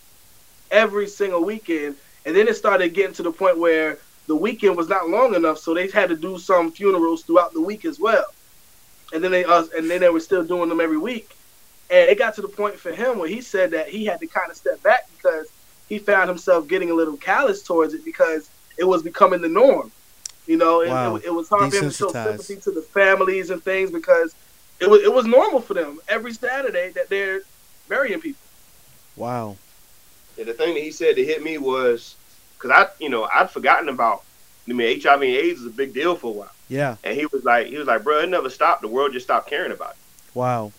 every 0.71 1.07
single 1.07 1.43
weekend. 1.43 1.97
And 2.25 2.35
then 2.35 2.47
it 2.47 2.55
started 2.55 2.93
getting 2.93 3.13
to 3.15 3.23
the 3.23 3.31
point 3.31 3.57
where 3.57 3.99
the 4.27 4.35
weekend 4.35 4.77
was 4.77 4.87
not 4.89 5.09
long 5.09 5.35
enough, 5.35 5.59
so 5.59 5.73
they 5.73 5.89
had 5.89 6.09
to 6.09 6.15
do 6.15 6.37
some 6.37 6.71
funerals 6.71 7.23
throughout 7.23 7.53
the 7.53 7.61
week 7.61 7.85
as 7.85 7.99
well. 7.99 8.25
And 9.13 9.23
then 9.23 9.31
they 9.31 9.43
uh, 9.43 9.65
and 9.75 9.89
then 9.89 9.99
they 9.99 10.09
were 10.09 10.19
still 10.19 10.43
doing 10.43 10.69
them 10.69 10.79
every 10.79 10.97
week. 10.97 11.35
And 11.89 12.09
it 12.09 12.17
got 12.17 12.33
to 12.35 12.41
the 12.41 12.47
point 12.47 12.75
for 12.75 12.91
him 12.91 13.19
where 13.19 13.29
he 13.29 13.41
said 13.41 13.71
that 13.71 13.89
he 13.89 14.05
had 14.05 14.19
to 14.21 14.27
kind 14.27 14.49
of 14.49 14.57
step 14.57 14.81
back 14.81 15.07
because 15.15 15.47
he 15.89 15.99
found 15.99 16.29
himself 16.29 16.67
getting 16.67 16.89
a 16.91 16.93
little 16.93 17.17
callous 17.17 17.61
towards 17.63 17.93
it 17.93 18.03
because 18.05 18.49
it 18.77 18.83
was 18.83 19.03
becoming 19.03 19.41
the 19.41 19.49
norm. 19.49 19.91
You 20.47 20.57
know, 20.57 20.81
it, 20.81 20.89
Wow. 20.89 21.15
it, 21.15 21.25
it 21.25 21.33
was 21.33 21.49
hard 21.49 21.71
for 21.71 21.77
him 21.77 21.89
to 21.89 21.95
show 21.95 22.09
sympathy 22.11 22.57
to 22.57 22.71
the 22.71 22.81
families 22.81 23.49
and 23.49 23.63
things 23.63 23.89
because 23.91 24.35
it 24.79 24.89
was 24.89 25.01
it 25.01 25.11
was 25.13 25.25
normal 25.25 25.61
for 25.61 25.73
them 25.73 25.99
every 26.07 26.33
Saturday 26.33 26.89
that 26.91 27.09
they're 27.09 27.41
burying 27.87 28.19
people. 28.21 28.41
wow. 29.15 29.55
And 30.37 30.47
the 30.47 30.53
thing 30.53 30.73
that 30.73 30.83
he 30.83 30.91
said 30.91 31.15
that 31.15 31.23
hit 31.23 31.41
me 31.41 31.57
was 31.57 32.15
because 32.57 32.71
I, 32.71 32.87
you 32.99 33.09
know, 33.09 33.23
I'd 33.33 33.49
forgotten 33.51 33.87
about. 33.89 34.23
I 34.67 34.73
mean, 34.73 34.99
HIV 34.99 35.21
and 35.21 35.23
AIDS 35.31 35.61
is 35.61 35.67
a 35.67 35.69
big 35.69 35.93
deal 35.93 36.15
for 36.15 36.27
a 36.27 36.37
while, 36.39 36.51
Yeah. 36.69 36.95
and 37.03 37.15
he 37.15 37.27
was 37.27 37.43
like, 37.45 37.67
he 37.67 37.77
was 37.77 37.85
like, 37.87 38.03
bro, 38.03 38.19
it 38.21 38.29
never 38.29 38.49
stopped. 38.49 38.81
The 38.81 38.87
world 38.87 39.13
just 39.13 39.27
stopped 39.27 39.47
caring 39.47 39.71
about 39.71 39.91
it. 39.91 39.97
Wow. 40.33 40.71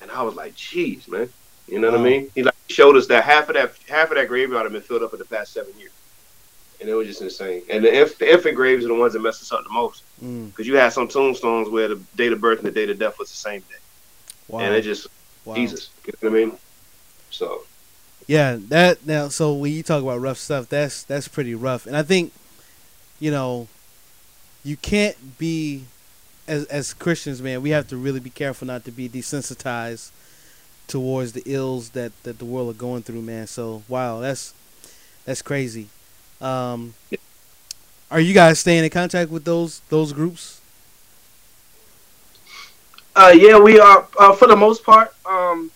And 0.00 0.10
I 0.10 0.22
was 0.22 0.34
like, 0.34 0.56
jeez, 0.56 1.06
man, 1.06 1.28
you 1.68 1.78
know 1.78 1.90
what 1.90 2.00
I 2.00 2.02
mean? 2.02 2.30
He 2.34 2.42
like 2.42 2.54
showed 2.68 2.96
us 2.96 3.06
that 3.08 3.24
half 3.24 3.48
of 3.48 3.54
that 3.54 3.74
half 3.88 4.10
of 4.10 4.16
that 4.16 4.28
graveyard 4.28 4.64
had 4.64 4.72
been 4.72 4.82
filled 4.82 5.02
up 5.02 5.12
in 5.12 5.18
the 5.18 5.24
past 5.24 5.52
seven 5.52 5.72
years, 5.78 5.92
and 6.80 6.88
it 6.88 6.94
was 6.94 7.06
just 7.06 7.22
insane. 7.22 7.62
And 7.70 7.84
the, 7.84 8.00
inf- 8.02 8.18
the 8.18 8.30
infant 8.30 8.56
graves 8.56 8.84
are 8.84 8.88
the 8.88 8.94
ones 8.94 9.12
that 9.14 9.20
mess 9.20 9.40
us 9.42 9.52
up 9.52 9.62
the 9.64 9.70
most 9.70 10.02
Mm. 10.22 10.50
because 10.50 10.66
you 10.66 10.76
had 10.76 10.92
some 10.92 11.08
tombstones 11.08 11.68
where 11.68 11.88
the 11.88 12.00
date 12.16 12.32
of 12.32 12.40
birth 12.40 12.58
and 12.58 12.68
the 12.68 12.70
date 12.70 12.88
of 12.88 12.98
death 13.00 13.18
was 13.18 13.30
the 13.30 13.36
same 13.36 13.60
day, 13.62 13.76
Wow. 14.48 14.60
and 14.60 14.74
it 14.74 14.82
just 14.82 15.08
wow. 15.44 15.54
Jesus, 15.56 15.90
you 16.06 16.12
know 16.22 16.30
what 16.30 16.36
I 16.40 16.44
mean? 16.44 16.58
So 17.30 17.62
Yeah, 18.28 18.58
that 18.68 19.04
now. 19.06 19.28
So 19.28 19.52
when 19.54 19.72
you 19.72 19.82
talk 19.82 20.02
about 20.02 20.20
rough 20.20 20.38
stuff, 20.38 20.68
that's 20.68 21.02
that's 21.02 21.28
pretty 21.28 21.54
rough, 21.54 21.86
and 21.86 21.96
I 21.96 22.02
think, 22.02 22.32
you 23.20 23.30
know, 23.30 23.68
you 24.64 24.76
can't 24.76 25.36
be, 25.36 25.84
as 26.46 26.64
as 26.66 26.94
Christians, 26.94 27.42
man, 27.42 27.60
we 27.60 27.70
have 27.70 27.88
to 27.88 27.96
really 27.96 28.20
be 28.20 28.30
careful 28.30 28.66
not 28.66 28.84
to 28.84 28.90
be 28.92 29.08
desensitized 29.08 30.10
towards 30.86 31.32
the 31.32 31.42
ills 31.46 31.90
that 31.90 32.12
that 32.24 32.38
the 32.38 32.44
world 32.44 32.70
are 32.74 32.78
going 32.78 33.02
through, 33.02 33.22
man. 33.22 33.46
So 33.46 33.82
wow, 33.88 34.20
that's 34.20 34.54
that's 35.24 35.42
crazy. 35.42 35.88
Um, 36.40 36.94
are 38.10 38.20
you 38.20 38.34
guys 38.34 38.58
staying 38.60 38.84
in 38.84 38.90
contact 38.90 39.30
with 39.30 39.44
those 39.44 39.80
those 39.88 40.12
groups? 40.12 40.60
Uh, 43.14 43.32
yeah, 43.34 43.58
we 43.58 43.78
are 43.78 44.06
uh, 44.18 44.32
for 44.34 44.48
the 44.48 44.56
most 44.56 44.84
part. 44.84 45.14
Um, 45.24 45.70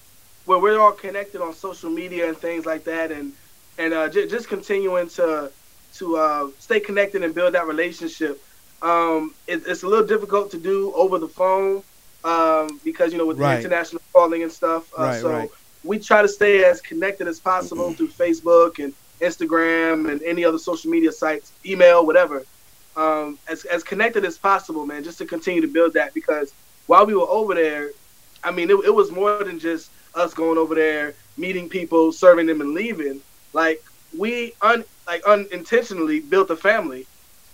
where 0.44 0.58
we're 0.58 0.80
all 0.80 0.92
connected 0.92 1.40
on 1.42 1.52
social 1.52 1.90
media 1.90 2.28
and 2.28 2.36
things 2.36 2.66
like 2.66 2.84
that, 2.84 3.10
and 3.10 3.32
and 3.78 3.92
uh, 3.92 4.08
j- 4.08 4.28
just 4.28 4.48
continuing 4.48 5.08
to 5.10 5.50
to 5.94 6.16
uh, 6.16 6.48
stay 6.58 6.80
connected 6.80 7.22
and 7.22 7.34
build 7.34 7.54
that 7.54 7.66
relationship. 7.66 8.42
Um, 8.82 9.34
it, 9.46 9.62
it's 9.66 9.82
a 9.82 9.86
little 9.88 10.06
difficult 10.06 10.50
to 10.52 10.58
do 10.58 10.92
over 10.94 11.18
the 11.18 11.28
phone 11.28 11.82
um, 12.28 12.80
because 12.84 13.12
you 13.12 13.18
know 13.18 13.26
with 13.26 13.38
Right. 13.38 13.56
the 13.62 13.66
international 13.68 14.02
calling 14.14 14.42
and 14.42 14.52
stuff. 14.52 14.84
Uh, 14.98 15.10
Right, 15.10 15.20
so 15.20 15.30
right. 15.30 15.50
we 15.84 15.98
try 15.98 16.22
to 16.22 16.28
stay 16.28 16.64
as 16.64 16.80
connected 16.82 17.28
as 17.28 17.40
possible 17.40 17.94
through 17.94 18.10
Facebook 18.20 18.78
and 18.78 18.94
Instagram 19.22 20.10
and 20.12 20.22
any 20.24 20.44
other 20.44 20.58
social 20.58 20.90
media 20.90 21.12
sites, 21.12 21.54
email, 21.66 22.06
whatever. 22.06 22.46
Um, 22.96 23.38
as 23.48 23.64
as 23.66 23.84
connected 23.84 24.24
as 24.24 24.38
possible, 24.38 24.86
man, 24.86 25.04
just 25.04 25.18
to 25.18 25.26
continue 25.26 25.62
to 25.62 25.68
build 25.68 25.94
that 25.94 26.14
because 26.14 26.54
while 26.86 27.06
we 27.06 27.14
were 27.14 27.28
over 27.28 27.54
there, 27.54 27.92
I 28.44 28.52
mean, 28.52 28.70
it, 28.70 28.78
it 28.86 28.94
was 28.94 29.12
more 29.12 29.38
than 29.44 29.58
just 29.58 29.90
us 30.14 30.34
going 30.34 30.58
over 30.58 30.74
there, 30.74 31.16
meeting 31.36 31.68
people, 31.68 32.12
serving 32.12 32.46
them, 32.46 32.60
and 32.60 32.72
leaving. 32.74 33.22
Like 33.52 33.80
we 34.16 34.54
un 34.62 34.84
like 35.06 35.22
unintentionally 35.26 36.20
built 36.20 36.50
a 36.50 36.56
family 36.56 37.08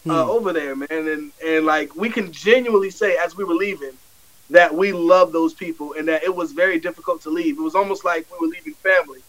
uh, 0.08 0.24
Hmm. 0.24 0.28
over 0.28 0.52
there, 0.52 0.76
man, 0.76 0.88
and 1.08 1.32
and 1.44 1.66
like 1.66 1.94
we 1.96 2.10
can 2.10 2.32
genuinely 2.32 2.90
say 2.90 3.16
as 3.16 3.36
we 3.36 3.44
were 3.44 3.54
leaving 3.54 3.98
that 4.50 4.74
we 4.74 4.92
love 4.92 5.32
those 5.32 5.54
people 5.54 5.94
and 5.94 6.08
that 6.08 6.22
it 6.22 6.34
was 6.34 6.52
very 6.52 6.78
difficult 6.78 7.22
to 7.22 7.30
leave. 7.30 7.58
It 7.58 7.62
was 7.62 7.74
almost 7.74 8.04
like 8.04 8.26
we 8.30 8.46
were 8.46 8.52
leaving 8.52 8.74
family 8.74 9.20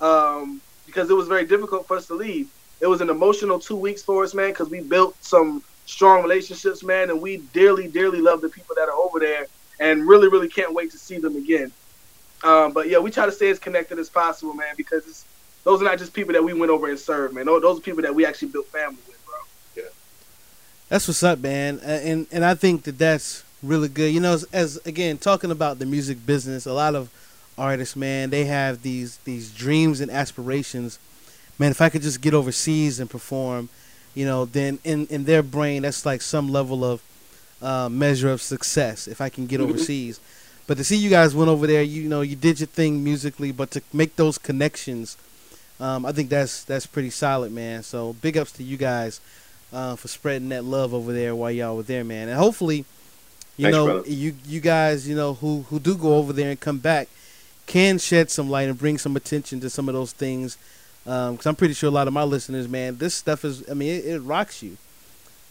um, 0.00 0.60
because 0.86 1.10
it 1.10 1.14
was 1.14 1.28
very 1.28 1.44
difficult 1.44 1.86
for 1.86 1.96
us 1.96 2.06
to 2.06 2.14
leave. 2.14 2.48
It 2.80 2.86
was 2.86 3.00
an 3.00 3.10
emotional 3.10 3.58
two 3.58 3.76
weeks 3.76 4.02
for 4.02 4.24
us, 4.24 4.32
man, 4.32 4.50
because 4.50 4.70
we 4.70 4.80
built 4.80 5.14
some 5.22 5.62
strong 5.86 6.22
relationships, 6.22 6.82
man, 6.82 7.10
and 7.10 7.20
we 7.20 7.38
dearly, 7.52 7.88
dearly 7.88 8.20
love 8.20 8.40
the 8.40 8.48
people 8.48 8.74
that 8.76 8.88
are 8.88 8.94
over 8.94 9.18
there 9.18 9.46
and 9.80 10.06
really, 10.06 10.28
really 10.28 10.48
can't 10.48 10.72
wait 10.72 10.90
to 10.92 10.98
see 10.98 11.18
them 11.18 11.36
again. 11.36 11.72
Um, 12.42 12.72
but 12.72 12.88
yeah, 12.88 12.98
we 12.98 13.10
try 13.10 13.26
to 13.26 13.32
stay 13.32 13.50
as 13.50 13.58
connected 13.58 13.98
as 13.98 14.08
possible, 14.08 14.54
man, 14.54 14.74
because 14.76 15.24
those 15.64 15.82
are 15.82 15.84
not 15.84 15.98
just 15.98 16.14
people 16.14 16.32
that 16.32 16.42
we 16.42 16.54
went 16.54 16.70
over 16.70 16.88
and 16.88 16.98
served, 16.98 17.34
man. 17.34 17.46
Those 17.46 17.78
are 17.78 17.82
people 17.82 18.02
that 18.02 18.14
we 18.14 18.24
actually 18.24 18.48
built 18.48 18.66
family 18.68 18.98
with, 19.06 19.22
bro. 19.26 19.34
Yeah. 19.76 19.90
That's 20.88 21.06
what's 21.06 21.22
up, 21.22 21.40
man. 21.40 21.80
And 21.82 22.26
and 22.30 22.44
I 22.44 22.54
think 22.54 22.84
that 22.84 22.96
that's 22.98 23.44
really 23.62 23.88
good. 23.88 24.12
You 24.12 24.20
know, 24.20 24.32
as, 24.34 24.44
as 24.52 24.76
again 24.86 25.18
talking 25.18 25.50
about 25.50 25.78
the 25.78 25.86
music 25.86 26.24
business, 26.26 26.66
a 26.66 26.72
lot 26.72 26.94
of 26.94 27.10
artists, 27.58 27.96
man, 27.96 28.30
they 28.30 28.44
have 28.46 28.82
these 28.82 29.18
these 29.18 29.50
dreams 29.52 30.00
and 30.00 30.10
aspirations. 30.10 30.98
Man, 31.58 31.70
if 31.70 31.80
I 31.80 31.88
could 31.90 32.02
just 32.02 32.20
get 32.20 32.32
overseas 32.34 33.00
and 33.00 33.10
perform, 33.10 33.68
you 34.14 34.24
know, 34.24 34.44
then 34.44 34.78
in 34.84 35.06
in 35.08 35.24
their 35.24 35.42
brain 35.42 35.82
that's 35.82 36.06
like 36.06 36.22
some 36.22 36.48
level 36.48 36.84
of 36.84 37.02
uh, 37.62 37.88
measure 37.90 38.30
of 38.30 38.40
success. 38.40 39.06
If 39.06 39.20
I 39.20 39.28
can 39.28 39.46
get 39.46 39.60
Mhm. 39.60 39.64
overseas, 39.64 40.20
but 40.66 40.78
to 40.78 40.84
see 40.84 40.96
you 40.96 41.10
guys 41.10 41.34
went 41.34 41.50
over 41.50 41.66
there, 41.66 41.82
you 41.82 42.08
know, 42.08 42.22
you 42.22 42.36
did 42.36 42.60
your 42.60 42.66
thing 42.68 43.04
musically, 43.04 43.52
but 43.52 43.70
to 43.72 43.82
make 43.92 44.16
those 44.16 44.38
connections, 44.38 45.16
um, 45.78 46.06
I 46.06 46.12
think 46.12 46.30
that's 46.30 46.64
that's 46.64 46.86
pretty 46.86 47.10
solid, 47.10 47.52
man. 47.52 47.82
So 47.82 48.14
big 48.14 48.38
ups 48.38 48.52
to 48.52 48.62
you 48.62 48.78
guys 48.78 49.20
uh, 49.72 49.96
for 49.96 50.08
spreading 50.08 50.48
that 50.50 50.64
love 50.64 50.94
over 50.94 51.12
there 51.12 51.34
while 51.34 51.50
y'all 51.50 51.76
were 51.76 51.82
there, 51.82 52.04
man. 52.04 52.28
And 52.28 52.38
hopefully, 52.38 52.86
you 53.60 53.70
Thanks, 53.70 53.76
know, 53.76 53.84
brother. 53.86 54.08
you 54.10 54.34
you 54.46 54.60
guys, 54.60 55.08
you 55.08 55.14
know, 55.14 55.34
who 55.34 55.62
who 55.68 55.78
do 55.78 55.94
go 55.96 56.16
over 56.16 56.32
there 56.32 56.50
and 56.50 56.58
come 56.58 56.78
back, 56.78 57.08
can 57.66 57.98
shed 57.98 58.30
some 58.30 58.48
light 58.48 58.68
and 58.68 58.78
bring 58.78 58.96
some 58.98 59.16
attention 59.16 59.60
to 59.60 59.68
some 59.70 59.88
of 59.88 59.94
those 59.94 60.12
things. 60.12 60.56
Because 61.04 61.46
I'm 61.46 61.56
pretty 61.56 61.74
sure 61.74 61.88
a 61.88 61.92
lot 61.92 62.06
of 62.08 62.14
my 62.14 62.22
listeners, 62.24 62.68
man, 62.68 62.96
this 62.98 63.14
stuff 63.14 63.44
is, 63.44 63.68
I 63.70 63.74
mean, 63.74 63.88
it, 63.88 64.04
it 64.04 64.20
rocks 64.20 64.62
you. 64.62 64.76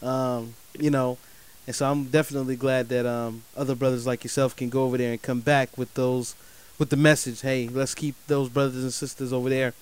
Um, 0.02 0.54
you 0.78 0.90
know, 0.90 1.18
and 1.66 1.76
so 1.76 1.90
I'm 1.90 2.04
definitely 2.04 2.56
glad 2.56 2.88
that 2.88 3.04
um, 3.06 3.42
other 3.56 3.74
brothers 3.74 4.06
like 4.06 4.24
yourself 4.24 4.56
can 4.56 4.70
go 4.70 4.84
over 4.84 4.96
there 4.96 5.12
and 5.12 5.20
come 5.20 5.40
back 5.40 5.76
with 5.76 5.92
those, 5.94 6.34
with 6.78 6.90
the 6.90 6.96
message. 6.96 7.42
Hey, 7.42 7.68
let's 7.68 7.94
keep 7.94 8.14
those 8.26 8.48
brothers 8.48 8.82
and 8.82 8.92
sisters 8.92 9.32
over 9.32 9.50
there 9.50 9.74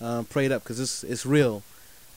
um, 0.00 0.24
prayed 0.24 0.52
up 0.52 0.62
because 0.62 0.80
it's 0.80 1.04
it's 1.04 1.26
real. 1.26 1.62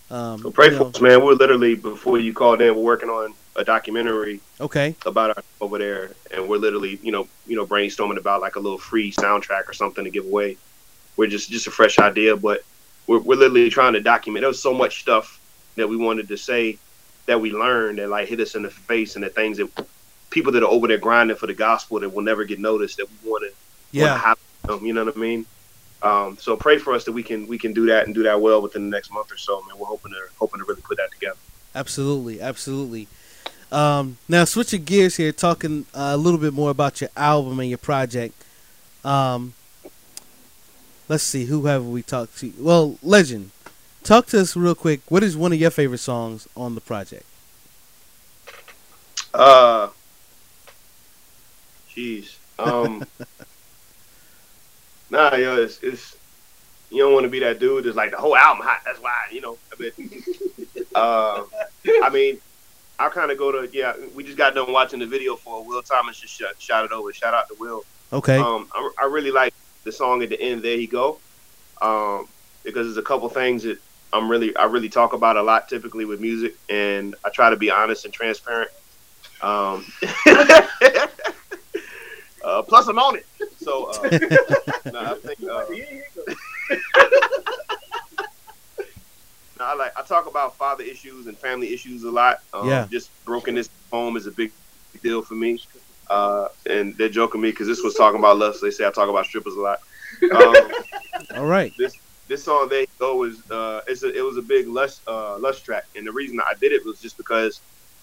Um, 0.09 0.39
So 0.41 0.51
pray 0.51 0.69
you 0.71 0.77
for 0.77 0.87
us, 0.87 1.01
man. 1.01 1.23
We're 1.23 1.33
literally 1.33 1.75
before 1.75 2.17
you 2.19 2.33
called 2.33 2.61
in, 2.61 2.75
we're 2.75 2.81
working 2.83 3.09
on 3.09 3.33
a 3.55 3.63
documentary 3.63 4.41
Okay. 4.59 4.95
about 5.05 5.31
our 5.31 5.43
over 5.61 5.77
there, 5.77 6.17
and 6.31 6.47
we're 6.49 6.57
literally, 6.57 6.99
you 7.03 7.11
know, 7.11 7.27
you 7.45 7.55
know, 7.55 7.67
brainstorming 7.67 8.17
about 8.19 8.41
like 8.41 8.55
a 8.55 8.59
little 8.59 8.79
free 8.79 9.11
soundtrack 9.11 9.63
or 9.67 9.73
something 9.73 10.03
to 10.05 10.11
give 10.11 10.25
away. 10.25 10.59
We're 11.17 11.27
just 11.27 11.49
just 11.49 11.67
a 11.67 11.71
fresh 11.71 11.99
idea, 11.99 12.35
but 12.37 12.61
we're 13.07 13.21
we're 13.21 13.37
literally 13.37 13.69
trying 13.69 13.93
to 13.93 14.01
document. 14.01 14.41
There 14.43 14.49
was 14.49 14.61
so 14.63 14.73
much 14.73 15.01
stuff 15.01 15.41
that 15.77 15.87
we 15.89 15.97
wanted 15.97 16.29
to 16.29 16.37
say 16.37 16.79
that 17.27 17.41
we 17.41 17.51
learned 17.51 17.99
and 17.99 18.09
like 18.11 18.27
hit 18.29 18.39
us 18.41 18.55
in 18.55 18.63
the 18.63 18.69
face, 18.71 19.15
and 19.15 19.23
the 19.23 19.29
things 19.29 19.57
that 19.57 19.69
people 20.31 20.51
that 20.53 20.63
are 20.63 20.69
over 20.69 20.87
there 20.87 20.97
grinding 20.97 21.37
for 21.37 21.47
the 21.47 21.53
gospel 21.53 21.99
that 21.99 22.09
will 22.13 22.23
never 22.23 22.45
get 22.45 22.59
noticed 22.59 22.97
that 22.97 23.09
we 23.09 23.17
want 23.21 23.43
to 23.43 23.97
Yeah. 23.97 24.17
highlight 24.17 24.37
them, 24.67 24.85
you 24.85 24.93
know 24.93 25.05
what 25.05 25.17
I 25.17 25.19
mean? 25.19 25.45
Um, 26.01 26.37
so 26.39 26.57
pray 26.57 26.77
for 26.79 26.93
us 26.93 27.05
that 27.05 27.11
we 27.13 27.23
can 27.23 27.47
we 27.47 27.57
can 27.59 27.73
do 27.73 27.87
that 27.87 28.05
and 28.05 28.15
do 28.15 28.23
that 28.23 28.41
well 28.41 28.61
within 28.61 28.83
the 28.89 28.95
next 28.95 29.11
month 29.11 29.31
or 29.31 29.37
so, 29.37 29.61
man. 29.67 29.77
We're 29.77 29.87
hoping 29.87 30.11
to 30.13 30.21
hoping 30.39 30.59
to 30.59 30.65
really 30.67 30.81
put 30.83 30.97
that 30.97 31.11
together. 31.11 31.39
Absolutely, 31.73 32.41
absolutely. 32.41 33.09
Um, 33.71 34.17
now 34.27 34.43
switching 34.43 34.83
gears 34.83 35.15
here, 35.15 35.31
talking 35.31 35.85
uh, 35.93 36.11
a 36.13 36.17
little 36.17 36.39
bit 36.39 36.53
more 36.53 36.69
about 36.71 36.99
your 36.99 37.09
album 37.15 37.59
and 37.59 37.69
your 37.69 37.77
project. 37.77 38.33
Um, 39.03 39.53
let's 41.07 41.23
see, 41.23 41.45
who 41.45 41.65
have 41.65 41.85
we 41.85 42.01
talked 42.01 42.37
to? 42.39 42.51
Well, 42.59 42.97
Legend, 43.01 43.51
talk 44.03 44.27
to 44.27 44.41
us 44.41 44.55
real 44.55 44.75
quick. 44.75 45.01
What 45.07 45.23
is 45.23 45.37
one 45.37 45.53
of 45.53 45.59
your 45.59 45.71
favorite 45.71 45.99
songs 45.99 46.47
on 46.55 46.75
the 46.75 46.81
project? 46.81 47.25
Uh, 49.33 49.89
jeez. 51.89 52.35
Um, 52.59 53.05
nah, 55.09 55.35
yo, 55.35 55.61
it's, 55.61 55.81
it's 55.81 56.17
you 56.89 57.03
don't 57.03 57.13
want 57.13 57.23
to 57.23 57.29
be 57.29 57.39
that 57.39 57.59
dude 57.59 57.85
that's 57.85 57.95
like 57.95 58.11
the 58.11 58.17
whole 58.17 58.35
album 58.35 58.65
hot. 58.65 58.81
That's 58.85 58.99
why 58.99 59.15
you 59.31 59.39
know. 59.39 59.57
I 59.71 59.81
mean, 59.81 60.23
uh, 60.95 61.43
I 62.03 62.09
mean, 62.09 62.39
I 63.01 63.09
kind 63.09 63.31
of 63.31 63.37
go 63.37 63.51
to 63.51 63.67
yeah. 63.75 63.93
We 64.13 64.23
just 64.23 64.37
got 64.37 64.53
done 64.53 64.71
watching 64.71 64.99
the 64.99 65.07
video 65.07 65.35
for 65.35 65.63
Will 65.65 65.81
Thomas 65.81 66.19
just 66.19 66.37
shot, 66.37 66.53
shot 66.59 66.85
it 66.85 66.91
over. 66.91 67.11
Shout 67.11 67.33
out 67.33 67.47
to 67.47 67.55
Will. 67.59 67.83
Okay, 68.13 68.37
Um, 68.37 68.67
I, 68.73 68.91
I 69.01 69.05
really 69.05 69.31
like 69.31 69.53
the 69.83 69.91
song 69.91 70.21
at 70.21 70.29
the 70.29 70.39
end. 70.39 70.61
There 70.61 70.77
he 70.77 70.85
go. 70.85 71.17
Um, 71.81 72.27
because 72.63 72.85
there's 72.85 72.97
a 72.97 73.01
couple 73.01 73.27
things 73.29 73.63
that 73.63 73.79
I'm 74.13 74.29
really 74.29 74.55
I 74.55 74.65
really 74.65 74.89
talk 74.89 75.13
about 75.13 75.35
a 75.37 75.41
lot 75.41 75.67
typically 75.67 76.05
with 76.05 76.19
music, 76.19 76.55
and 76.69 77.15
I 77.25 77.29
try 77.29 77.49
to 77.49 77.55
be 77.55 77.71
honest 77.71 78.05
and 78.05 78.13
transparent. 78.13 78.69
Um, 79.41 79.85
uh, 82.43 82.61
plus 82.61 82.87
I'm 82.87 82.99
on 82.99 83.15
it. 83.15 83.25
So 83.57 83.85
uh, 83.85 84.09
nah, 84.91 85.13
I 85.13 85.15
think 85.15 85.41
uh, 85.41 85.65
nah, 86.69 86.75
I 89.61 89.73
like 89.75 89.97
I 89.97 90.01
talk 90.03 90.27
about 90.27 90.55
father 90.57 90.83
issues 90.83 91.27
and 91.27 91.37
family 91.37 91.73
issues 91.73 92.03
a 92.03 92.11
lot. 92.11 92.39
Um, 92.53 92.67
Yeah. 92.67 92.87
Just 92.89 93.09
brokenness 93.25 93.67
at 93.67 93.95
home 93.95 94.17
is 94.17 94.27
a 94.27 94.31
big 94.31 94.51
deal 95.03 95.21
for 95.21 95.35
me. 95.35 95.61
Uh, 96.09 96.47
and 96.69 96.97
they're 96.97 97.09
joking 97.09 97.39
me 97.41 97.51
because 97.51 97.67
this 97.67 97.81
was 97.83 97.93
talking 97.95 98.19
about 98.19 98.37
lust. 98.37 98.61
They 98.61 98.71
say 98.71 98.85
I 98.85 98.91
talk 98.91 99.09
about 99.09 99.25
strippers 99.25 99.55
a 99.55 99.61
lot. 99.61 99.79
Um, 100.35 100.55
all 101.35 101.45
right. 101.45 101.71
this 101.77 101.95
this 102.27 102.43
song 102.43 102.67
they 102.69 102.85
go 102.99 103.15
was 103.15 103.49
uh 103.49 103.81
it's 103.87 104.03
a, 104.03 104.15
it 104.15 104.21
was 104.21 104.37
a 104.37 104.41
big 104.41 104.67
lust 104.67 105.01
uh 105.07 105.37
lust 105.39 105.65
track 105.65 105.85
and 105.95 106.05
the 106.05 106.11
reason 106.11 106.39
I 106.39 106.53
did 106.59 106.71
it 106.73 106.85
was 106.85 106.99
just 107.01 107.17
because 107.17 107.59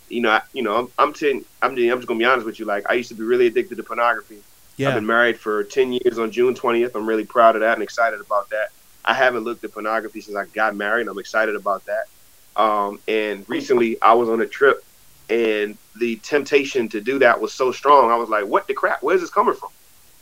you 0.09 0.23
know 0.23 0.31
I, 0.31 0.43
you 0.53 0.63
know 0.63 0.75
I'm 0.77 0.89
I'm 0.99 1.13
ten 1.13 1.45
I'm, 1.63 1.73
I'm 1.73 1.77
just 1.77 2.07
gonna 2.09 2.19
be 2.19 2.25
honest 2.25 2.47
with 2.47 2.59
you 2.59 2.65
like 2.67 2.91
I 2.91 2.95
used 2.95 3.11
to 3.11 3.15
be 3.15 3.23
really 3.25 3.47
addicted 3.47 3.77
to 3.77 3.83
pornography 3.83 4.39
Yeah. 4.79 4.89
I've 4.89 4.95
been 4.95 5.07
married 5.07 5.39
for 5.39 5.65
10 5.65 5.93
years 5.93 6.19
on 6.19 6.31
June 6.31 6.55
20th 6.55 6.95
I'm 6.95 7.07
really 7.07 7.25
proud 7.27 7.57
of 7.57 7.61
that 7.61 7.75
and 7.75 7.83
excited 7.83 8.21
about 8.21 8.49
that 8.51 8.71
I 9.09 9.15
haven't 9.15 9.45
looked 9.45 9.65
at 9.65 9.73
pornography 9.73 10.21
since 10.21 10.37
I 10.37 10.45
got 10.47 10.77
married 10.77 11.09
I'm 11.09 11.19
excited 11.19 11.57
about 11.57 11.85
that. 11.87 12.07
Um 12.57 13.01
and 13.09 13.49
recently 13.49 14.01
I 14.01 14.15
was 14.15 14.29
on 14.29 14.41
a 14.41 14.47
trip 14.47 14.85
and 15.29 15.77
the 15.97 16.17
temptation 16.17 16.89
to 16.91 17.01
do 17.01 17.19
that 17.19 17.41
was 17.41 17.53
so 17.53 17.73
strong. 17.73 18.11
I 18.11 18.17
was 18.17 18.29
like 18.29 18.47
what 18.47 18.67
the 18.69 18.75
crap? 18.75 19.03
Where's 19.03 19.21
this 19.21 19.31
coming 19.31 19.55
from? 19.55 19.71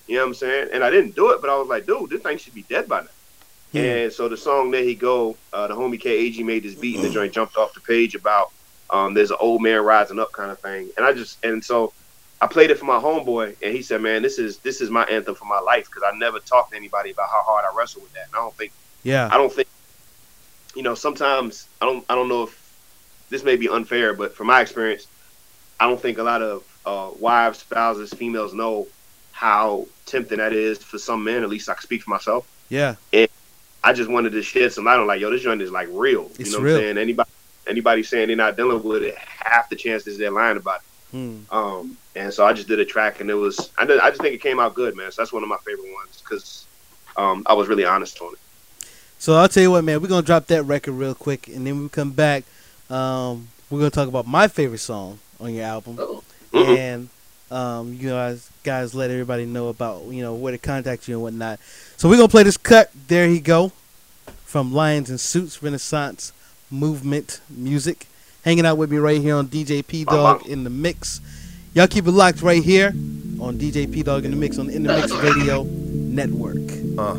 You 0.07 0.17
know 0.17 0.23
what 0.23 0.29
I'm 0.29 0.35
saying? 0.35 0.69
And 0.73 0.83
I 0.85 0.91
didn't 0.91 1.15
do 1.15 1.33
it 1.33 1.41
but 1.43 1.51
I 1.51 1.59
was 1.59 1.69
like 1.69 1.87
dude 1.87 2.11
this 2.11 2.23
thing 2.23 2.39
should 2.39 2.55
be 2.55 2.63
dead 2.63 2.89
by 2.89 3.03
now. 3.03 3.09
Hmm. 3.73 3.79
and 3.79 4.13
so 4.13 4.29
the 4.29 4.37
song 4.37 4.71
There 4.71 4.85
He 4.85 4.95
Go, 4.95 5.37
uh, 5.53 5.67
the 5.67 5.75
homie 5.75 6.01
KAG 6.01 6.45
made 6.45 6.63
this 6.63 6.77
beat 6.77 6.97
and 6.97 7.05
the 7.05 7.11
joint 7.11 7.33
jumped 7.33 7.57
off 7.57 7.75
the 7.75 7.81
page 7.81 8.15
about 8.15 8.53
um, 8.91 9.15
there's 9.15 9.31
an 9.31 9.37
old 9.41 9.63
man 9.63 9.81
rising 9.81 10.19
up 10.19 10.33
kind 10.33 10.51
of 10.51 10.59
thing. 10.61 10.91
And 10.97 11.05
I 11.05 11.13
just 11.13 11.45
and 11.45 11.65
so 11.65 11.93
I 12.41 12.47
played 12.47 12.71
it 12.71 12.79
for 12.79 12.85
my 12.85 12.99
homeboy 12.99 13.57
and 13.63 13.75
he 13.75 13.83
said, 13.83 14.03
Man, 14.03 14.23
this 14.23 14.39
is 14.39 14.59
this 14.59 14.81
is 14.81 14.91
my 14.91 15.05
anthem 15.05 15.35
for 15.35 15.47
my 15.47 15.61
life 15.61 15.87
because 15.87 16.03
I 16.03 16.17
never 16.17 16.39
talked 16.39 16.73
to 16.73 16.77
anybody 16.77 17.11
about 17.11 17.29
how 17.31 17.43
hard 17.43 17.65
I 17.65 17.77
wrestle 17.77 18.03
with 18.03 18.13
that. 18.13 18.27
And 18.27 18.35
I 18.35 18.39
don't 18.39 18.55
think 18.55 18.73
yeah, 19.03 19.29
I 19.31 19.37
don't 19.37 19.53
think 19.53 19.69
you 20.75 20.83
know, 20.83 20.95
sometimes 20.95 21.69
I 21.81 21.87
don't 21.87 22.05
I 22.09 22.15
don't 22.15 22.29
know 22.29 22.45
if 22.45 22.63
this 23.31 23.43
may 23.43 23.57
be 23.57 23.69
unfair, 23.69 24.13
but 24.13 24.35
from 24.35 24.49
my 24.49 24.61
experience, 24.61 25.07
I 25.81 25.89
don't 25.89 26.01
think 26.01 26.19
a 26.19 26.23
lot 26.23 26.43
of 26.43 26.81
uh, 26.85 27.11
wives, 27.19 27.61
spouses, 27.61 28.13
females 28.13 28.55
know 28.55 28.87
how 29.33 29.87
tempting 30.05 30.39
that 30.39 30.53
is 30.53 30.79
for 30.79 30.99
some 30.99 31.25
men. 31.25 31.43
At 31.43 31.49
least 31.49 31.69
I 31.69 31.75
can 31.75 31.83
speak 31.83 32.03
for 32.03 32.11
myself. 32.11 32.47
yeah, 32.69 32.97
and 33.13 33.29
I 33.83 33.93
just 33.93 34.11
wanted 34.11 34.31
to 34.31 34.43
shed 34.43 34.73
some 34.73 34.85
light 34.85 34.99
on 34.99 35.07
like, 35.07 35.21
yo, 35.21 35.31
this 35.31 35.43
joint 35.43 35.63
is 35.63 35.71
like 35.71 35.89
real. 35.91 36.31
It's 36.39 36.51
you 36.51 36.57
know 36.57 36.63
real. 36.63 36.75
what 36.75 36.81
I'm 36.81 36.85
saying? 36.85 36.99
Anybody 36.99 37.31
anybody 37.67 38.03
saying 38.03 38.29
they're 38.29 38.37
not 38.37 38.57
dealing 38.57 38.83
with 38.83 39.03
it, 39.03 39.17
half 39.17 39.69
the 39.69 39.77
chances 39.77 40.19
they're 40.19 40.31
lying 40.31 40.57
about 40.57 40.81
it. 40.81 41.17
Hmm. 41.17 41.39
Um, 41.51 41.97
and 42.17 42.33
so 42.33 42.45
I 42.45 42.53
just 42.53 42.67
did 42.67 42.81
a 42.81 42.85
track, 42.85 43.21
and 43.21 43.31
it 43.31 43.35
was 43.35 43.71
I, 43.79 43.85
did, 43.85 44.01
I 44.01 44.09
just 44.11 44.21
think 44.23 44.35
it 44.35 44.41
came 44.41 44.59
out 44.59 44.75
good, 44.75 44.97
man. 44.97 45.13
So 45.13 45.23
that's 45.23 45.33
one 45.33 45.43
of 45.43 45.49
my 45.49 45.59
favorite 45.59 45.93
ones 45.93 46.21
because 46.23 46.67
um, 47.17 47.43
I 47.47 47.53
was 47.55 47.69
really 47.69 47.85
honest 47.85 48.21
on 48.21 48.33
it. 48.33 48.39
So 49.19 49.35
I'll 49.35 49.49
tell 49.49 49.63
you 49.63 49.71
what, 49.71 49.85
man. 49.85 50.01
We're 50.03 50.09
gonna 50.09 50.27
drop 50.27 50.47
that 50.47 50.63
record 50.65 50.93
real 50.93 51.15
quick, 51.15 51.49
and 51.49 51.67
then 51.67 51.81
we 51.83 51.89
come 51.89 52.11
back, 52.13 52.45
um, 52.91 53.49
we're 53.71 53.79
gonna 53.79 53.91
talk 53.91 54.09
about 54.09 54.27
my 54.27 54.49
favorite 54.49 54.79
song 54.79 55.19
on 55.39 55.55
your 55.55 55.65
album, 55.65 55.97
Oh. 55.99 56.23
Mhm. 56.53 56.79
and 56.79 57.09
um, 57.51 57.95
you 57.95 58.09
guys, 58.09 58.51
guys, 58.65 58.95
let 58.95 59.11
everybody 59.11 59.45
know 59.47 59.69
about 59.69 60.05
you 60.07 60.23
know 60.23 60.35
where 60.35 60.53
to 60.53 60.59
contact 60.59 61.07
you 61.09 61.15
and 61.15 61.23
whatnot. 61.23 61.61
So 61.97 62.09
we're 62.09 62.17
gonna 62.17 62.29
play 62.29 62.43
this 62.43 62.57
cut. 62.57 62.91
There 63.09 63.29
he 63.29 63.41
go, 63.41 63.73
from 64.45 64.73
Lions 64.73 65.11
and 65.11 65.21
Suits 65.21 65.63
Renaissance 65.63 66.33
Movement 66.71 67.41
Music, 67.49 68.07
hanging 68.45 68.67
out 68.67 68.77
with 68.79 68.91
me 68.91 68.97
right 68.99 69.21
here 69.21 69.37
on 69.37 69.47
DJ 69.49 69.87
P 69.87 70.05
Dog 70.05 70.47
in 70.47 70.65
the 70.65 70.71
mix. 70.71 71.21
Y'all 71.77 71.87
keep 71.87 72.07
it 72.07 72.13
locked 72.13 72.41
right 72.41 72.63
here 72.63 72.87
on 73.39 73.59
DJ 73.59 73.93
P 73.93 74.03
Dog 74.03 74.25
in 74.25 74.31
the 74.31 74.37
Mix 74.39 74.59
on 74.59 74.67
the 74.67 74.75
In 74.75 74.85
the 74.85 74.97
Mix 74.97 75.13
Radio 75.13 75.65
Network. 75.65 76.57
Uh. 76.97 77.13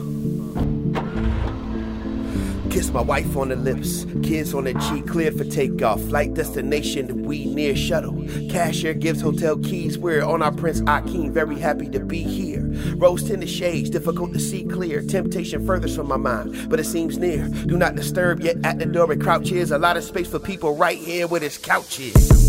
Kiss 2.71 2.89
my 2.89 3.01
wife 3.01 3.37
on 3.37 3.49
the 3.49 3.55
lips, 3.55 4.05
kids 4.23 4.55
on 4.55 4.63
the 4.63 4.73
cheek, 4.89 5.05
cleared 5.05 5.37
for 5.37 5.43
takeoff. 5.43 6.01
Flight 6.05 6.33
destination, 6.33 7.21
we 7.21 7.45
near 7.45 7.75
shuttle. 7.75 8.27
Cashier 8.49 8.95
gives 8.95 9.21
hotel 9.21 9.59
keys. 9.59 9.99
We're 9.99 10.25
on 10.25 10.41
our 10.41 10.51
Prince 10.51 10.81
Akeem, 10.81 11.29
very 11.29 11.59
happy 11.59 11.87
to 11.91 11.99
be 11.99 12.23
here. 12.23 12.63
Rose 12.95 13.29
in 13.29 13.41
the 13.41 13.45
shades, 13.47 13.91
difficult 13.91 14.33
to 14.33 14.39
see 14.39 14.63
clear. 14.63 15.03
Temptation 15.03 15.67
furthers 15.67 15.95
from 15.95 16.07
my 16.07 16.17
mind, 16.17 16.67
but 16.67 16.79
it 16.79 16.85
seems 16.85 17.19
near. 17.19 17.47
Do 17.47 17.77
not 17.77 17.93
disturb 17.93 18.39
yet 18.39 18.57
at 18.63 18.79
the 18.79 18.87
door 18.87 19.13
it 19.13 19.21
crouches. 19.21 19.69
A 19.69 19.77
lot 19.77 19.97
of 19.97 20.03
space 20.03 20.27
for 20.27 20.39
people 20.39 20.75
right 20.75 20.97
here 20.97 21.27
where 21.27 21.41
this 21.41 21.59
couch 21.59 21.99
is. 21.99 22.46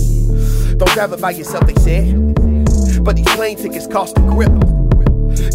Don't 0.78 0.90
drive 0.92 1.12
it 1.12 1.20
by 1.20 1.32
yourself, 1.32 1.66
they 1.66 1.74
said. 1.74 2.34
But 3.04 3.16
these 3.16 3.28
plane 3.34 3.56
tickets 3.56 3.86
cost 3.86 4.16
a 4.16 4.20
grip. 4.20 4.52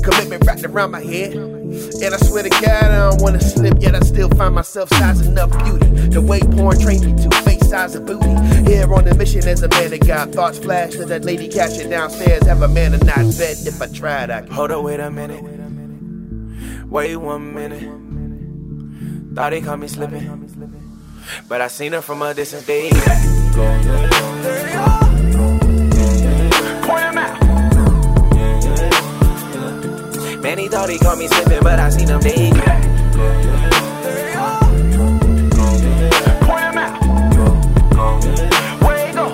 Commitment 0.04 0.46
wrapped 0.46 0.64
around 0.64 0.92
my 0.92 1.02
head. 1.02 1.34
And 1.34 2.14
I 2.14 2.18
swear 2.18 2.44
to 2.44 2.50
God, 2.50 2.66
I 2.66 3.10
don't 3.10 3.22
wanna 3.22 3.40
slip, 3.40 3.76
yet 3.80 3.96
I 3.96 4.02
still 4.02 4.30
find 4.30 4.54
myself 4.54 4.90
sizing 4.90 5.38
up 5.40 5.50
beauty. 5.64 5.88
The 6.10 6.22
way 6.22 6.40
porn 6.42 6.78
trained 6.80 7.06
me 7.06 7.24
to 7.24 7.30
face 7.42 7.68
size 7.70 7.96
of 7.96 8.06
booty. 8.06 8.30
Here 8.70 8.94
on 8.94 9.06
the 9.06 9.16
mission 9.18 9.48
as 9.48 9.64
a 9.64 9.70
man 9.70 9.92
that 9.92 10.06
got 10.06 10.32
thoughts 10.32 10.60
flash 10.60 10.92
to 10.92 11.06
that 11.06 11.24
lady 11.26 11.48
catching 11.48 11.90
downstairs. 11.90 12.46
Have 12.46 12.62
a 12.62 12.68
man 12.68 12.94
or 12.94 13.00
not 13.00 13.16
bet 13.38 13.66
if 13.66 13.82
I 13.82 13.88
tried, 13.88 14.30
I 14.30 14.42
could. 14.42 14.52
Hold 14.52 14.72
up, 14.72 14.84
wait 14.84 15.00
a 15.00 15.10
minute. 15.10 15.44
Wait 16.88 17.16
one 17.16 17.54
minute. 17.54 19.36
Thought 19.36 19.54
he 19.54 19.62
caught 19.62 19.80
me 19.80 19.88
slipping. 19.88 20.50
But 21.48 21.62
I 21.62 21.68
seen 21.70 21.94
her 21.94 22.02
from 22.02 22.22
a 22.22 22.34
distance, 22.34 22.68
baby. 22.68 23.00
Point 26.94 27.06
him 27.06 27.18
out. 27.18 27.42
Man, 30.44 30.58
he 30.60 30.68
thought 30.68 30.90
he 30.90 31.00
caught 31.00 31.18
me 31.18 31.28
slipping, 31.28 31.64
but 31.64 31.80
I 31.80 31.90
seen 31.90 32.08
him 32.08 32.20
naked. 32.20 32.54
Point 36.46 36.78
out. 36.78 37.02
Where 38.84 39.08
he 39.08 39.14
go? 39.14 39.26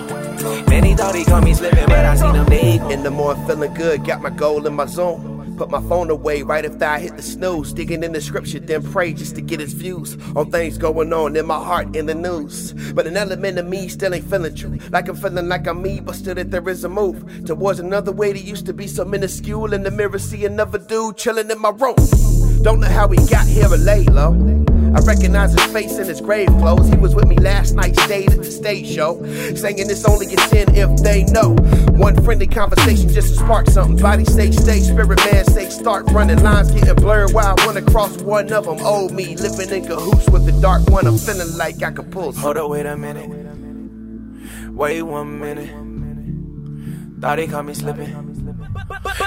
Man, 0.70 0.84
he 0.86 0.96
thought 0.96 1.16
he 1.16 1.26
caught 1.26 1.44
me 1.44 1.54
slipping, 1.54 1.86
but 1.88 2.06
I 2.06 2.16
seen 2.16 2.34
him 2.34 2.46
naked. 2.46 2.92
In 2.92 3.04
the 3.04 3.12
morning, 3.12 3.46
feeling 3.46 3.74
good, 3.74 4.06
got 4.06 4.22
my 4.22 4.30
goal 4.30 4.66
in 4.66 4.74
my 4.74 4.86
zone. 4.86 5.39
Put 5.60 5.72
my 5.72 5.82
phone 5.90 6.10
away 6.10 6.42
right 6.42 6.64
after 6.64 6.86
I 6.86 7.00
hit 7.00 7.18
the 7.18 7.22
snooze. 7.22 7.74
Digging 7.74 8.02
in 8.02 8.14
the 8.14 8.22
scripture, 8.22 8.60
then 8.60 8.82
pray 8.82 9.12
just 9.12 9.36
to 9.36 9.42
get 9.42 9.60
his 9.60 9.74
views 9.74 10.18
on 10.34 10.50
things 10.52 10.78
going 10.78 11.12
on 11.12 11.36
in 11.36 11.46
my 11.46 11.62
heart 11.62 11.98
in 11.98 12.06
the 12.06 12.16
news. 12.16 12.72
But 12.94 13.08
an 13.08 13.18
element 13.18 13.60
of 13.60 13.66
me 13.68 13.90
still 13.90 14.14
ain't 14.14 14.24
feeling 14.24 14.56
true. 14.56 14.78
Like 14.90 15.10
I'm 15.10 15.18
feeling 15.18 15.50
like 15.50 15.68
I'm 15.68 15.82
me, 15.82 16.00
but 16.00 16.16
still 16.16 16.36
that 16.36 16.50
there 16.50 16.70
is 16.70 16.86
a 16.86 16.90
move 16.90 17.46
towards 17.46 17.82
another 17.82 18.14
way 18.14 18.32
that 18.32 18.40
used 18.40 18.68
to 18.68 18.74
be 18.74 18.88
so 18.88 19.04
minuscule. 19.04 19.74
In 19.74 19.84
the 19.84 19.92
mirror, 19.92 20.18
see 20.18 20.46
another 20.46 20.78
dude 20.78 21.18
chilling 21.18 21.52
in 21.52 21.60
my 21.60 21.72
room. 21.72 21.98
Don't 22.62 22.80
know 22.80 22.88
how 22.88 23.10
he 23.10 23.18
got 23.28 23.46
here 23.46 23.68
or 23.68 23.76
lay 23.76 24.06
low. 24.06 24.59
I 24.96 25.02
recognize 25.02 25.54
his 25.54 25.72
face 25.72 25.98
in 26.00 26.08
his 26.08 26.20
grave 26.20 26.48
clothes. 26.60 26.88
He 26.90 26.98
was 26.98 27.14
with 27.14 27.28
me 27.28 27.36
last 27.38 27.74
night, 27.76 27.96
stayed 28.00 28.32
at 28.32 28.38
the 28.38 28.52
stage 28.52 28.88
show. 28.88 29.24
Saying 29.56 29.78
it's 29.78 30.06
only 30.06 30.26
a 30.34 30.40
sin 30.48 30.74
if 30.76 31.04
they 31.04 31.26
know. 31.26 31.56
One 31.94 32.16
friendly 32.24 32.48
conversation 32.48 33.10
just 33.10 33.30
to 33.30 33.36
spark 33.36 33.68
something. 33.68 33.98
Body 33.98 34.26
say 34.26 34.52
stay, 34.52 34.80
spirit 34.80 35.20
man 35.32 35.46
say 35.46 35.70
start 35.70 36.10
running. 36.12 36.42
Lines 36.42 36.72
getting 36.72 36.96
blurred 36.96 37.34
while 37.34 37.56
I 37.58 37.66
wanna 37.66 37.84
cross 37.84 38.18
one 38.18 38.52
of 38.52 38.66
them. 38.66 38.80
Old 38.80 39.12
me, 39.12 39.36
living 39.36 39.70
in 39.70 39.86
cahoots 39.86 40.30
with 40.30 40.46
the 40.46 40.54
dark 40.60 40.88
one. 40.90 41.06
I'm 41.06 41.18
feeling 41.18 41.56
like 41.58 41.84
I 41.84 41.92
could 41.92 42.12
pull. 42.12 42.32
Hold 42.32 42.58
up, 42.58 42.70
wait 42.70 42.86
a 42.86 42.98
minute. 42.98 43.30
Wait 44.72 45.02
one 45.04 45.40
minute. 45.40 45.70
Thought 47.22 47.40
he 47.40 47.48
caught 47.48 47.66
me 47.66 47.74
slipping. 47.74 48.30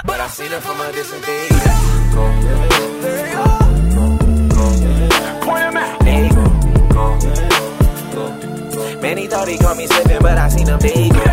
But 0.05 0.21
I 0.21 0.27
seen 0.29 0.51
her 0.51 0.61
from 0.61 0.81
a 0.81 0.93
distance, 0.93 1.27
baby. 1.27 1.55
Point 5.43 5.63
him 5.65 5.77
out. 5.77 5.99
There 6.01 6.25
you 6.25 6.33
go. 6.33 6.45
Man, 9.01 9.19
he 9.19 9.27
thought 9.27 9.49
he 9.49 9.59
caught 9.59 9.77
me 9.77 9.87
slipping, 9.87 10.21
but 10.21 10.39
I 10.39 10.49
seen 10.49 10.69
him 10.69 10.79
you 10.85 11.13
go. 11.13 11.25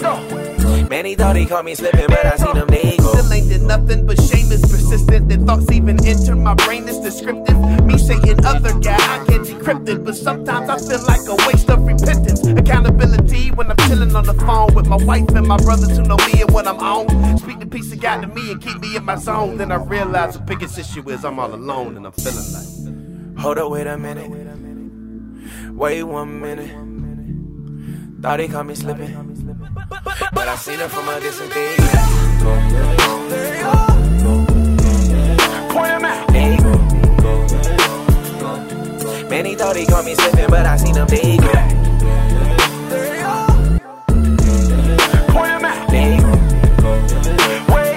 Go? 0.00 0.88
Man, 0.88 1.04
he 1.04 1.14
thought 1.14 1.36
he 1.36 1.46
caught 1.46 1.64
me 1.64 1.74
slipping, 1.74 2.06
but 2.08 2.26
I 2.26 2.36
seen 2.36 2.56
him. 2.56 2.68
Still 3.20 3.32
ain't 3.32 3.39
nothing 3.58 4.06
but 4.06 4.20
shame 4.20 4.52
is 4.52 4.60
persistent. 4.62 5.28
The 5.28 5.38
thoughts 5.38 5.70
even 5.72 6.04
enter 6.06 6.36
my 6.36 6.54
brain 6.54 6.88
is 6.88 6.98
descriptive. 7.00 7.58
Me 7.84 7.98
saying 7.98 8.44
other 8.44 8.78
guy, 8.78 8.94
I 8.96 9.24
can 9.26 9.44
decrypt 9.44 9.88
it. 9.88 10.04
But 10.04 10.16
sometimes 10.16 10.68
I 10.68 10.78
feel 10.78 11.04
like 11.06 11.20
a 11.26 11.36
waste 11.48 11.68
of 11.70 11.84
repentance. 11.86 12.46
Accountability 12.46 13.50
when 13.50 13.70
I'm 13.70 13.76
chilling 13.88 14.14
on 14.14 14.24
the 14.24 14.34
phone 14.34 14.74
with 14.74 14.86
my 14.86 14.96
wife 14.96 15.28
and 15.30 15.46
my 15.46 15.56
brothers 15.58 15.96
who 15.96 16.02
know 16.04 16.16
me 16.32 16.42
and 16.42 16.50
what 16.52 16.66
I'm 16.66 16.78
on. 16.78 17.38
Speak 17.38 17.58
the 17.58 17.66
peace 17.66 17.92
of 17.92 18.00
God 18.00 18.22
to 18.22 18.28
me 18.28 18.52
and 18.52 18.62
keep 18.62 18.78
me 18.80 18.96
in 18.96 19.04
my 19.04 19.16
zone. 19.16 19.56
Then 19.56 19.72
I 19.72 19.76
realize 19.76 20.34
the 20.34 20.40
biggest 20.40 20.78
issue 20.78 21.08
is 21.10 21.24
I'm 21.24 21.38
all 21.38 21.52
alone 21.52 21.96
and 21.96 22.06
I'm 22.06 22.12
feeling 22.12 22.52
like. 22.52 23.40
Hold 23.40 23.58
up, 23.58 23.70
wait 23.70 23.86
a 23.86 23.96
minute. 23.96 24.30
Wait 25.72 26.02
one 26.02 26.40
minute. 26.40 26.90
Thought 28.20 28.40
he 28.40 28.48
caught 28.48 28.66
me 28.66 28.74
slipping. 28.74 29.30
But 30.32 30.48
I 30.48 30.56
seen 30.56 30.78
her 30.78 30.88
from 30.88 31.08
a 31.08 31.18
distance, 31.20 31.54
go. 33.30 33.70
Man, 39.28 39.44
he 39.46 39.54
thought 39.54 39.76
he 39.76 39.86
caught 39.86 40.04
me 40.04 40.14
slipping, 40.14 40.48
but 40.48 40.66
I 40.66 40.76
seen 40.76 40.96
him 40.96 41.06
go. 41.06 41.46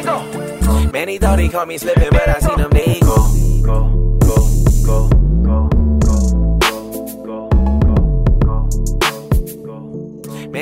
Go? 0.04 0.92
Man, 0.92 1.08
he 1.08 1.18
thought 1.18 1.40
he 1.40 1.50
caught 1.50 1.68
me 1.68 1.78
slipping, 1.78 2.12
but 2.12 2.30
I 2.30 2.40
seen 2.40 2.60
him 2.60 2.70
naked. 2.70 3.43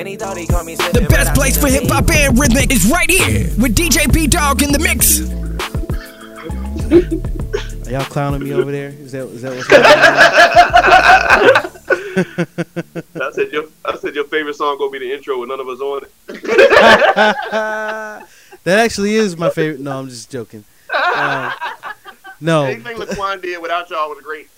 Go. 0.01 0.09
Man, 0.09 0.11
he 0.11 0.15
thought 0.17 0.37
he 0.37 0.47
caught 0.47 0.65
me 0.65 0.75
slipping, 0.75 1.03
The 1.03 1.09
best 1.09 1.33
place 1.33 1.57
for 1.57 1.67
hip 1.67 1.83
hop 1.87 2.09
and 2.09 2.37
rhythmic 2.37 2.71
is 2.71 2.89
right 2.89 3.09
here 3.09 3.49
with 3.59 3.75
DJ 3.75 4.11
P 4.13 4.27
Dog 4.27 4.61
in 4.61 4.71
the 4.71 4.79
mix. 4.79 5.21
Are 7.87 7.91
y'all 7.91 8.05
clowning 8.05 8.43
me 8.43 8.53
over 8.53 8.71
there? 8.71 8.89
Is 8.89 9.11
that 9.11 9.27
is 9.27 9.41
that 9.41 9.55
what's 9.55 9.67
happening? 9.67 9.91
I 13.21 13.31
said 13.31 13.51
your 13.51 13.65
I 13.85 13.97
said 13.97 14.15
your 14.15 14.25
favorite 14.25 14.55
song 14.55 14.77
gonna 14.77 14.91
be 14.91 14.99
the 14.99 15.13
intro 15.13 15.39
with 15.39 15.49
none 15.49 15.59
of 15.59 15.67
us 15.67 15.79
on 15.79 16.03
it. 16.03 16.11
that 18.63 18.79
actually 18.79 19.15
is 19.15 19.37
my 19.37 19.49
favorite. 19.49 19.79
No, 19.81 19.99
I'm 19.99 20.09
just 20.09 20.29
joking. 20.31 20.63
Um, 20.93 21.51
no, 22.41 22.65
Anything 22.65 22.97
Laquan 22.97 23.41
did 23.41 23.61
without 23.61 23.89
y'all 23.89 24.09
was 24.09 24.21
great. 24.21 24.49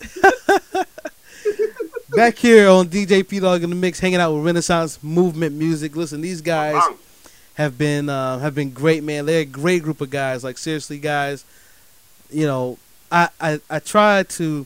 back 2.16 2.38
here 2.38 2.70
on 2.70 2.88
DJ 2.88 3.28
P 3.28 3.40
Dog 3.40 3.64
in 3.64 3.70
the 3.70 3.76
mix, 3.76 4.00
hanging 4.00 4.20
out 4.20 4.34
with 4.34 4.46
Renaissance 4.46 5.02
Movement 5.04 5.56
Music. 5.56 5.96
Listen, 5.96 6.22
these 6.22 6.42
guys 6.42 6.82
have 7.56 7.78
been 7.78 8.10
uh, 8.10 8.40
have 8.40 8.56
been 8.56 8.72
great, 8.72 9.04
man. 9.04 9.26
They're 9.26 9.42
a 9.42 9.46
great 9.46 9.84
group 9.84 10.02
of 10.02 10.10
guys. 10.10 10.44
Like 10.44 10.58
seriously, 10.58 11.00
guys. 11.00 11.46
You 12.30 12.46
know, 12.46 12.78
I 13.12 13.30
I, 13.40 13.62
I 13.70 13.80
try 13.80 14.24
to, 14.24 14.66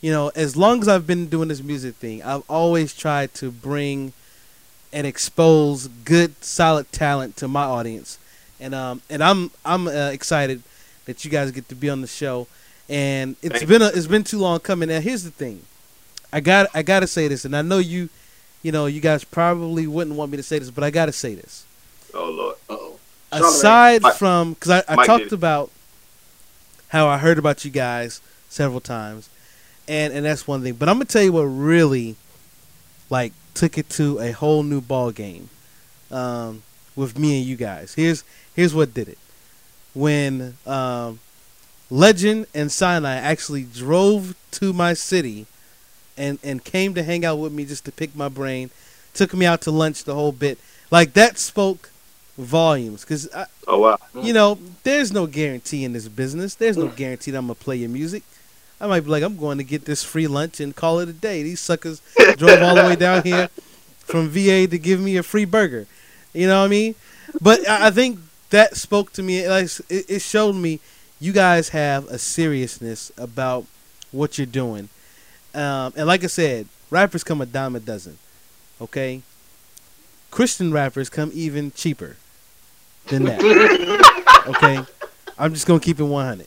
you 0.00 0.10
know, 0.10 0.30
as 0.34 0.56
long 0.56 0.80
as 0.80 0.88
I've 0.88 1.06
been 1.06 1.26
doing 1.26 1.48
this 1.48 1.62
music 1.62 1.96
thing, 1.96 2.22
I've 2.22 2.42
always 2.48 2.94
tried 2.94 3.34
to 3.34 3.50
bring 3.50 4.12
and 4.92 5.06
expose 5.06 5.88
good, 5.88 6.42
solid 6.44 6.90
talent 6.92 7.36
to 7.38 7.48
my 7.48 7.64
audience, 7.64 8.18
and 8.60 8.74
um 8.74 9.02
and 9.10 9.22
I'm 9.22 9.50
I'm 9.64 9.86
uh, 9.86 10.10
excited 10.10 10.62
that 11.06 11.24
you 11.24 11.30
guys 11.30 11.50
get 11.50 11.68
to 11.68 11.74
be 11.74 11.90
on 11.90 12.00
the 12.00 12.06
show, 12.06 12.46
and 12.88 13.36
it's 13.42 13.58
Thank 13.58 13.68
been 13.68 13.82
a, 13.82 13.86
it's 13.86 14.06
been 14.06 14.24
too 14.24 14.38
long 14.38 14.60
coming. 14.60 14.88
Now 14.88 15.00
here's 15.00 15.24
the 15.24 15.30
thing, 15.30 15.62
I 16.34 16.40
got 16.40 16.66
I 16.74 16.82
got 16.82 17.00
to 17.00 17.06
say 17.06 17.28
this, 17.28 17.44
and 17.44 17.56
I 17.56 17.62
know 17.62 17.78
you, 17.78 18.08
you 18.62 18.72
know, 18.72 18.86
you 18.86 19.00
guys 19.00 19.22
probably 19.24 19.86
wouldn't 19.86 20.16
want 20.16 20.30
me 20.32 20.36
to 20.36 20.42
say 20.42 20.58
this, 20.58 20.70
but 20.70 20.82
I 20.84 20.90
got 20.90 21.06
to 21.06 21.12
say 21.12 21.34
this 21.34 21.64
Oh 22.12 22.28
lord. 22.30 22.56
Uh-oh. 22.68 22.98
aside 23.32 24.02
Mike- 24.02 24.14
from 24.16 24.54
because 24.54 24.70
I, 24.70 24.92
I 24.92 24.96
Mike 24.96 25.06
talked 25.06 25.32
about 25.32 25.70
how 26.88 27.06
I 27.08 27.18
heard 27.18 27.38
about 27.38 27.64
you 27.64 27.70
guys 27.70 28.20
several 28.48 28.80
times, 28.80 29.28
and 29.88 30.12
and 30.12 30.24
that's 30.26 30.46
one 30.46 30.62
thing. 30.62 30.74
But 30.74 30.88
I'm 30.88 30.96
gonna 30.96 31.04
tell 31.06 31.22
you 31.22 31.32
what 31.32 31.42
really, 31.42 32.16
like, 33.10 33.32
took 33.54 33.78
it 33.78 33.88
to 33.90 34.18
a 34.20 34.32
whole 34.32 34.62
new 34.64 34.80
ball 34.80 35.12
game, 35.12 35.48
um, 36.10 36.62
with 36.96 37.16
me 37.18 37.38
and 37.38 37.46
you 37.46 37.56
guys. 37.56 37.94
Here's 37.94 38.24
here's 38.54 38.74
what 38.74 38.92
did 38.94 39.08
it. 39.08 39.18
When 39.94 40.56
um, 40.66 41.20
Legend 41.90 42.46
and 42.54 42.70
Sinai 42.72 43.14
actually 43.14 43.64
drove 43.64 44.34
to 44.52 44.72
my 44.72 44.94
city, 44.94 45.46
and 46.16 46.38
and 46.42 46.64
came 46.64 46.94
to 46.94 47.02
hang 47.02 47.24
out 47.24 47.38
with 47.38 47.52
me 47.52 47.64
just 47.64 47.84
to 47.86 47.92
pick 47.92 48.14
my 48.14 48.28
brain, 48.28 48.70
took 49.12 49.34
me 49.34 49.46
out 49.46 49.60
to 49.62 49.70
lunch 49.70 50.04
the 50.04 50.14
whole 50.14 50.32
bit. 50.32 50.58
Like 50.90 51.12
that 51.14 51.38
spoke 51.38 51.90
volumes 52.36 53.02
because 53.02 53.28
Oh 53.68 53.78
wow. 53.78 53.98
you 54.20 54.32
know 54.32 54.58
there's 54.82 55.12
no 55.12 55.28
guarantee 55.28 55.84
in 55.84 55.92
this 55.92 56.08
business 56.08 56.56
there's 56.56 56.76
no 56.76 56.88
mm. 56.88 56.96
guarantee 56.96 57.30
that 57.30 57.38
i'm 57.38 57.44
gonna 57.44 57.54
play 57.54 57.76
your 57.76 57.88
music 57.88 58.24
I 58.80 58.86
might 58.86 59.00
be 59.00 59.10
like, 59.10 59.22
I'm 59.22 59.36
going 59.36 59.58
to 59.58 59.64
get 59.64 59.84
this 59.84 60.02
free 60.02 60.26
lunch 60.26 60.60
and 60.60 60.74
call 60.74 60.98
it 60.98 61.08
a 61.08 61.12
day. 61.12 61.42
These 61.42 61.60
suckers 61.60 62.02
drove 62.36 62.62
all 62.62 62.74
the 62.74 62.82
way 62.82 62.96
down 62.96 63.22
here 63.22 63.48
from 64.00 64.28
VA 64.28 64.66
to 64.66 64.78
give 64.78 65.00
me 65.00 65.16
a 65.16 65.22
free 65.22 65.44
burger. 65.44 65.86
You 66.32 66.46
know 66.48 66.58
what 66.60 66.66
I 66.66 66.68
mean? 66.68 66.94
But 67.40 67.66
I 67.68 67.86
I 67.86 67.90
think 67.90 68.18
that 68.50 68.76
spoke 68.76 69.12
to 69.14 69.22
me. 69.22 69.48
Like 69.48 69.70
it, 69.88 70.04
it 70.08 70.22
showed 70.22 70.54
me 70.54 70.80
you 71.20 71.32
guys 71.32 71.70
have 71.70 72.06
a 72.08 72.18
seriousness 72.18 73.12
about 73.16 73.64
what 74.12 74.36
you're 74.38 74.46
doing. 74.46 74.88
Um, 75.54 75.92
and 75.96 76.06
like 76.06 76.24
I 76.24 76.28
said, 76.28 76.66
rappers 76.90 77.24
come 77.24 77.40
a 77.40 77.46
dime 77.46 77.76
a 77.76 77.80
dozen. 77.80 78.18
Okay, 78.80 79.22
Christian 80.30 80.72
rappers 80.72 81.08
come 81.08 81.30
even 81.32 81.72
cheaper 81.72 82.16
than 83.06 83.24
that. 83.24 84.14
Okay, 84.44 84.78
I'm 85.38 85.54
just 85.54 85.66
gonna 85.66 85.80
keep 85.80 85.98
it 85.98 86.04
100. 86.04 86.46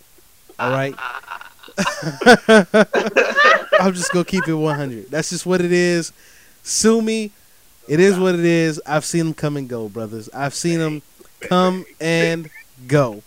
All 0.59 0.69
right. 0.69 0.93
I'm 3.79 3.93
just 3.93 4.13
gonna 4.13 4.23
keep 4.23 4.47
it 4.47 4.53
100. 4.53 5.09
That's 5.09 5.31
just 5.31 5.47
what 5.47 5.61
it 5.61 5.71
is. 5.71 6.13
Sue 6.61 7.01
me. 7.01 7.31
It 7.87 7.99
is 7.99 8.19
what 8.19 8.35
it 8.35 8.45
is. 8.45 8.79
I've 8.85 9.03
seen 9.03 9.25
them 9.25 9.33
come 9.33 9.57
and 9.57 9.67
go, 9.67 9.89
brothers. 9.89 10.29
I've 10.31 10.53
seen 10.53 10.77
them 10.77 11.01
come 11.39 11.85
and 11.99 12.51
go. 12.87 13.23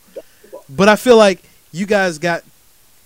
But 0.69 0.89
I 0.89 0.95
feel 0.95 1.17
like 1.17 1.43
you 1.73 1.87
guys 1.87 2.19
got, 2.19 2.45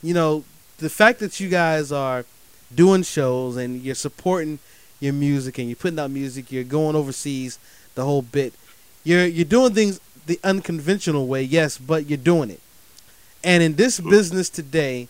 you 0.03 0.13
know, 0.13 0.45
the 0.79 0.91
fact 0.91 1.21
that 1.21 1.41
you 1.41 1.49
guys 1.49 1.93
are 1.93 2.27
doing 2.75 3.03
shows 3.03 3.57
and 3.57 3.81
you're 3.83 3.95
supporting 3.95 4.59
your 5.01 5.13
music 5.13 5.59
and 5.59 5.69
you're 5.69 5.77
putting 5.77 5.99
out 5.99 6.11
music, 6.11 6.51
you're 6.51 6.65
going 6.65 6.97
overseas, 6.97 7.59
the 7.95 8.05
whole 8.05 8.23
bit. 8.23 8.55
You're 9.05 9.27
you're 9.27 9.45
doing 9.45 9.75
things 9.75 10.01
the 10.27 10.41
unconventional 10.43 11.27
way, 11.27 11.43
yes, 11.43 11.79
but 11.79 12.07
you're 12.07 12.17
doing 12.17 12.51
it. 12.51 12.61
And 13.43 13.63
in 13.63 13.75
this 13.75 14.01
business 14.01 14.49
today, 14.49 15.09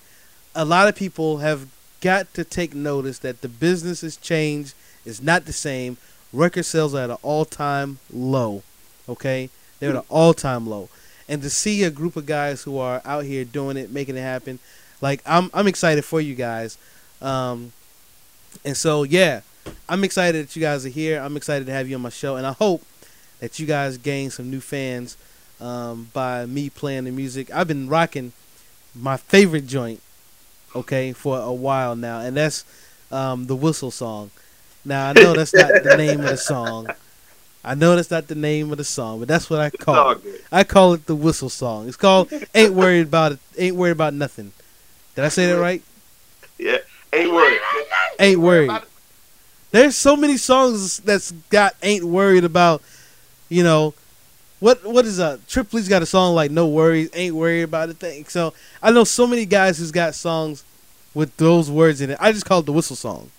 a 0.55 0.65
lot 0.65 0.89
of 0.89 0.97
people 0.97 1.39
have 1.39 1.69
got 2.01 2.33
to 2.35 2.45
take 2.45 2.75
notice 2.75 3.21
that 3.21 3.41
the 3.41 3.49
business 3.49 4.01
has 4.01 4.17
changed. 4.17 4.75
It's 5.07 5.23
not 5.23 5.45
the 5.45 5.53
same. 5.53 5.97
Record 6.33 6.65
sales 6.65 6.95
are 6.95 7.05
at 7.05 7.11
an 7.11 7.17
all-time 7.23 7.99
low. 8.13 8.63
Okay, 9.09 9.51
they're 9.79 9.91
at 9.91 9.97
an 9.97 10.03
hmm. 10.03 10.13
all-time 10.15 10.67
low. 10.67 10.89
And 11.29 11.41
to 11.43 11.51
see 11.51 11.85
a 11.85 11.91
group 11.91 12.17
of 12.17 12.27
guys 12.27 12.65
who 12.65 12.79
are 12.79 13.01
out 13.05 13.25
here 13.25 13.45
doing 13.45 13.77
it, 13.77 13.91
making 13.91 14.17
it 14.17 14.23
happen, 14.23 14.59
like 15.01 15.23
I'm, 15.25 15.51
I'm 15.55 15.67
excited 15.67 16.05
for 16.05 16.21
you 16.21 16.35
guys. 16.35 16.77
Um, 17.21 17.73
and 18.65 18.77
so 18.77 19.03
yeah, 19.03 19.41
I'm 19.89 20.05
excited 20.05 20.49
that 20.49 20.57
you 20.57 20.63
guys 20.63 20.85
are 20.87 20.91
here. 20.91 21.21
I'm 21.21 21.37
excited 21.37 21.67
to 21.67 21.73
have 21.73 21.89
you 21.89 21.97
on 21.97 22.03
my 22.03 22.11
show, 22.11 22.37
and 22.37 22.47
I 22.47 22.53
hope 22.53 22.83
that 23.41 23.59
you 23.59 23.67
guys 23.67 23.99
gain 23.99 24.31
some 24.31 24.51
new 24.51 24.61
fans 24.61 25.17
um, 25.61 26.11
by 26.13 26.47
me 26.47 26.71
playing 26.71 27.05
the 27.05 27.11
music. 27.11 27.53
I've 27.55 27.69
been 27.69 27.89
rocking 27.89 28.33
my 28.95 29.17
favorite 29.17 29.67
joint, 29.67 30.01
okay, 30.75 31.13
for 31.13 31.39
a 31.39 31.53
while 31.53 31.97
now, 31.97 32.21
and 32.21 32.37
that's 32.37 32.65
um, 33.11 33.47
the 33.47 33.57
whistle 33.57 33.91
song. 33.91 34.31
Now 34.85 35.09
I 35.09 35.13
know 35.13 35.33
that's 35.33 35.55
not 35.55 35.83
the 35.83 35.97
name 35.97 36.21
of 36.21 36.27
the 36.29 36.37
song. 36.37 36.89
I 37.65 37.75
know 37.75 37.97
that's 37.97 38.11
not 38.11 38.27
the 38.29 38.35
name 38.35 38.71
of 38.73 38.79
the 38.79 38.85
song, 38.85 39.21
but 39.21 39.29
that's 39.29 39.49
what 39.49 39.59
I 39.59 39.71
call 39.71 40.11
it. 40.11 40.45
I 40.53 40.65
call 40.65 40.93
it 40.93 41.07
the 41.07 41.15
whistle 41.15 41.49
song. 41.49 41.89
It's 41.89 41.97
called 41.97 42.31
"Ain't 42.55 42.75
Worried 42.75 43.07
About 43.07 43.33
It." 43.33 43.39
Ain't 43.57 43.77
worried 43.77 43.93
about 43.93 44.13
nothing. 44.13 44.53
Did 45.15 45.25
I 45.25 45.29
say 45.29 45.47
that 45.47 45.59
right? 45.59 45.83
Ain't 47.15 47.33
worried. 47.33 47.61
Ain't 48.19 48.41
worried. 48.41 48.71
There's 49.71 49.97
so 49.97 50.17
many 50.17 50.37
songs 50.37 50.99
that's 50.99 51.33
got 51.51 51.75
"Ain't 51.83 52.05
Worried 52.05 52.45
About." 52.45 52.83
You 53.49 53.63
know, 53.63 53.95
what 54.61 54.85
what 54.85 55.05
is 55.05 55.19
a 55.19 55.39
Trip 55.49 55.73
Lee's 55.73 55.89
got 55.89 56.03
a 56.03 56.07
song 56.07 56.35
like 56.35 56.51
"No 56.51 56.67
Worries," 56.67 57.11
"Ain't 57.13 57.35
Worried 57.35 57.63
About 57.63 57.89
a 57.89 57.95
Thing." 57.95 58.25
So 58.27 58.55
I 58.83 58.91
know 58.91 59.05
so 59.05 59.27
many 59.27 59.47
guys 59.47 59.79
who's 59.79 59.91
got 59.91 60.15
songs 60.15 60.65
with 61.13 61.37
those 61.37 61.71
words 61.71 62.01
in 62.01 62.11
it. 62.11 62.19
I 62.21 62.33
just 62.33 62.47
call 62.47 62.61
it 62.61 62.67
the 62.67 62.73
whistle 62.73 62.97
song. 62.97 63.31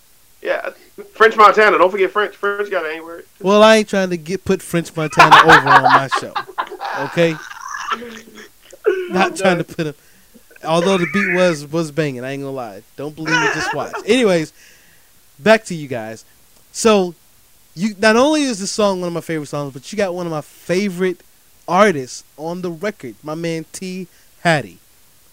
Yeah, 0.42 0.70
French 1.12 1.36
Montana. 1.36 1.78
Don't 1.78 1.90
forget 1.90 2.10
French. 2.10 2.36
French 2.36 2.70
got 2.70 2.84
an 2.84 2.92
ain't 2.92 3.04
worried. 3.04 3.24
Well, 3.40 3.62
I 3.62 3.76
ain't 3.76 3.88
trying 3.88 4.10
to 4.10 4.16
get 4.16 4.44
put 4.44 4.62
French 4.62 4.94
Montana 4.94 5.36
over 5.44 5.68
on 5.68 5.82
my 5.82 6.08
show. 6.20 6.32
Okay, 7.06 7.34
not 9.10 9.36
trying 9.36 9.58
to 9.58 9.64
put 9.64 9.88
him. 9.88 9.94
Although 10.64 10.98
the 10.98 11.06
beat 11.12 11.34
was 11.34 11.66
was 11.66 11.90
banging, 11.90 12.24
I 12.24 12.30
ain't 12.32 12.42
gonna 12.42 12.52
lie. 12.54 12.82
Don't 12.96 13.14
believe 13.14 13.34
it, 13.34 13.54
just 13.54 13.74
watch. 13.74 13.94
Anyways, 14.06 14.52
back 15.38 15.64
to 15.66 15.74
you 15.74 15.88
guys. 15.88 16.24
So, 16.72 17.14
you 17.74 17.94
not 17.98 18.16
only 18.16 18.42
is 18.42 18.58
this 18.58 18.70
song 18.70 19.00
one 19.00 19.08
of 19.08 19.12
my 19.14 19.20
favorite 19.20 19.46
songs, 19.46 19.72
but 19.72 19.90
you 19.92 19.96
got 19.96 20.14
one 20.14 20.26
of 20.26 20.32
my 20.32 20.40
favorite 20.40 21.20
artists 21.68 22.24
on 22.36 22.62
the 22.62 22.70
record, 22.70 23.16
my 23.22 23.34
man 23.34 23.66
T 23.72 24.08
Hattie. 24.40 24.78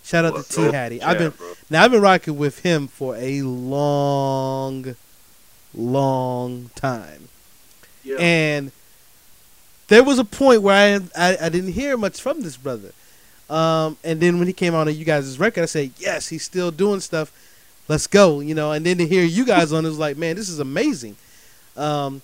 Shout 0.04 0.26
out 0.26 0.34
What's 0.34 0.50
to 0.50 0.56
T 0.56 0.68
up? 0.68 0.74
Hattie. 0.74 0.98
Yeah, 0.98 1.10
I've 1.10 1.18
been 1.18 1.32
bro. 1.32 1.54
now 1.70 1.84
I've 1.84 1.92
been 1.92 2.02
rocking 2.02 2.38
with 2.38 2.60
him 2.60 2.88
for 2.88 3.16
a 3.16 3.42
long, 3.42 4.96
long 5.74 6.70
time. 6.76 7.30
Yeah. 8.04 8.18
And 8.20 8.72
there 9.88 10.04
was 10.04 10.20
a 10.20 10.26
point 10.26 10.62
where 10.62 11.00
I, 11.16 11.32
I 11.32 11.38
I 11.46 11.50
didn't 11.50 11.74
hear 11.74 11.96
much 11.96 12.22
from 12.22 12.42
this 12.42 12.58
brother. 12.58 12.92
Um, 13.50 13.98
and 14.04 14.20
then 14.20 14.39
when 14.39 14.48
he 14.48 14.54
came 14.54 14.74
out 14.74 14.88
on 14.88 14.96
you 14.96 15.06
guys' 15.06 15.39
record, 15.39 15.64
I 15.64 15.68
said, 15.68 15.91
"Yes, 15.98 16.30
he's 16.30 16.44
still 16.44 16.72
doing 16.72 17.00
stuff. 17.00 17.32
Let's 17.88 18.08
go," 18.08 18.39
you 18.39 18.56
know. 18.56 18.72
And 18.72 18.86
then 18.86 18.98
to 18.98 19.08
hear 19.08 19.24
you 19.24 19.46
guys 19.46 19.74
on 19.74 19.86
it 19.86 19.89
was 19.89 20.00
like, 20.00 20.18
"Man, 20.18 20.36
this 20.36 20.50
is 20.50 20.60
amazing." 20.60 21.16
Um, 21.76 22.22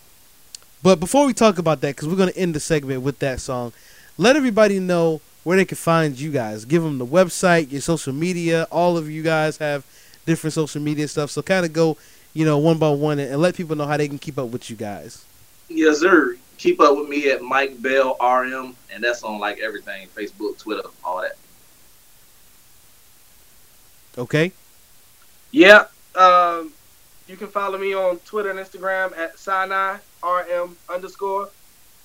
but 0.82 1.00
before 1.00 1.26
we 1.26 1.34
talk 1.34 1.58
about 1.58 1.82
that, 1.82 1.96
because 1.96 2.08
we're 2.08 2.16
gonna 2.16 2.32
end 2.36 2.56
the 2.56 2.60
segment 2.60 3.02
with 3.02 3.20
that 3.20 3.42
song, 3.42 3.74
let 4.18 4.36
everybody 4.36 4.80
know 4.80 5.22
where 5.44 5.58
they 5.58 5.66
can 5.66 5.78
find 5.78 6.20
you 6.20 6.32
guys. 6.32 6.66
Give 6.66 6.84
them 6.84 6.98
the 6.98 7.06
website, 7.06 7.72
your 7.72 7.82
social 7.82 8.14
media. 8.14 8.68
All 8.72 8.98
of 8.98 9.10
you 9.10 9.24
guys 9.24 9.58
have 9.58 9.86
different 10.26 10.54
social 10.54 10.82
media 10.82 11.08
stuff, 11.08 11.32
so 11.32 11.42
kind 11.42 11.66
of 11.66 11.74
go, 11.74 11.98
you 12.34 12.46
know, 12.46 12.58
one 12.58 12.78
by 12.78 12.90
one, 12.90 13.20
and, 13.20 13.32
and 13.32 13.42
let 13.42 13.56
people 13.56 13.76
know 13.76 13.86
how 13.86 13.98
they 13.98 14.08
can 14.08 14.20
keep 14.20 14.38
up 14.38 14.50
with 14.50 14.70
you 14.70 14.76
guys. 14.76 15.26
Yes, 15.68 16.00
sir. 16.00 16.38
Keep 16.60 16.82
up 16.82 16.98
with 16.98 17.08
me 17.08 17.32
at 17.32 17.42
Mike 17.42 17.82
Bell 17.82 18.18
RM, 18.22 18.76
and 18.94 19.02
that's 19.02 19.24
on 19.24 19.40
like 19.40 19.60
everything 19.60 20.08
Facebook, 20.10 20.60
Twitter, 20.60 20.88
all 21.06 21.22
that. 21.22 21.38
Okay. 24.18 24.52
Yeah. 25.52 25.86
Um, 26.16 26.74
you 27.28 27.38
can 27.38 27.48
follow 27.48 27.78
me 27.78 27.94
on 27.96 28.18
Twitter 28.20 28.50
and 28.50 28.60
Instagram 28.60 29.18
at 29.18 29.40
Sinai 29.40 29.98
RM 30.22 30.76
underscore. 30.94 31.50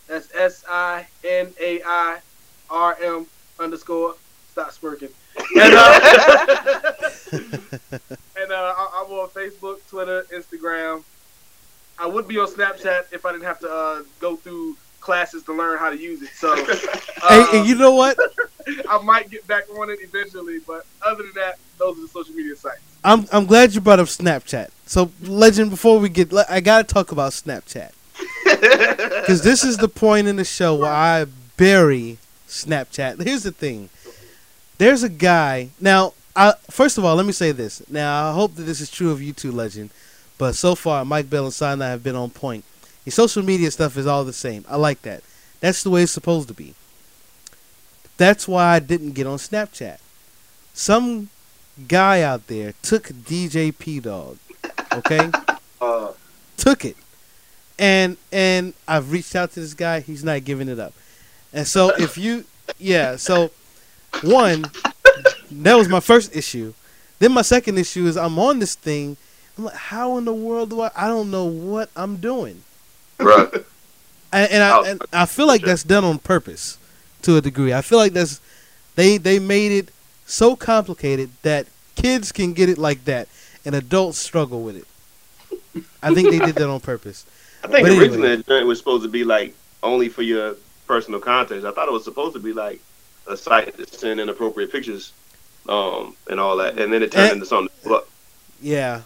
That's 0.07 0.33
S 0.35 0.65
I 0.69 1.05
N 1.25 1.53
A 1.61 1.83
I 1.85 2.21
R 2.71 2.97
M 3.03 3.27
underscore. 3.59 4.15
Stop 4.53 4.71
smirking. 4.71 5.09
And, 5.57 5.75
uh, 5.75 6.01
and 7.33 8.53
uh, 8.53 8.75
I- 8.77 9.05
I'm 9.05 9.13
on 9.13 9.29
Facebook, 9.31 9.79
Twitter, 9.89 10.25
Instagram. 10.33 11.03
I 11.99 12.07
would 12.07 12.27
be 12.27 12.39
on 12.39 12.49
Snapchat 12.49 13.13
if 13.13 13.25
I 13.25 13.33
didn't 13.33 13.45
have 13.45 13.61
to 13.61 13.71
uh, 13.71 14.03
go 14.21 14.37
through 14.37 14.77
classes 15.01 15.43
to 15.45 15.53
learn 15.53 15.79
how 15.79 15.91
to 15.91 15.97
use 15.97 16.23
it. 16.23 16.31
So 16.31 16.53
uh, 16.53 17.29
hey, 17.29 17.59
and 17.59 17.69
you 17.69 17.77
know 17.77 17.95
what? 17.95 18.19
I 18.89 19.01
might 19.03 19.31
get 19.31 19.47
back 19.47 19.65
on 19.79 19.91
it 19.91 20.01
eventually, 20.03 20.59
but 20.67 20.87
other 21.03 21.23
than 21.23 21.33
that, 21.35 21.59
those 21.79 21.99
are 21.99 22.03
the 22.03 22.09
social 22.09 22.35
media 22.35 22.57
sites. 22.57 22.81
I'm 23.05 23.27
I'm 23.31 23.45
glad 23.45 23.75
you 23.75 23.81
brought 23.81 24.01
up 24.01 24.07
Snapchat. 24.07 24.71
So, 24.87 25.11
Legend, 25.23 25.71
before 25.71 25.99
we 25.99 26.09
get, 26.09 26.33
I 26.49 26.61
gotta 26.61 26.85
talk 26.85 27.13
about 27.13 27.33
Snapchat 27.33 27.93
because 28.45 29.43
this 29.43 29.63
is 29.63 29.77
the 29.77 29.89
point 29.89 30.27
in 30.27 30.37
the 30.37 30.45
show 30.45 30.75
where 30.75 30.91
I 30.91 31.27
bury 31.57 32.19
Snapchat. 32.49 33.23
Here's 33.23 33.43
the 33.43 33.53
thing: 33.53 33.91
there's 34.79 35.03
a 35.03 35.09
guy 35.09 35.71
now. 35.81 36.15
I, 36.37 36.55
first 36.69 36.99
of 36.99 37.05
all, 37.05 37.15
let 37.15 37.27
me 37.27 37.33
say 37.33 37.53
this. 37.53 37.89
Now, 37.89 38.31
I 38.31 38.35
hope 38.35 38.57
that 38.57 38.63
this 38.63 38.81
is 38.81 38.91
true 38.91 39.13
of 39.13 39.23
you 39.23 39.33
two, 39.33 39.53
Legend. 39.53 39.91
But 40.45 40.57
so 40.57 40.75
far, 40.75 41.07
Mike 41.07 41.31
Bell 41.31 41.47
and 41.47 41.55
Sinai 41.55 41.89
have 41.89 42.03
been 42.03 42.17
on 42.17 42.29
point. 42.29 42.67
Your 43.07 43.13
social 43.13 43.43
media 43.43 43.71
stuff 43.71 43.97
is 43.97 44.07
all 44.07 44.27
the 44.27 44.33
same. 44.35 44.63
I 44.69 44.77
like 44.77 45.01
that. 45.01 45.23
That's 45.61 45.83
the 45.83 45.89
way 45.89 46.03
it's 46.03 46.13
supposed 46.13 46.49
to 46.49 46.55
be. 46.55 46.75
That's 48.19 48.47
why 48.47 48.75
I 48.75 48.79
didn't 48.79 49.13
get 49.13 49.27
on 49.27 49.39
Snapchat. 49.39 50.01
Some 50.75 51.31
guy 51.89 52.21
out 52.21 52.47
there 52.49 52.75
took 52.83 53.05
DJ 53.05 53.73
P 53.79 54.01
Dog. 54.01 54.37
Okay? 54.93 55.31
Uh, 55.81 56.13
took 56.59 56.85
it. 56.85 56.97
And 57.79 58.19
and 58.31 58.75
I've 58.87 59.13
reached 59.13 59.35
out 59.35 59.53
to 59.53 59.61
this 59.61 59.73
guy, 59.73 60.01
he's 60.01 60.25
not 60.25 60.45
giving 60.45 60.69
it 60.69 60.79
up. 60.79 60.93
And 61.55 61.67
so 61.67 61.89
if 61.99 62.19
you 62.19 62.45
yeah, 62.79 63.17
so 63.17 63.51
one 64.23 64.67
that 65.51 65.75
was 65.75 65.89
my 65.89 66.01
first 66.01 66.37
issue. 66.37 66.75
Then 67.19 67.33
my 67.33 67.43
second 67.43 67.79
issue 67.79 68.07
is 68.07 68.19
I'm 68.19 68.39
on 68.39 68.59
this 68.59 68.75
thing. 68.75 69.17
I'm 69.59 69.65
like, 69.65 69.75
how 69.75 70.19
in 70.19 70.25
the 70.25 70.35
world 70.35 70.71
do 70.71 70.81
I 70.81 70.91
I 70.97 71.07
don't 71.09 71.31
know 71.31 71.45
what 71.45 71.91
I'm 71.97 72.17
doing. 72.17 72.63
right. 73.19 73.49
And, 74.33 74.51
and 74.51 74.63
I 74.65 74.89
and 74.91 75.03
I 75.13 75.27
feel 75.27 75.47
like 75.47 75.63
that's 75.63 75.85
done 75.85 76.03
on 76.03 76.19
purpose 76.19 76.77
to 77.23 77.37
a 77.37 77.41
degree. 77.41 77.73
I 77.73 77.83
feel 77.83 77.99
like 77.99 78.15
that's 78.15 78.41
they 78.97 79.17
they 79.17 79.39
made 79.39 79.71
it 79.71 79.91
so 80.27 80.57
complicated 80.57 81.31
that 81.43 81.69
kids 81.95 82.33
can 82.33 82.53
get 82.53 82.69
it 82.69 82.77
like 82.77 83.05
that 83.05 83.29
and 83.65 83.77
adults 83.77 84.19
struggle 84.19 84.63
with 84.63 84.77
it. 84.77 85.85
I 86.03 86.13
think 86.15 86.31
they 86.31 86.41
did 86.41 86.57
that 86.57 86.69
on 86.69 86.81
purpose. 86.81 87.25
I 87.63 87.69
think 87.69 87.87
But 87.87 87.97
originally 87.97 88.35
that 88.35 88.47
joint 88.49 88.67
was 88.67 88.79
supposed 88.81 89.05
to 89.05 89.09
be 89.09 89.23
like 89.23 89.55
only 89.85 90.09
for 90.09 90.23
your 90.23 90.57
personal 90.89 91.21
context. 91.21 91.65
I 91.65 91.71
thought 91.71 91.87
it 91.87 91.93
was 91.93 92.03
supposed 92.03 92.35
to 92.35 92.41
be 92.41 92.53
like 92.53 92.81
a 93.29 93.37
site 93.37 93.77
to 93.77 93.87
send 93.87 94.19
inappropriate 94.19 94.73
pictures. 94.73 95.13
um, 95.69 96.17
and 96.29 96.41
all 96.41 96.57
that, 96.57 96.77
and 96.77 96.93
then 96.93 97.05
it 97.05 97.13
turned 97.13 97.31
Eh. 97.31 97.33
into 97.35 97.47
something. 97.47 97.71
But 97.85 98.09
Yeah. 98.61 99.03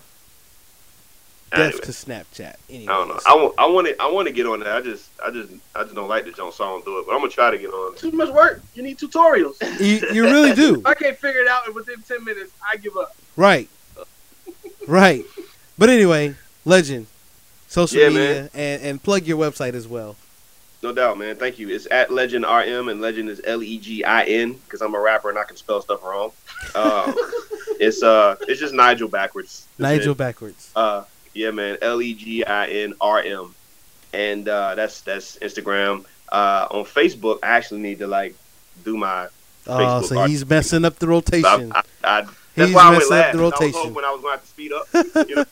Death 1.50 1.60
anyway, 1.60 1.80
to 1.80 1.92
Snapchat. 1.92 2.56
Anyways. 2.68 2.88
I 2.88 2.92
don't 2.92 3.08
know. 3.08 3.20
I 3.26 3.34
want, 3.34 3.54
I 3.58 3.66
want 3.66 3.86
to, 3.86 4.02
I 4.02 4.10
want 4.10 4.28
to 4.28 4.34
get 4.34 4.46
on 4.46 4.60
that. 4.60 4.68
I 4.76 4.80
just, 4.82 5.10
I 5.24 5.30
just, 5.30 5.52
I 5.74 5.82
just 5.84 5.94
don't 5.94 6.08
like 6.08 6.24
the 6.26 6.32
jump, 6.32 6.52
so 6.52 6.64
I 6.64 6.68
don't 6.68 6.84
do 6.84 6.98
it. 6.98 7.06
But 7.06 7.12
I'm 7.14 7.20
gonna 7.20 7.30
try 7.30 7.50
to 7.50 7.56
get 7.58 7.68
on. 7.70 7.94
it. 7.94 7.98
Too 7.98 8.10
much 8.12 8.28
work. 8.30 8.60
You 8.74 8.82
need 8.82 8.98
tutorials. 8.98 9.56
You, 9.80 10.00
you 10.12 10.24
really 10.24 10.54
do. 10.54 10.80
If 10.80 10.86
I 10.86 10.94
can't 10.94 11.16
figure 11.16 11.40
it 11.40 11.48
out 11.48 11.66
and 11.66 11.74
within 11.74 12.02
ten 12.02 12.24
minutes, 12.24 12.52
I 12.70 12.76
give 12.76 12.96
up. 12.96 13.16
Right. 13.36 13.68
Right. 14.86 15.24
But 15.76 15.90
anyway, 15.90 16.34
legend. 16.64 17.06
Social 17.68 18.00
Yeah, 18.00 18.08
media 18.08 18.22
man. 18.24 18.50
and, 18.54 18.82
and 18.82 19.02
plug 19.02 19.24
your 19.26 19.38
website 19.38 19.74
as 19.74 19.86
well. 19.86 20.16
No 20.82 20.92
doubt, 20.92 21.18
man. 21.18 21.36
Thank 21.36 21.58
you. 21.58 21.68
It's 21.68 21.86
at 21.90 22.10
Legend 22.12 22.44
RM, 22.44 22.88
and 22.88 23.00
Legend 23.00 23.28
is 23.28 23.40
L 23.44 23.62
E 23.62 23.78
G 23.78 24.04
I 24.04 24.22
N 24.24 24.52
because 24.54 24.80
I'm 24.80 24.94
a 24.94 25.00
rapper 25.00 25.28
and 25.28 25.38
I 25.38 25.44
can 25.44 25.56
spell 25.56 25.82
stuff 25.82 26.02
wrong. 26.04 26.30
Um, 26.74 27.14
it's 27.80 28.02
uh, 28.02 28.36
it's 28.42 28.60
just 28.60 28.72
Nigel 28.74 29.08
backwards. 29.08 29.66
Nigel 29.78 30.12
it. 30.12 30.18
backwards. 30.18 30.70
Uh, 30.76 31.04
yeah, 31.38 31.50
man. 31.52 31.78
L 31.80 32.02
E 32.02 32.14
G 32.14 32.44
I 32.44 32.66
N 32.66 32.94
R 33.00 33.22
M, 33.22 33.54
and 34.12 34.48
uh, 34.48 34.74
that's 34.74 35.02
that's 35.02 35.38
Instagram. 35.38 36.04
Uh, 36.30 36.66
on 36.70 36.84
Facebook, 36.84 37.38
I 37.42 37.48
actually 37.48 37.80
need 37.80 38.00
to 38.00 38.06
like 38.06 38.34
do 38.84 38.96
my. 38.96 39.28
Oh, 39.66 39.70
Facebook 39.70 40.04
so 40.04 40.24
he's 40.24 40.48
messing 40.48 40.84
up 40.84 40.98
the 40.98 41.06
I, 41.06 41.10
rotation. 41.10 41.72
I, 41.72 41.82
I, 42.02 42.26
that's 42.58 42.70
He's 42.70 42.74
why 42.74 42.82
I 42.82 42.90
went 42.90 42.98
messing 42.98 43.16
last. 43.16 43.36
the 43.36 43.38
I 43.38 43.42
was 43.42 43.52
rotation. 43.52 43.80
hoping 43.80 44.04
I 44.04 44.10
was 44.10 44.20
going 44.20 44.32
to 44.32 44.38
have 44.38 44.42
to 44.42 44.48
speed 44.48 44.72
up. 44.72 45.28
You 45.28 45.36
know? 45.36 45.44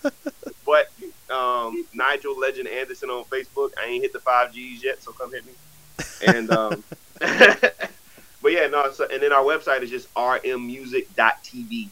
but 0.66 1.32
um, 1.32 1.86
Nigel 1.94 2.38
Legend 2.38 2.68
Anderson 2.68 3.10
on 3.10 3.24
Facebook. 3.24 3.70
I 3.80 3.86
ain't 3.86 4.02
hit 4.02 4.12
the 4.12 4.20
five 4.20 4.50
Gs 4.50 4.82
yet, 4.82 5.02
so 5.02 5.12
come 5.12 5.32
hit 5.32 5.46
me. 5.46 5.52
And 6.26 6.50
um, 6.50 6.82
but 7.20 8.52
yeah, 8.52 8.66
no. 8.66 8.90
So, 8.90 9.06
and 9.06 9.22
then 9.22 9.32
our 9.32 9.44
website 9.44 9.82
is 9.82 9.90
just 9.90 10.12
rmmusic.tv. 10.14 11.90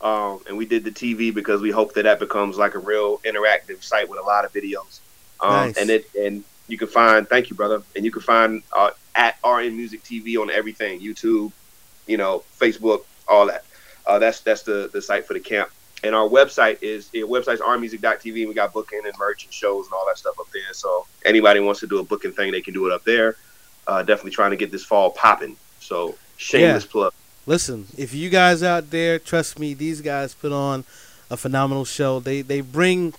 Um, 0.00 0.40
and 0.48 0.56
we 0.56 0.64
did 0.64 0.84
the 0.84 0.90
TV 0.90 1.32
because 1.32 1.60
we 1.60 1.70
hope 1.70 1.92
that 1.94 2.04
that 2.04 2.18
becomes 2.18 2.56
like 2.56 2.74
a 2.74 2.78
real 2.78 3.18
interactive 3.18 3.82
site 3.82 4.08
with 4.08 4.18
a 4.18 4.22
lot 4.22 4.44
of 4.44 4.52
videos. 4.52 5.00
Um, 5.40 5.68
Nice. 5.68 5.76
And 5.76 5.90
it 5.90 6.10
and 6.18 6.44
you 6.68 6.78
can 6.78 6.88
find. 6.88 7.28
Thank 7.28 7.50
you, 7.50 7.56
brother. 7.56 7.82
And 7.96 8.04
you 8.04 8.10
can 8.10 8.22
find 8.22 8.62
uh, 8.72 8.90
at 9.14 9.36
RM 9.44 9.76
Music 9.76 10.02
TV 10.02 10.40
on 10.40 10.50
everything: 10.50 11.00
YouTube, 11.00 11.52
you 12.06 12.16
know, 12.16 12.44
Facebook, 12.58 13.04
all 13.28 13.46
that. 13.46 13.64
Uh, 14.06 14.18
that's 14.18 14.40
that's 14.40 14.62
the 14.62 14.88
the 14.92 15.02
site 15.02 15.26
for 15.26 15.34
the 15.34 15.40
camp. 15.40 15.70
And 16.02 16.14
our 16.14 16.26
website 16.26 16.82
is 16.82 17.10
our 17.14 17.28
website's 17.28 17.60
rmusic.tv. 17.60 18.40
And 18.40 18.48
we 18.48 18.54
got 18.54 18.72
booking 18.72 19.02
and 19.04 19.12
merch 19.18 19.44
and 19.44 19.52
shows 19.52 19.86
and 19.86 19.92
all 19.92 20.06
that 20.06 20.16
stuff 20.16 20.38
up 20.40 20.46
there. 20.52 20.72
So 20.72 21.06
anybody 21.26 21.60
wants 21.60 21.80
to 21.80 21.86
do 21.86 21.98
a 21.98 22.02
booking 22.02 22.32
thing, 22.32 22.52
they 22.52 22.62
can 22.62 22.72
do 22.72 22.86
it 22.86 22.92
up 22.92 23.04
there. 23.04 23.36
Uh, 23.86 24.02
definitely 24.02 24.30
trying 24.30 24.50
to 24.50 24.56
get 24.56 24.70
this 24.70 24.84
fall 24.84 25.10
popping. 25.10 25.56
So 25.80 26.14
shameless 26.36 26.86
plug. 26.86 27.12
Listen, 27.46 27.86
if 27.96 28.14
you 28.14 28.30
guys 28.30 28.62
out 28.62 28.90
there, 28.90 29.18
trust 29.18 29.58
me, 29.58 29.74
these 29.74 30.00
guys 30.00 30.34
put 30.34 30.52
on 30.52 30.84
a 31.30 31.36
phenomenal 31.36 31.84
show. 31.84 32.20
They 32.20 32.42
they 32.42 32.60
bring 32.60 33.14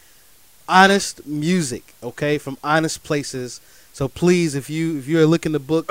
honest 0.67 1.25
music, 1.25 1.93
okay, 2.01 2.37
from 2.37 2.57
honest 2.63 3.03
places. 3.03 3.59
So 3.93 4.07
please, 4.07 4.55
if 4.55 4.69
you 4.69 4.97
if 4.97 5.07
you're 5.07 5.25
looking 5.25 5.53
to 5.53 5.59
book 5.59 5.89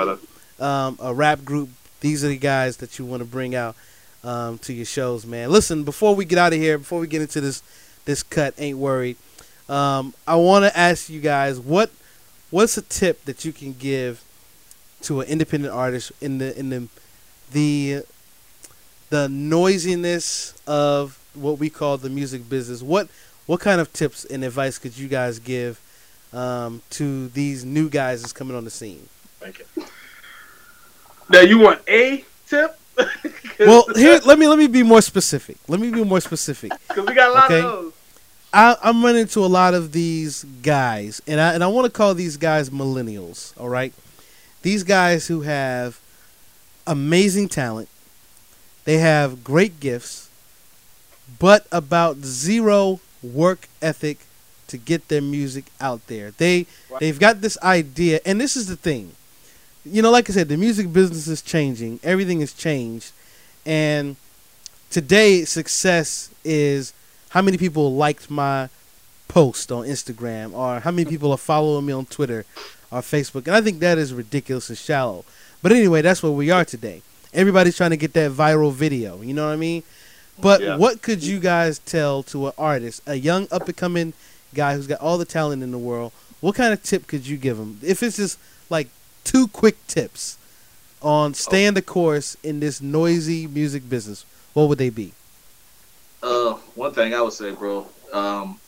um, 0.59 0.97
a 1.01 1.13
rap 1.13 1.43
group, 1.43 1.69
these 1.99 2.23
are 2.23 2.29
the 2.29 2.37
guys 2.37 2.77
that 2.77 2.97
you 2.97 3.05
want 3.05 3.21
to 3.21 3.27
bring 3.27 3.53
out 3.53 3.75
um, 4.23 4.57
to 4.59 4.73
your 4.73 4.85
shows, 4.85 5.25
man. 5.25 5.49
Listen, 5.51 5.83
before 5.83 6.15
we 6.15 6.25
get 6.25 6.37
out 6.37 6.53
of 6.53 6.59
here, 6.59 6.77
before 6.77 6.99
we 6.99 7.07
get 7.07 7.21
into 7.21 7.41
this 7.41 7.61
this 8.05 8.23
cut, 8.23 8.53
ain't 8.57 8.77
worried. 8.77 9.17
Um, 9.69 10.13
I 10.27 10.35
want 10.35 10.65
to 10.65 10.77
ask 10.77 11.09
you 11.09 11.21
guys 11.21 11.59
what 11.59 11.91
what's 12.49 12.77
a 12.77 12.81
tip 12.81 13.23
that 13.25 13.45
you 13.45 13.51
can 13.51 13.73
give 13.73 14.23
to 15.03 15.21
an 15.21 15.27
independent 15.27 15.73
artist 15.73 16.11
in 16.21 16.37
the 16.37 16.57
in 16.57 16.69
the 16.69 16.87
the 17.51 18.03
the 19.11 19.29
noisiness 19.29 20.53
of 20.65 21.19
what 21.35 21.59
we 21.59 21.69
call 21.69 21.97
the 21.97 22.09
music 22.09 22.49
business. 22.49 22.81
What 22.81 23.07
what 23.45 23.59
kind 23.59 23.79
of 23.79 23.91
tips 23.93 24.25
and 24.25 24.43
advice 24.43 24.77
could 24.79 24.97
you 24.97 25.07
guys 25.07 25.37
give 25.39 25.79
um, 26.33 26.81
to 26.91 27.27
these 27.29 27.63
new 27.65 27.89
guys 27.89 28.21
that's 28.21 28.33
coming 28.33 28.55
on 28.55 28.63
the 28.63 28.69
scene? 28.71 29.07
Thank 29.39 29.59
you. 29.59 29.85
Now 31.29 31.41
you 31.41 31.59
want 31.59 31.81
a 31.87 32.25
tip? 32.47 32.77
Well, 33.59 33.85
here 33.95 34.19
let 34.25 34.39
me 34.39 34.47
let 34.47 34.57
me 34.57 34.65
be 34.65 34.81
more 34.81 35.01
specific. 35.03 35.55
Let 35.67 35.79
me 35.79 35.91
be 35.91 36.03
more 36.03 36.19
specific. 36.19 36.71
because 36.87 37.05
we 37.05 37.13
got 37.13 37.29
a 37.29 37.33
lot 37.33 37.45
Okay. 37.45 37.59
of 37.59 37.63
those. 37.63 37.93
I, 38.51 38.75
I'm 38.81 39.03
running 39.05 39.21
into 39.21 39.41
a 39.41 39.45
lot 39.45 39.75
of 39.75 39.91
these 39.91 40.43
guys, 40.63 41.21
and 41.27 41.39
I 41.39 41.53
and 41.53 41.63
I 41.63 41.67
want 41.67 41.85
to 41.85 41.91
call 41.91 42.15
these 42.15 42.37
guys 42.37 42.71
millennials. 42.71 43.53
All 43.59 43.69
right, 43.69 43.93
these 44.63 44.81
guys 44.83 45.27
who 45.27 45.41
have 45.41 45.99
amazing 46.87 47.49
talent, 47.49 47.87
they 48.83 48.97
have 48.97 49.43
great 49.43 49.79
gifts, 49.79 50.29
but 51.39 51.67
about 51.71 52.17
zero 52.17 52.99
work 53.21 53.67
ethic 53.81 54.19
to 54.67 54.77
get 54.77 55.07
their 55.09 55.21
music 55.21 55.65
out 55.79 56.05
there. 56.07 56.31
They 56.31 56.65
they've 56.99 57.19
got 57.19 57.41
this 57.41 57.57
idea, 57.61 58.19
and 58.25 58.39
this 58.39 58.55
is 58.55 58.67
the 58.67 58.75
thing. 58.75 59.11
You 59.85 60.01
know, 60.01 60.11
like 60.11 60.29
I 60.29 60.33
said, 60.33 60.47
the 60.47 60.57
music 60.57 60.91
business 60.93 61.27
is 61.27 61.41
changing. 61.41 61.99
Everything 62.03 62.39
has 62.39 62.53
changed, 62.53 63.11
and 63.65 64.15
today 64.89 65.43
success 65.45 66.29
is 66.43 66.93
how 67.29 67.41
many 67.41 67.57
people 67.57 67.93
liked 67.93 68.29
my 68.29 68.69
post 69.27 69.71
on 69.71 69.85
Instagram 69.85 70.53
or 70.53 70.81
how 70.81 70.91
many 70.91 71.09
people 71.09 71.31
are 71.31 71.37
following 71.37 71.85
me 71.85 71.93
on 71.93 72.05
Twitter 72.05 72.45
or 72.91 72.99
Facebook. 72.99 73.47
And 73.47 73.55
I 73.55 73.61
think 73.61 73.79
that 73.79 73.97
is 73.97 74.13
ridiculous 74.13 74.69
and 74.69 74.77
shallow. 74.77 75.23
But 75.61 75.71
anyway, 75.71 76.01
that's 76.01 76.21
where 76.21 76.31
we 76.31 76.51
are 76.51 76.65
today. 76.65 77.01
Everybody's 77.33 77.77
trying 77.77 77.91
to 77.91 77.97
get 77.97 78.13
that 78.13 78.31
viral 78.31 78.73
video. 78.73 79.21
You 79.21 79.33
know 79.33 79.45
what 79.47 79.53
I 79.53 79.57
mean? 79.57 79.83
But 80.39 80.61
Yeah. 80.61 80.77
what 80.77 81.01
could 81.01 81.23
you 81.23 81.39
guys 81.39 81.79
tell 81.79 82.23
to 82.23 82.47
an 82.47 82.53
artist, 82.57 83.01
a 83.05 83.15
young 83.15 83.47
up 83.51 83.67
and 83.67 83.77
coming 83.77 84.13
guy 84.53 84.75
who's 84.75 84.87
got 84.87 84.99
all 84.99 85.17
the 85.17 85.25
talent 85.25 85.63
in 85.63 85.71
the 85.71 85.77
world? 85.77 86.11
What 86.41 86.55
kind 86.55 86.73
of 86.73 86.81
tip 86.83 87.07
could 87.07 87.27
you 87.27 87.37
give 87.37 87.57
him? 87.57 87.79
If 87.81 88.01
it's 88.03 88.17
just 88.17 88.39
like 88.69 88.87
two 89.23 89.47
quick 89.47 89.85
tips 89.87 90.37
on 91.01 91.33
staying 91.33 91.75
the 91.75 91.81
course 91.81 92.35
in 92.43 92.59
this 92.59 92.81
noisy 92.81 93.47
music 93.47 93.87
business, 93.87 94.25
what 94.53 94.67
would 94.67 94.77
they 94.77 94.89
be? 94.89 95.13
Uh, 96.23 96.53
one 96.75 96.93
thing 96.93 97.13
I 97.13 97.21
would 97.21 97.33
say, 97.33 97.51
bro, 97.51 97.87
um, 98.11 98.59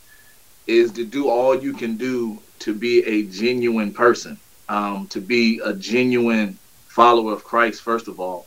is 0.68 0.91
to 0.93 1.05
do 1.05 1.30
all 1.30 1.55
you 1.55 1.74
can 1.74 1.97
do 1.97 2.39
to 2.59 2.74
be 2.74 3.03
a 3.05 3.24
genuine 3.24 3.91
person, 3.93 4.38
um, 4.70 5.07
to 5.07 5.20
be 5.20 5.59
a 5.64 5.74
genuine 5.74 6.57
follower 6.88 7.34
of 7.34 7.43
Christ. 7.43 7.82
First 7.82 8.07
of 8.07 8.20
all, 8.20 8.45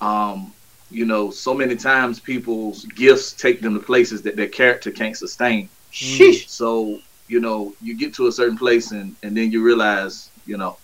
um, 0.00 0.52
you 0.90 1.04
know, 1.04 1.30
so 1.30 1.54
many 1.54 1.76
times 1.76 2.20
people's 2.20 2.84
gifts 2.84 3.32
take 3.32 3.60
them 3.60 3.74
to 3.74 3.80
places 3.80 4.22
that 4.22 4.36
their 4.36 4.48
character 4.48 4.90
can't 4.90 5.16
sustain. 5.16 5.68
Sheesh. 5.92 6.48
So 6.48 7.00
you 7.28 7.40
know, 7.40 7.74
you 7.82 7.96
get 7.96 8.14
to 8.14 8.28
a 8.28 8.32
certain 8.32 8.56
place 8.56 8.92
and 8.92 9.16
and 9.22 9.36
then 9.36 9.50
you 9.50 9.62
realize, 9.62 10.30
you 10.46 10.56
know, 10.56 10.76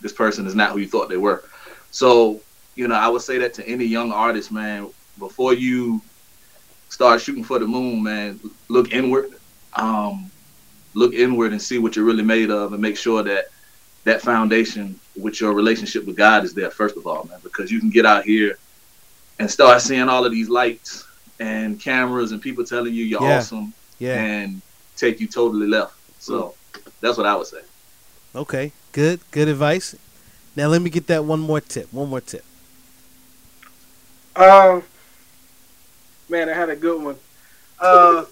this 0.00 0.12
person 0.12 0.46
is 0.46 0.54
not 0.54 0.72
who 0.72 0.78
you 0.78 0.88
thought 0.88 1.08
they 1.08 1.16
were. 1.16 1.44
So 1.90 2.40
you 2.76 2.86
know, 2.86 2.94
I 2.94 3.08
would 3.08 3.22
say 3.22 3.38
that 3.38 3.54
to 3.54 3.68
any 3.68 3.84
young 3.84 4.12
artist, 4.12 4.52
man, 4.52 4.88
before 5.18 5.52
you 5.52 6.00
start 6.88 7.20
shooting 7.20 7.42
for 7.42 7.58
the 7.58 7.66
moon, 7.66 8.02
man, 8.02 8.38
look 8.68 8.92
inward. 8.92 9.32
Um, 9.74 10.30
look 10.94 11.12
inward 11.12 11.52
and 11.52 11.60
see 11.60 11.78
what 11.78 11.96
you're 11.96 12.04
really 12.04 12.22
made 12.22 12.50
of, 12.50 12.72
and 12.72 12.80
make 12.80 12.96
sure 12.96 13.22
that 13.22 13.46
that 14.04 14.22
foundation 14.22 14.98
with 15.16 15.40
your 15.40 15.52
relationship 15.52 16.06
with 16.06 16.16
God 16.16 16.44
is 16.44 16.54
there 16.54 16.70
first 16.70 16.96
of 16.96 17.06
all, 17.06 17.24
man. 17.24 17.38
Because 17.42 17.70
you 17.70 17.80
can 17.80 17.90
get 17.90 18.06
out 18.06 18.24
here 18.24 18.58
and 19.38 19.50
start 19.50 19.80
seeing 19.82 20.08
all 20.08 20.24
of 20.24 20.32
these 20.32 20.48
lights 20.48 21.04
and 21.40 21.80
cameras 21.80 22.32
and 22.32 22.40
people 22.42 22.64
telling 22.64 22.94
you 22.94 23.04
you're 23.04 23.22
Yeah. 23.22 23.38
awesome 23.38 23.72
Yeah. 23.98 24.14
and 24.20 24.60
take 24.96 25.20
you 25.20 25.26
totally 25.26 25.66
left. 25.66 25.94
So 26.20 26.54
that's 27.00 27.16
what 27.16 27.26
I 27.26 27.36
would 27.36 27.46
say. 27.46 27.60
Okay, 28.34 28.72
good, 28.92 29.20
good 29.30 29.48
advice. 29.48 29.94
Now 30.56 30.68
let 30.68 30.82
me 30.82 30.90
get 30.90 31.06
that 31.08 31.24
one 31.24 31.40
more 31.40 31.60
tip. 31.60 31.92
One 31.92 32.08
more 32.08 32.20
tip. 32.20 32.44
Um, 34.36 34.82
man, 36.28 36.48
I 36.48 36.52
had 36.54 36.68
a 36.70 36.76
good 36.76 37.02
one. 37.02 37.16
Uh, 37.80 38.24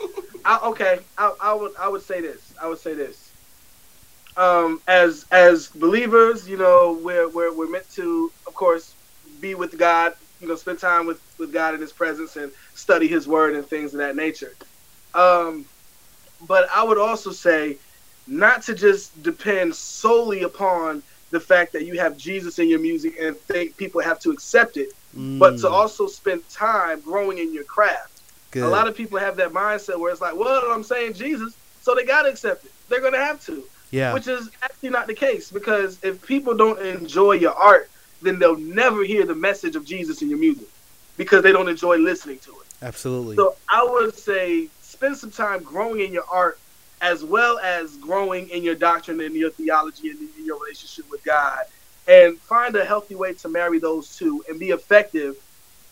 I, 0.45 0.59
okay, 0.69 1.01
I, 1.17 1.33
I 1.41 1.53
would 1.55 1.73
I 1.79 1.89
would 1.89 2.03
say 2.03 2.21
this. 2.21 2.53
I 2.61 2.69
would 2.69 2.79
say 2.79 2.95
this. 2.95 3.26
Um, 4.37 4.81
as 4.87 5.27
as 5.33 5.69
believers, 5.75 6.49
you 6.49 6.59
know, 6.59 6.99
we're 7.03 7.31
we're 7.31 7.57
we're 7.57 7.71
meant 7.71 7.89
to, 7.97 8.33
of 8.47 8.55
course, 8.55 8.97
be 9.41 9.55
with 9.55 9.77
God. 9.79 10.13
You 10.41 10.49
know, 10.49 10.57
spend 10.57 10.79
time 10.79 11.07
with 11.07 11.21
with 11.39 11.53
God 11.53 11.75
in 11.75 11.81
His 11.81 11.93
presence 11.95 12.37
and 12.37 12.53
study 12.75 13.09
His 13.09 13.29
Word 13.29 13.57
and 13.57 13.69
things 13.69 13.95
of 13.95 14.01
that 14.01 14.17
nature. 14.17 14.57
Um, 15.15 15.67
but 16.41 16.69
I 16.75 16.85
would 16.85 16.99
also 16.99 17.31
say 17.33 17.79
not 18.27 18.63
to 18.65 18.75
just 18.75 19.21
depend 19.23 19.75
solely 19.75 20.43
upon 20.43 21.03
the 21.31 21.41
fact 21.41 21.73
that 21.75 21.87
you 21.87 21.99
have 22.01 22.17
Jesus 22.17 22.59
in 22.59 22.69
your 22.69 22.81
music 22.81 23.15
and 23.21 23.37
think 23.51 23.77
people 23.77 24.03
have 24.03 24.19
to 24.21 24.31
accept 24.31 24.77
it 24.77 24.89
but 25.39 25.59
to 25.59 25.69
Mm, 25.69 25.71
also 25.71 26.07
spend 26.07 26.43
time 26.57 27.03
growing 27.03 27.39
in 27.39 27.53
your 27.53 27.65
craft. 27.65 28.25
good. 28.51 28.65
A 28.65 28.69
lot 28.69 28.89
of 28.89 28.97
people 28.97 29.19
have 29.19 29.37
that 29.37 29.53
mindset 29.53 30.01
where 30.01 30.11
it's 30.13 30.21
like, 30.23 30.37
well, 30.37 30.73
I'm 30.73 30.83
saying 30.83 31.15
Jesus, 31.15 31.59
so 31.81 31.95
they 31.95 32.05
got 32.05 32.23
to 32.23 32.31
accept 32.31 32.65
it. 32.65 32.73
They're 32.89 33.03
going 33.03 33.13
to 33.13 33.19
have 33.19 33.41
to, 33.47 33.65
yeah, 33.97 34.13
which 34.15 34.29
is 34.29 34.51
actually 34.63 34.91
not 34.91 35.07
the 35.07 35.15
case 35.15 35.51
because 35.51 35.99
if 36.03 36.25
people 36.27 36.55
don't 36.55 36.79
enjoy 36.81 37.33
your 37.33 37.55
art, 37.55 37.89
then 38.23 38.39
they'll 38.39 38.57
never 38.59 39.05
hear 39.05 39.25
the 39.25 39.35
message 39.35 39.75
of 39.77 39.85
Jesus 39.85 40.23
in 40.23 40.29
your 40.31 40.39
music. 40.39 40.69
because 41.17 41.43
they 41.43 41.53
don't 41.53 41.69
enjoy 41.69 41.97
listening 41.97 42.39
to 42.41 42.51
it. 42.51 42.67
Absolutely. 42.83 43.37
So 43.37 43.57
I 43.71 43.83
would 43.85 44.15
say 44.15 44.69
spend 44.83 45.17
some 45.17 45.31
time 45.31 45.63
growing 45.63 46.01
in 46.07 46.13
your 46.13 46.25
art 46.31 46.59
as 47.01 47.25
well 47.25 47.59
as 47.59 47.97
growing 47.97 48.49
in 48.51 48.63
your 48.63 48.75
doctrine 48.75 49.21
and 49.21 49.35
your 49.35 49.51
theology 49.51 50.11
and 50.11 50.19
in 50.21 50.45
your 50.45 50.59
relationship 50.61 51.11
with 51.11 51.25
God. 51.25 51.61
And 52.09 52.39
find 52.39 52.77
a 52.77 52.85
healthy 52.85 53.15
way 53.15 53.33
to 53.35 53.49
marry 53.49 53.79
those 53.79 54.17
two 54.17 54.45
and 54.49 54.61
be 54.61 54.71
effective 54.71 55.37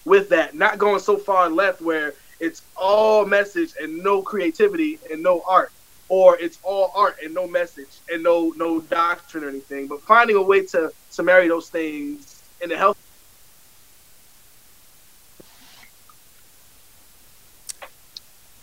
with 0.04 0.28
that. 0.28 0.54
Not 0.54 0.78
going 0.78 1.00
so 1.00 1.16
far 1.16 1.48
left 1.48 1.80
where 1.80 2.14
it's 2.38 2.62
all 2.76 3.24
message 3.26 3.72
and 3.80 4.02
no 4.02 4.22
creativity 4.22 4.98
and 5.10 5.22
no 5.22 5.42
art. 5.48 5.72
Or 6.08 6.38
it's 6.38 6.58
all 6.62 6.92
art 6.94 7.16
and 7.22 7.34
no 7.34 7.46
message 7.46 7.88
and 8.10 8.22
no 8.22 8.52
no 8.56 8.80
doctrine 8.80 9.44
or 9.44 9.48
anything. 9.48 9.86
But 9.86 10.02
finding 10.02 10.36
a 10.36 10.42
way 10.42 10.66
to 10.66 10.92
to 11.12 11.22
marry 11.22 11.48
those 11.48 11.68
things 11.68 12.42
in 12.60 12.70
a 12.72 12.76
healthy 12.76 13.00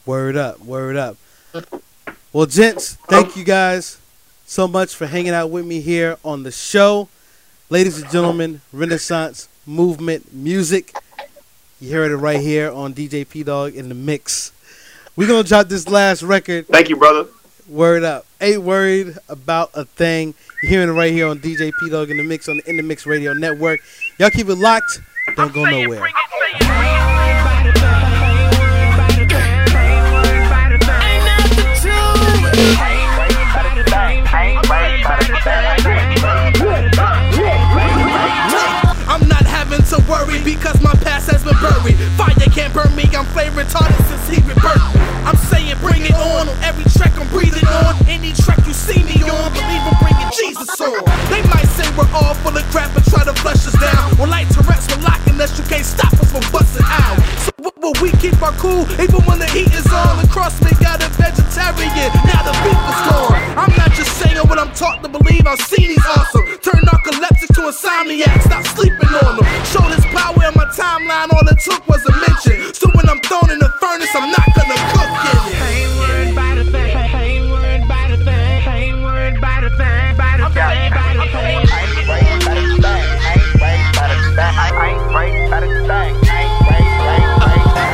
Word 0.04 0.36
up, 0.36 0.60
word 0.60 0.98
up. 0.98 1.16
Well, 2.34 2.48
gents, 2.48 2.96
thank 3.08 3.38
you 3.38 3.44
guys 3.44 4.00
so 4.48 4.68
much 4.68 4.96
for 4.96 5.06
hanging 5.06 5.32
out 5.32 5.52
with 5.52 5.64
me 5.66 5.80
here 5.80 6.18
on 6.26 6.42
the 6.42 6.52
show. 6.52 7.08
Ladies 7.70 8.02
and 8.02 8.12
gentlemen, 8.12 8.62
Renaissance 8.74 9.48
Movement 9.68 10.34
Music. 10.34 10.96
You 11.80 11.94
heard 11.94 12.12
it 12.12 12.18
right 12.18 12.40
here 12.40 12.72
on 12.72 12.96
DJ 12.96 13.30
P 13.30 13.44
Dog 13.44 13.76
in 13.76 13.90
the 13.90 13.96
mix. 13.96 14.52
We're 15.16 15.28
gonna 15.28 15.44
drop 15.44 15.68
this 15.68 15.90
last 15.90 16.24
record. 16.24 16.68
Thank 16.68 16.88
you, 16.88 16.96
brother. 16.96 17.28
Word 17.68 18.04
up. 18.04 18.26
Ain't 18.40 18.62
worried 18.62 19.18
about 19.28 19.72
a 19.74 19.84
thing. 19.84 20.34
You're 20.64 20.70
hearing 20.72 20.90
it 20.90 20.94
right 20.94 21.12
here 21.12 21.28
on 21.28 21.40
DJ 21.40 21.72
P 21.80 21.90
Dog 21.90 22.10
in 22.10 22.18
the 22.18 22.24
mix 22.24 22.48
on 22.48 22.58
the 22.58 22.70
In 22.70 22.78
the 22.78 22.84
Mix 22.84 23.06
Radio 23.06 23.34
Network. 23.34 23.82
Y'all 24.20 24.30
keep 24.30 24.48
it 24.48 24.56
locked. 24.56 25.00
Don't 25.36 25.54
go 25.54 25.66
nowhere. 25.66 26.02
I'm 39.08 39.28
not 39.28 39.46
having 39.46 39.84
to 39.84 40.04
worry 40.10 40.42
because 40.44 40.81
I'm 43.16 43.26
flame 43.26 43.54
retarded 43.54 44.00
since 44.08 44.28
he 44.30 44.42
rebirthed. 44.48 44.96
I'm 45.26 45.38
saying 45.38 45.78
bring 45.80 46.02
it 46.06 46.16
on 46.16 46.48
on 46.48 46.58
every 46.64 46.86
track 46.96 47.12
I'm 47.20 47.28
breathing 47.30 47.68
on. 47.68 47.94
Any 48.08 48.34
track 48.34 48.66
you 48.66 48.74
see 48.74 49.04
me 49.04 49.20
on, 49.22 49.52
believe 49.54 49.84
I'm 49.84 49.98
bringing 50.02 50.32
Jesus 50.32 50.70
on. 50.82 51.04
They 51.30 51.44
might 51.52 51.68
say 51.78 51.86
we're 51.98 52.10
all 52.16 52.34
full 52.42 52.56
of 52.56 52.64
crap 52.72 52.96
and 52.96 53.06
try 53.06 53.24
to 53.24 53.34
flush 53.42 53.68
us 53.68 53.78
down. 53.78 54.16
Well, 54.18 54.30
like 54.30 54.48
Tourette's, 54.50 54.88
we're 54.90 55.04
locking 55.04 55.40
us, 55.42 55.58
you 55.58 55.66
can't 55.66 55.86
stop 55.86 56.14
us 56.14 56.32
from 56.32 56.46
busting 56.52 56.86
out. 56.88 57.18
So 57.44 57.52
what 57.58 57.76
will 57.82 57.94
we 58.02 58.12
keep 58.24 58.40
our 58.42 58.56
cool 58.58 58.88
even 59.02 59.22
when 59.28 59.40
the 59.40 59.50
heat 59.52 59.72
is 59.74 59.86
on? 59.92 60.22
The 60.22 60.30
crossman 60.32 60.74
got 60.80 61.04
a 61.04 61.10
vegetarian, 61.20 62.10
now 62.26 62.42
the 62.48 62.56
beef 62.64 62.82
is 62.90 63.02
gone. 63.10 63.36
I'm 63.60 63.74
not 63.76 63.92
just 63.94 64.14
saying 64.18 64.38
what 64.48 64.58
I'm 64.58 64.72
taught 64.74 65.04
to 65.04 65.10
believe, 65.10 65.46
I've 65.46 65.62
seen 65.62 65.90
these 65.90 66.08
awesome. 66.18 66.48
Turn 66.64 66.82
narcoleptics 66.88 67.54
to 67.60 67.62
insomniacs, 67.70 68.48
stop 68.50 68.66
sleeping 68.74 69.12
on 69.26 69.38
them. 69.38 69.48
Show 69.70 69.84
this 69.92 70.06
power 70.10 70.38
in 70.48 70.54
my 70.56 70.66
timeline, 70.74 71.30
all 71.34 71.46
it 71.46 71.60
took 71.60 71.86
was 71.88 72.06
a 72.06 72.14
mention. 72.18 72.74
So 72.74 72.90
when 73.02 73.10
I'm 73.10 73.20
thrown 73.22 73.50
in 73.50 73.58
the 73.58 73.70
furnace, 73.82 74.14
I'm 74.14 74.30
not 74.30 74.46
gonna 74.54 74.78
cook 74.94 75.10
in 75.10 75.42
it. 75.50 75.58
Ain't 75.58 75.90
worried 75.98 76.30
about 76.38 76.58
a 76.58 76.66
thing. 76.70 76.94
Ain't 77.18 77.50
worried 77.50 77.82
about 77.82 78.12
a 78.12 78.18
thing. 78.18 78.62
Ain't 78.70 79.02
worried 79.02 79.38
about 79.38 79.64
a 79.64 79.70
thing. 79.74 80.14
About 80.14 80.40
a 80.40 80.50
thing. 80.54 80.94
About 80.94 81.18
a 81.18 81.26
thing. 81.34 81.66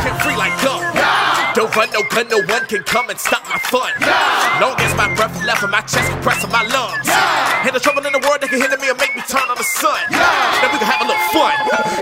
Get 0.03 0.15
free 0.23 0.35
like 0.35 0.51
gun. 0.59 0.83
Don't 1.55 1.73
run 1.75 1.89
no 1.89 2.03
gun, 2.11 2.27
no 2.29 2.37
one 2.53 2.65
can 2.67 2.83
come 2.83 3.09
and 3.09 3.17
stop 3.17 3.41
my 3.49 3.57
fun. 3.71 3.89
Long 4.59 4.75
as 4.77 4.93
my 4.95 5.07
breath 5.15 5.33
left 5.45 5.63
in 5.63 5.71
my 5.71 5.81
chest, 5.81 6.11
compressing 6.11 6.51
my 6.51 6.61
lungs. 6.67 7.07
And 7.63 7.73
the 7.73 7.79
trouble 7.79 8.05
in 8.05 8.11
the 8.13 8.19
world 8.27 8.41
that 8.41 8.49
can 8.49 8.59
hinder 8.59 8.77
me 8.77 8.89
and 8.89 8.99
make 8.99 9.15
me 9.15 9.23
turn 9.25 9.47
on 9.49 9.57
the 9.57 9.63
sun. 9.63 9.97
Then 10.11 10.69
we 10.69 10.77
can 10.77 10.85
have 10.85 11.01
a 11.01 11.07
little 11.07 11.27
fun. 11.33 11.55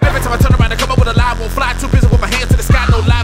Every 0.03 0.19
time 0.19 0.33
I 0.33 0.37
turn 0.41 0.51
around 0.57 0.71
and 0.73 0.79
come 0.81 0.91
up 0.91 0.97
with 0.99 1.07
a 1.07 1.13
lie, 1.13 1.37
won't 1.39 1.53
fly. 1.53 1.71
Too 1.79 1.87
busy 1.87 2.14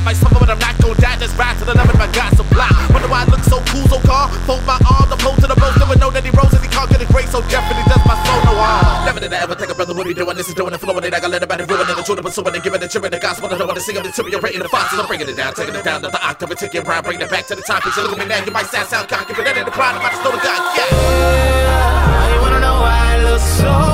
to 0.01 0.09
the 0.09 0.15
suffer, 0.15 0.39
but 0.39 0.49
I'm 0.49 0.59
not 0.59 0.77
gonna 0.81 0.95
die. 0.95 1.17
Just 1.17 1.37
ride 1.37 1.57
to 1.59 1.65
the 1.65 1.73
of 1.77 1.97
my 1.97 2.09
God 2.11 2.33
supply. 2.35 2.69
Wonder 2.93 3.07
why 3.07 3.23
I 3.23 3.25
look 3.29 3.43
so 3.45 3.61
cool, 3.69 3.85
so 3.87 3.99
calm. 4.01 4.31
Fold 4.49 4.65
my 4.65 4.79
arm, 4.89 5.09
the 5.09 5.17
pole 5.17 5.35
to 5.35 5.47
the 5.47 5.57
most. 5.59 5.77
Never 5.77 5.97
know 5.97 6.09
that 6.09 6.23
he 6.23 6.31
rose 6.31 6.53
and 6.53 6.63
he 6.63 6.69
can't 6.69 6.89
get 6.89 7.01
a 7.01 7.05
grace. 7.05 7.31
So 7.31 7.41
definitely 7.49 7.85
does 7.85 8.01
my 8.05 8.17
soul 8.25 8.41
no 8.49 8.53
harm. 8.57 9.05
Never 9.05 9.19
did 9.19 9.33
I 9.33 9.41
ever 9.43 9.55
think 9.55 9.71
a 9.71 9.75
brother 9.75 9.93
would 9.93 10.07
be 10.07 10.13
doing 10.13 10.35
this 10.35 10.49
is 10.49 10.55
doing 10.55 10.73
it, 10.73 10.79
flowing 10.79 11.03
it. 11.03 11.13
I 11.13 11.19
got 11.19 11.29
let 11.29 11.43
about 11.43 11.61
it, 11.61 11.69
ruining 11.69 11.95
the 11.95 12.03
truth, 12.03 12.17
but 12.17 12.25
pursuing 12.25 12.55
it, 12.55 12.63
giving 12.63 12.81
it, 12.81 12.89
cheering 12.89 13.11
the 13.11 13.19
gospel. 13.19 13.47
I 13.47 13.57
don't 13.57 13.67
want 13.67 13.77
to 13.77 13.83
sing 13.83 13.95
the 13.95 14.01
deteriorating 14.01 14.61
the 14.61 14.69
foxes. 14.69 14.99
I'm 14.99 15.07
bringing 15.07 15.29
it 15.29 15.37
down, 15.37 15.53
taking 15.53 15.75
it 15.75 15.83
down 15.85 16.01
to 16.01 16.09
the 16.09 16.21
octave, 16.21 16.49
and 16.49 16.59
taking 16.59 16.83
round, 16.83 17.05
bringing 17.05 17.21
it 17.21 17.29
back 17.29 17.45
to 17.47 17.55
the 17.55 17.61
top. 17.61 17.83
So 17.83 18.01
look 18.03 18.13
at 18.13 18.19
me 18.19 18.25
now, 18.25 18.43
you 18.43 18.51
might 18.51 18.67
sound, 18.67 18.89
sound 18.89 19.07
cocky, 19.07 19.33
but 19.33 19.45
that 19.45 19.57
ain't 19.57 19.65
the 19.65 19.71
problem. 19.71 20.01
I 20.03 20.09
just 20.09 20.23
know 20.23 20.31
the 20.31 20.41
God, 20.41 20.61
yeah. 20.77 22.33
You 22.33 22.41
wanna 22.41 22.59
know 22.59 22.77
why 22.81 22.97
I 22.97 23.23
look 23.23 23.41
so 23.41 23.90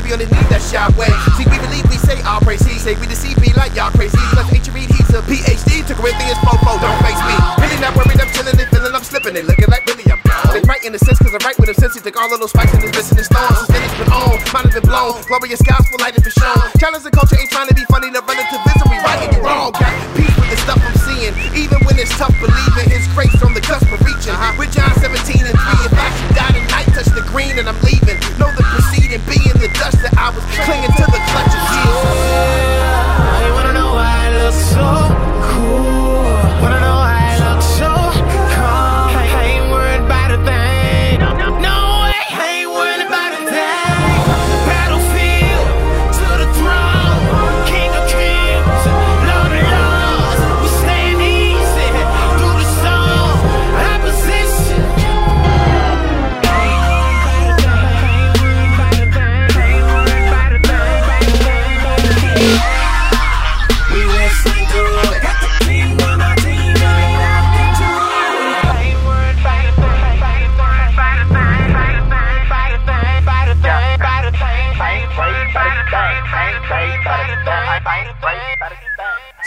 still 0.00 0.02
be 0.02 0.12
on 0.12 0.20
his 0.20 0.30
knees, 0.32 0.96
way. 0.96 1.12
See, 1.36 1.44
we 1.44 1.58
believe, 1.60 1.84
we 1.92 1.98
say 2.00 2.16
all 2.24 2.40
praise, 2.40 2.64
he 2.64 2.78
say 2.80 2.96
we 2.96 3.06
deceive, 3.06 3.36
be 3.40 3.52
like 3.52 3.76
y'all 3.76 3.92
crazy. 3.92 4.16
Plus, 4.32 4.48
H. 4.52 4.68
Reed, 4.72 4.88
he's 4.88 5.10
a 5.12 5.20
PhD, 5.22 5.84
to 5.86 5.94
Corinthians, 5.94 6.38
fofo, 6.40 6.80
don't 6.80 7.00
face 7.04 7.20
me. 7.20 7.36
Really 7.60 7.78
not 7.80 7.92
worried, 7.96 8.20
I'm 8.20 8.30
chilling, 8.32 8.56
they 8.56 8.64
feeling, 8.66 8.94
I'm 8.94 9.04
slipping, 9.04 9.34
they 9.34 9.42
looking 9.42 9.68
like 9.68 9.84
really, 9.86 10.04
I'm. 10.10 10.20
They 10.50 10.62
right 10.66 10.82
in 10.82 10.90
the 10.90 10.98
sense, 10.98 11.18
cause 11.20 11.30
I'm 11.30 11.44
right 11.46 11.54
with 11.60 11.68
him 11.68 11.78
since 11.78 11.94
he 11.94 12.00
took 12.00 12.16
all 12.18 12.32
of 12.32 12.40
those 12.40 12.50
spikes 12.50 12.74
and 12.74 12.82
his 12.82 12.90
missing 12.90 13.18
his 13.18 13.28
thorns. 13.28 13.54
Since 13.54 13.70
then, 13.70 13.82
it's 13.86 13.98
been 14.02 14.10
on, 14.10 14.34
mine 14.50 14.66
has 14.66 14.74
been 14.74 14.88
blown. 14.88 15.14
Glorious 15.30 15.62
gospel 15.62 16.00
light 16.02 16.18
has 16.18 16.24
been 16.26 16.34
shown. 16.34 16.58
Challenge 16.82 17.04
the 17.06 17.14
culture, 17.14 17.38
ain't 17.38 17.50
trying 17.54 17.70
to 17.70 17.76
be 17.76 17.86
funny, 17.86 18.10
to 18.10 18.18
run 18.18 18.34
into 18.34 18.58
misery, 18.66 18.98
right 19.04 19.30
and 19.30 19.38
wrong. 19.44 19.70
Got 19.78 19.94
peace 20.18 20.34
with 20.34 20.50
the 20.50 20.58
stuff 20.58 20.80
I'm 20.82 20.96
seeing, 21.06 21.32
even 21.54 21.78
when 21.86 22.00
it's 22.02 22.10
tough, 22.18 22.34
believing 22.42 22.90
his 22.90 23.06
grace 23.14 23.38
on 23.46 23.54
the 23.54 23.62
cusp 23.62 23.86
of 23.94 24.02
reaching. 24.02 24.34
Uh-huh. 24.34 24.58
With 24.58 24.74
John 24.74 24.90
17 24.98 25.14
and 25.46 25.54
3, 25.54 25.86
if 25.86 25.94
I 25.94 26.08
should 26.18 26.34
die 26.34 26.54
tonight, 26.56 26.88
touch 26.98 27.10
the 27.14 27.22
green 27.30 27.54
and 27.62 27.70
I'm 27.70 27.78
leaving. 27.86 27.99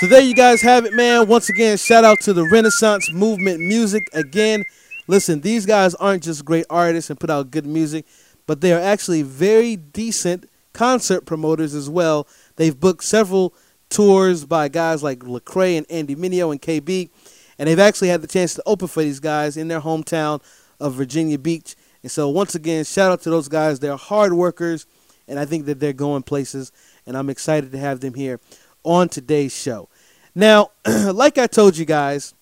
So 0.03 0.09
there 0.09 0.19
you 0.19 0.33
guys 0.33 0.61
have 0.63 0.83
it, 0.83 0.93
man. 0.93 1.29
Once 1.29 1.47
again, 1.47 1.77
shout 1.77 2.03
out 2.03 2.19
to 2.23 2.33
the 2.33 2.43
Renaissance 2.43 3.09
Movement 3.13 3.61
Music. 3.61 4.03
Again, 4.11 4.65
listen, 5.07 5.39
these 5.39 5.65
guys 5.65 5.95
aren't 5.95 6.23
just 6.23 6.43
great 6.43 6.65
artists 6.69 7.09
and 7.09 7.17
put 7.17 7.29
out 7.29 7.51
good 7.51 7.65
music, 7.65 8.05
but 8.45 8.59
they 8.59 8.73
are 8.73 8.81
actually 8.81 9.21
very 9.21 9.77
decent 9.77 10.49
concert 10.73 11.25
promoters 11.25 11.73
as 11.73 11.89
well. 11.89 12.27
They've 12.57 12.77
booked 12.77 13.05
several 13.05 13.53
tours 13.87 14.43
by 14.43 14.67
guys 14.67 15.03
like 15.03 15.19
Lecrae 15.19 15.77
and 15.77 15.89
Andy 15.89 16.17
Mineo 16.17 16.51
and 16.51 16.61
KB, 16.61 17.09
and 17.57 17.69
they've 17.69 17.79
actually 17.79 18.09
had 18.09 18.21
the 18.21 18.27
chance 18.27 18.55
to 18.55 18.63
open 18.65 18.89
for 18.89 19.03
these 19.03 19.21
guys 19.21 19.55
in 19.55 19.69
their 19.69 19.79
hometown 19.79 20.41
of 20.81 20.95
Virginia 20.95 21.39
Beach. 21.39 21.77
And 22.01 22.11
so, 22.11 22.27
once 22.27 22.55
again, 22.55 22.83
shout 22.83 23.09
out 23.09 23.21
to 23.21 23.29
those 23.29 23.47
guys. 23.47 23.79
They're 23.79 23.95
hard 23.95 24.33
workers, 24.33 24.85
and 25.29 25.39
I 25.39 25.45
think 25.45 25.65
that 25.67 25.79
they're 25.79 25.93
going 25.93 26.23
places. 26.23 26.73
And 27.05 27.15
I'm 27.15 27.29
excited 27.29 27.71
to 27.71 27.77
have 27.77 28.01
them 28.01 28.15
here 28.15 28.41
on 28.83 29.07
today's 29.07 29.55
show. 29.55 29.87
Now, 30.35 30.71
like 30.85 31.37
I 31.37 31.47
told 31.47 31.77
you 31.77 31.85
guys, 31.85 32.33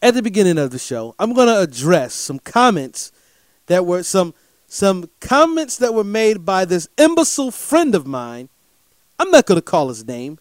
at 0.00 0.14
the 0.14 0.22
beginning 0.22 0.58
of 0.58 0.70
the 0.70 0.78
show, 0.78 1.14
I'm 1.18 1.32
going 1.32 1.48
to 1.48 1.60
address 1.60 2.14
some 2.14 2.38
comments 2.38 3.12
that 3.66 3.84
were 3.84 4.02
some 4.02 4.34
some 4.70 5.08
comments 5.20 5.76
that 5.78 5.94
were 5.94 6.04
made 6.04 6.44
by 6.44 6.66
this 6.66 6.88
imbecile 6.98 7.50
friend 7.50 7.94
of 7.94 8.06
mine. 8.06 8.50
I'm 9.18 9.30
not 9.30 9.46
going 9.46 9.56
to 9.56 9.62
call 9.62 9.88
his 9.88 10.06
name, 10.06 10.38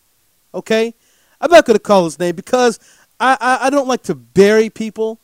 okay? 0.54 0.94
I'm 1.40 1.50
not 1.50 1.66
going 1.66 1.78
to 1.78 1.84
call 1.84 2.04
his 2.04 2.20
name 2.20 2.36
because 2.36 2.78
I, 3.22 3.38
I, 3.40 3.68
I 3.68 3.70
don't 3.70 3.88
like 3.88 4.04
to 4.04 4.16
bury 4.16 4.70
people. 4.70 5.20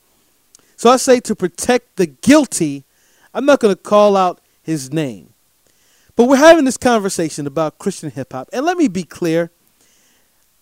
So 0.77 0.89
I 0.89 0.95
say 0.95 1.19
to 1.19 1.35
protect 1.35 1.97
the 1.97 2.05
guilty, 2.05 2.85
I'm 3.33 3.45
not 3.45 3.59
going 3.59 3.75
to 3.75 3.81
call 3.81 4.15
out 4.15 4.39
his 4.61 4.93
name. 4.93 5.33
But 6.15 6.25
we're 6.25 6.37
having 6.37 6.63
this 6.63 6.77
conversation 6.77 7.45
about 7.45 7.79
Christian 7.79 8.09
hip 8.09 8.31
hop. 8.31 8.49
And 8.53 8.65
let 8.65 8.77
me 8.77 8.87
be 8.87 9.03
clear 9.03 9.51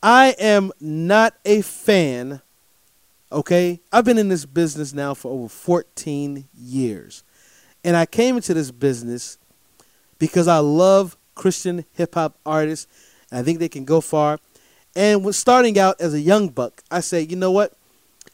I 0.03 0.35
am 0.39 0.71
not 0.79 1.35
a 1.45 1.61
fan, 1.61 2.41
okay? 3.31 3.79
I've 3.91 4.05
been 4.05 4.17
in 4.17 4.29
this 4.29 4.45
business 4.45 4.93
now 4.93 5.13
for 5.13 5.31
over 5.31 5.47
14 5.47 6.47
years. 6.57 7.23
And 7.83 7.95
I 7.95 8.05
came 8.05 8.35
into 8.35 8.53
this 8.53 8.71
business 8.71 9.37
because 10.17 10.47
I 10.47 10.57
love 10.57 11.17
Christian 11.35 11.85
hip 11.93 12.15
hop 12.15 12.35
artists. 12.45 12.87
And 13.29 13.39
I 13.39 13.43
think 13.43 13.59
they 13.59 13.69
can 13.69 13.85
go 13.85 14.01
far. 14.01 14.39
And 14.95 15.23
when 15.23 15.33
starting 15.33 15.79
out 15.79 16.01
as 16.01 16.13
a 16.13 16.19
young 16.19 16.49
buck, 16.49 16.83
I 16.91 16.99
say, 16.99 17.21
you 17.21 17.35
know 17.35 17.51
what? 17.51 17.73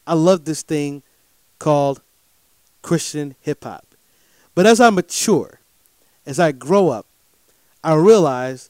I 0.05 0.13
love 0.13 0.45
this 0.45 0.63
thing 0.63 1.03
called 1.59 2.01
Christian 2.81 3.35
hip 3.41 3.63
hop. 3.63 3.85
But 4.55 4.65
as 4.65 4.79
I 4.79 4.89
mature, 4.89 5.59
as 6.25 6.39
I 6.39 6.51
grow 6.51 6.89
up, 6.89 7.05
I 7.83 7.93
realize 7.93 8.69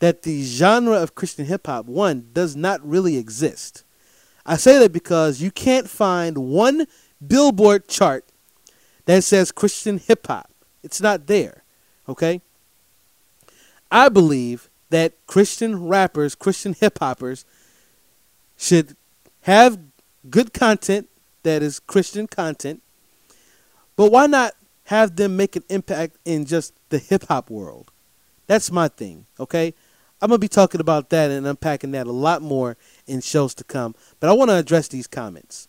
that 0.00 0.22
the 0.22 0.42
genre 0.42 0.94
of 0.94 1.14
Christian 1.14 1.46
hip 1.46 1.66
hop, 1.66 1.86
one, 1.86 2.28
does 2.32 2.54
not 2.54 2.86
really 2.86 3.16
exist. 3.16 3.84
I 4.46 4.56
say 4.56 4.78
that 4.78 4.92
because 4.92 5.42
you 5.42 5.50
can't 5.50 5.88
find 5.88 6.38
one 6.38 6.86
Billboard 7.26 7.88
chart 7.88 8.24
that 9.06 9.24
says 9.24 9.52
Christian 9.52 9.98
hip 9.98 10.26
hop. 10.26 10.50
It's 10.82 11.00
not 11.00 11.26
there. 11.26 11.64
Okay? 12.08 12.40
I 13.90 14.08
believe 14.08 14.70
that 14.90 15.14
Christian 15.26 15.88
rappers, 15.88 16.34
Christian 16.34 16.74
hip 16.74 16.98
hoppers, 16.98 17.44
should 18.56 18.96
have 19.42 19.78
good 20.28 20.52
content 20.52 21.08
that 21.42 21.62
is 21.62 21.80
Christian 21.80 22.26
content, 22.26 22.82
but 23.96 24.10
why 24.10 24.26
not 24.26 24.52
have 24.84 25.16
them 25.16 25.36
make 25.36 25.56
an 25.56 25.64
impact 25.68 26.16
in 26.24 26.44
just 26.44 26.74
the 26.90 26.98
hip 26.98 27.24
hop 27.28 27.50
world? 27.50 27.90
That's 28.46 28.70
my 28.70 28.88
thing, 28.88 29.26
okay? 29.38 29.74
I'm 30.20 30.28
going 30.28 30.38
to 30.38 30.44
be 30.44 30.48
talking 30.48 30.80
about 30.80 31.10
that 31.10 31.30
and 31.30 31.46
unpacking 31.46 31.92
that 31.92 32.06
a 32.06 32.12
lot 32.12 32.42
more 32.42 32.76
in 33.06 33.20
shows 33.20 33.54
to 33.54 33.64
come, 33.64 33.94
but 34.20 34.28
I 34.28 34.32
want 34.32 34.50
to 34.50 34.56
address 34.56 34.88
these 34.88 35.06
comments. 35.06 35.68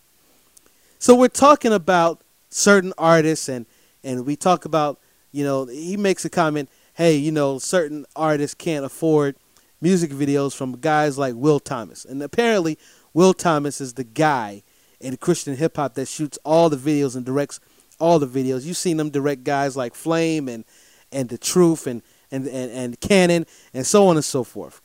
So 0.98 1.14
we're 1.14 1.28
talking 1.28 1.72
about 1.72 2.20
certain 2.50 2.92
artists 2.98 3.48
and 3.48 3.66
and 4.02 4.24
we 4.24 4.34
talk 4.34 4.64
about, 4.64 4.98
you 5.30 5.44
know, 5.44 5.66
he 5.66 5.96
makes 5.96 6.24
a 6.24 6.30
comment, 6.30 6.70
hey, 6.94 7.16
you 7.16 7.30
know, 7.30 7.58
certain 7.58 8.06
artists 8.16 8.54
can't 8.54 8.84
afford 8.84 9.36
music 9.80 10.10
videos 10.10 10.56
from 10.56 10.78
guys 10.78 11.18
like 11.18 11.34
Will 11.34 11.60
Thomas. 11.60 12.04
And 12.04 12.22
apparently 12.22 12.78
Will 13.12 13.34
Thomas 13.34 13.80
is 13.80 13.94
the 13.94 14.04
guy 14.04 14.62
in 15.00 15.16
Christian 15.16 15.56
hip 15.56 15.76
hop 15.76 15.94
that 15.94 16.08
shoots 16.08 16.38
all 16.44 16.70
the 16.70 16.76
videos 16.76 17.14
and 17.14 17.24
directs 17.24 17.60
all 17.98 18.18
the 18.18 18.26
videos. 18.26 18.64
You've 18.64 18.76
seen 18.76 18.96
them 18.96 19.10
direct 19.10 19.44
guys 19.44 19.76
like 19.76 19.94
Flame 19.94 20.48
and 20.48 20.64
and 21.12 21.28
The 21.28 21.38
Truth 21.38 21.86
and 21.86 22.02
and, 22.30 22.46
and, 22.46 22.70
and 22.70 23.00
Canon 23.00 23.46
and 23.74 23.86
so 23.86 24.06
on 24.08 24.16
and 24.16 24.24
so 24.24 24.44
forth. 24.44 24.80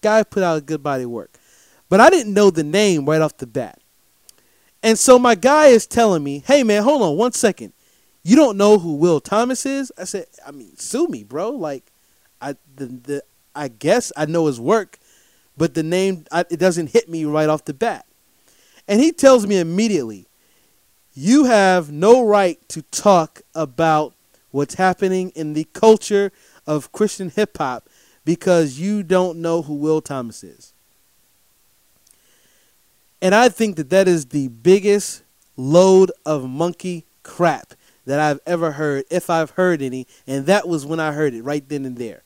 Guy 0.00 0.22
put 0.22 0.42
out 0.42 0.58
a 0.58 0.60
good 0.60 0.82
body 0.82 1.06
work. 1.06 1.38
But 1.88 2.00
I 2.00 2.10
didn't 2.10 2.32
know 2.32 2.50
the 2.50 2.64
name 2.64 3.08
right 3.08 3.20
off 3.20 3.36
the 3.36 3.46
bat. 3.46 3.78
And 4.82 4.98
so 4.98 5.18
my 5.18 5.34
guy 5.34 5.66
is 5.66 5.86
telling 5.86 6.24
me, 6.24 6.42
hey 6.46 6.62
man, 6.62 6.82
hold 6.82 7.02
on 7.02 7.16
one 7.16 7.32
second. 7.32 7.72
You 8.24 8.36
don't 8.36 8.56
know 8.56 8.78
who 8.78 8.94
Will 8.94 9.20
Thomas 9.20 9.66
is? 9.66 9.92
I 9.98 10.04
said, 10.04 10.26
I 10.46 10.52
mean, 10.52 10.76
sue 10.76 11.06
me, 11.08 11.24
bro. 11.24 11.50
Like, 11.50 11.84
I 12.40 12.56
the, 12.76 12.86
the 12.86 13.22
I 13.54 13.68
guess 13.68 14.12
I 14.16 14.26
know 14.26 14.46
his 14.46 14.60
work, 14.60 14.98
but 15.56 15.74
the 15.74 15.82
name 15.82 16.24
I, 16.32 16.40
it 16.50 16.58
doesn't 16.58 16.90
hit 16.90 17.08
me 17.08 17.24
right 17.24 17.48
off 17.48 17.64
the 17.64 17.74
bat. 17.74 18.06
And 18.88 19.00
he 19.00 19.12
tells 19.12 19.46
me 19.46 19.58
immediately, 19.58 20.26
you 21.14 21.44
have 21.44 21.92
no 21.92 22.24
right 22.24 22.58
to 22.70 22.82
talk 22.82 23.42
about 23.54 24.14
what's 24.50 24.74
happening 24.74 25.30
in 25.34 25.52
the 25.52 25.64
culture 25.72 26.32
of 26.66 26.92
Christian 26.92 27.30
hip 27.30 27.58
hop 27.58 27.88
because 28.24 28.78
you 28.78 29.02
don't 29.02 29.38
know 29.38 29.62
who 29.62 29.74
Will 29.74 30.00
Thomas 30.00 30.44
is. 30.44 30.72
And 33.20 33.34
I 33.34 33.48
think 33.48 33.76
that 33.76 33.90
that 33.90 34.08
is 34.08 34.26
the 34.26 34.48
biggest 34.48 35.22
load 35.56 36.10
of 36.26 36.48
monkey 36.48 37.04
crap 37.22 37.74
that 38.04 38.18
I've 38.18 38.40
ever 38.46 38.72
heard, 38.72 39.04
if 39.10 39.30
I've 39.30 39.50
heard 39.50 39.80
any, 39.80 40.06
and 40.26 40.46
that 40.46 40.66
was 40.66 40.84
when 40.84 40.98
I 40.98 41.12
heard 41.12 41.34
it 41.34 41.42
right 41.42 41.66
then 41.68 41.84
and 41.84 41.96
there. 41.96 42.22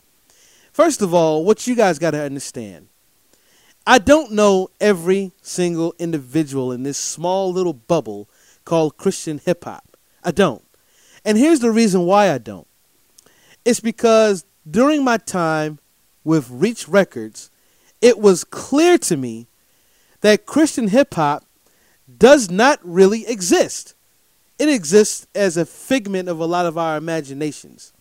First 0.72 1.02
of 1.02 1.12
all, 1.12 1.44
what 1.44 1.66
you 1.66 1.74
guys 1.74 1.98
got 1.98 2.12
to 2.12 2.22
understand 2.22 2.88
I 3.88 3.98
don't 3.98 4.32
know 4.32 4.68
every 4.80 5.30
single 5.42 5.94
individual 5.98 6.72
in 6.72 6.82
this 6.82 6.98
small 6.98 7.52
little 7.52 7.72
bubble 7.72 8.28
called 8.64 8.96
Christian 8.96 9.38
hip 9.38 9.62
hop. 9.62 9.96
I 10.24 10.32
don't. 10.32 10.64
And 11.24 11.38
here's 11.38 11.60
the 11.60 11.70
reason 11.70 12.02
why 12.02 12.32
I 12.32 12.38
don't 12.38 12.66
it's 13.66 13.80
because 13.80 14.46
during 14.68 15.02
my 15.02 15.18
time 15.18 15.80
with 16.22 16.48
Reach 16.50 16.88
Records, 16.88 17.50
it 18.00 18.18
was 18.18 18.44
clear 18.44 18.96
to 18.98 19.16
me 19.16 19.48
that 20.20 20.46
Christian 20.46 20.88
hip 20.88 21.14
hop 21.14 21.44
does 22.16 22.48
not 22.48 22.78
really 22.84 23.26
exist. 23.26 23.94
It 24.58 24.68
exists 24.68 25.26
as 25.34 25.56
a 25.56 25.66
figment 25.66 26.28
of 26.28 26.38
a 26.38 26.46
lot 26.46 26.64
of 26.64 26.78
our 26.78 26.96
imaginations. 26.96 27.92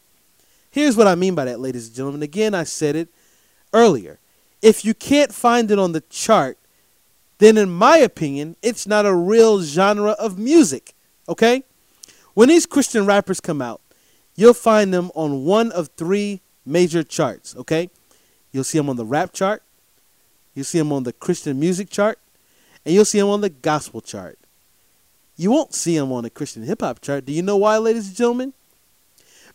Here's 0.69 0.95
what 0.95 1.07
I 1.07 1.15
mean 1.15 1.33
by 1.33 1.45
that, 1.45 1.59
ladies 1.59 1.87
and 1.87 1.95
gentlemen. 1.95 2.21
Again, 2.21 2.53
I 2.53 2.63
said 2.63 2.95
it 2.95 3.09
earlier. 3.73 4.19
If 4.61 4.85
you 4.85 4.93
can't 4.93 5.33
find 5.33 5.71
it 5.71 5.79
on 5.79 5.93
the 5.93 6.01
chart, 6.01 6.59
then 7.39 7.57
in 7.57 7.71
my 7.71 7.97
opinion, 7.97 8.55
it's 8.61 8.85
not 8.85 9.07
a 9.07 9.15
real 9.15 9.61
genre 9.61 10.11
of 10.11 10.37
music. 10.37 10.93
Okay? 11.27 11.63
When 12.35 12.49
these 12.49 12.67
Christian 12.67 13.07
rappers 13.07 13.39
come 13.39 13.63
out, 13.63 13.81
you'll 14.35 14.53
find 14.53 14.93
them 14.93 15.11
on 15.15 15.45
one 15.45 15.71
of 15.71 15.89
three 15.97 16.41
major 16.65 17.03
charts, 17.03 17.55
okay? 17.55 17.89
You'll 18.51 18.63
see 18.63 18.77
them 18.77 18.89
on 18.89 18.95
the 18.95 19.05
rap 19.05 19.33
chart, 19.33 19.63
you'll 20.53 20.65
see 20.65 20.77
them 20.79 20.91
on 20.93 21.03
the 21.03 21.13
Christian 21.13 21.59
music 21.59 21.89
chart, 21.89 22.19
and 22.85 22.93
you'll 22.93 23.05
see 23.05 23.19
them 23.19 23.29
on 23.29 23.41
the 23.41 23.49
gospel 23.49 24.01
chart. 24.01 24.37
You 25.37 25.51
won't 25.51 25.73
see 25.73 25.97
them 25.97 26.11
on 26.11 26.23
the 26.23 26.29
Christian 26.29 26.63
hip 26.63 26.81
hop 26.81 27.01
chart. 27.01 27.25
Do 27.25 27.33
you 27.33 27.41
know 27.41 27.57
why, 27.57 27.77
ladies 27.77 28.07
and 28.07 28.15
gentlemen? 28.15 28.53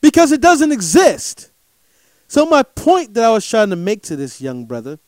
Because 0.01 0.33
it 0.33 0.41
doesn't 0.41 0.73
exist. 0.73 1.51
So 2.29 2.47
my 2.47 2.63
point 2.63 3.15
that 3.15 3.25
I 3.25 3.31
was 3.31 3.49
trying 3.49 3.71
to 3.71 3.77
make 3.77 4.03
to 4.05 4.17
this 4.17 4.41
young 4.41 4.65
brother, 4.67 4.99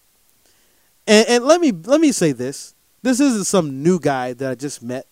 and, 1.07 1.29
and 1.29 1.45
let 1.45 1.61
me 1.61 1.73
let 1.73 2.01
me 2.01 2.11
say 2.11 2.33
this: 2.33 2.75
this 3.03 3.21
isn't 3.21 3.45
some 3.45 3.83
new 3.83 4.01
guy 4.01 4.33
that 4.33 4.51
I 4.51 4.55
just 4.55 4.83
met. 4.83 5.07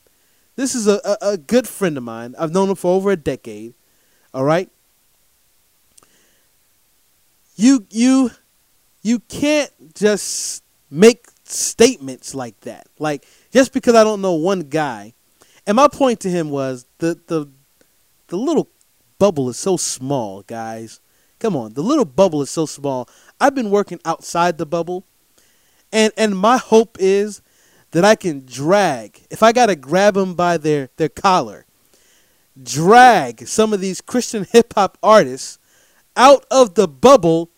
This 0.56 0.74
is 0.74 0.86
a, 0.86 1.00
a, 1.04 1.32
a 1.32 1.36
good 1.38 1.68
friend 1.68 1.96
of 1.96 2.02
mine. 2.02 2.34
I've 2.38 2.52
known 2.52 2.70
him 2.70 2.76
for 2.76 2.94
over 2.94 3.10
a 3.10 3.16
decade. 3.16 3.74
All 4.32 4.44
right. 4.44 4.70
You 7.56 7.86
you 7.90 8.30
you 9.02 9.18
can't 9.20 9.94
just 9.94 10.62
make 10.90 11.26
statements 11.44 12.34
like 12.34 12.58
that. 12.60 12.86
Like 12.98 13.26
just 13.52 13.72
because 13.72 13.94
I 13.94 14.04
don't 14.04 14.20
know 14.20 14.34
one 14.34 14.60
guy. 14.60 15.14
And 15.66 15.76
my 15.76 15.88
point 15.88 16.20
to 16.20 16.30
him 16.30 16.50
was 16.50 16.86
the 16.98 17.18
the 17.26 17.48
the 18.28 18.36
little 18.36 18.68
bubble 19.18 19.48
is 19.50 19.56
so 19.56 19.76
small, 19.76 20.42
guys. 20.42 21.00
Come 21.38 21.56
on, 21.56 21.74
the 21.74 21.82
little 21.82 22.04
bubble 22.04 22.42
is 22.42 22.50
so 22.50 22.66
small. 22.66 23.08
I've 23.40 23.54
been 23.54 23.70
working 23.70 24.00
outside 24.04 24.58
the 24.58 24.66
bubble. 24.66 25.04
And 25.92 26.12
and 26.16 26.38
my 26.38 26.56
hope 26.56 26.96
is 27.00 27.42
that 27.90 28.04
I 28.04 28.14
can 28.14 28.46
drag. 28.46 29.26
If 29.30 29.42
I 29.42 29.52
got 29.52 29.66
to 29.66 29.76
grab 29.76 30.14
them 30.14 30.34
by 30.34 30.56
their 30.56 30.90
their 30.96 31.08
collar 31.08 31.66
drag 32.60 33.46
some 33.46 33.72
of 33.72 33.80
these 33.80 34.00
Christian 34.00 34.46
hip 34.50 34.74
hop 34.74 34.98
artists 35.02 35.58
out 36.16 36.44
of 36.50 36.74
the 36.74 36.88
bubble 36.88 37.50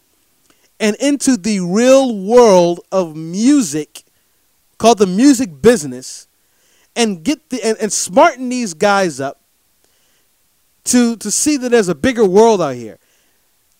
and 0.78 0.96
into 0.96 1.36
the 1.36 1.60
real 1.60 2.16
world 2.16 2.80
of 2.90 3.16
music 3.16 4.04
called 4.78 4.98
the 4.98 5.06
music 5.06 5.62
business 5.62 6.26
and 6.96 7.22
get 7.22 7.50
the 7.50 7.62
and, 7.62 7.78
and 7.78 7.92
smarten 7.92 8.48
these 8.48 8.74
guys 8.74 9.20
up 9.20 9.40
to 10.84 11.16
to 11.16 11.30
see 11.30 11.56
that 11.56 11.70
there's 11.70 11.88
a 11.88 11.94
bigger 11.94 12.26
world 12.26 12.60
out 12.60 12.74
here. 12.74 12.98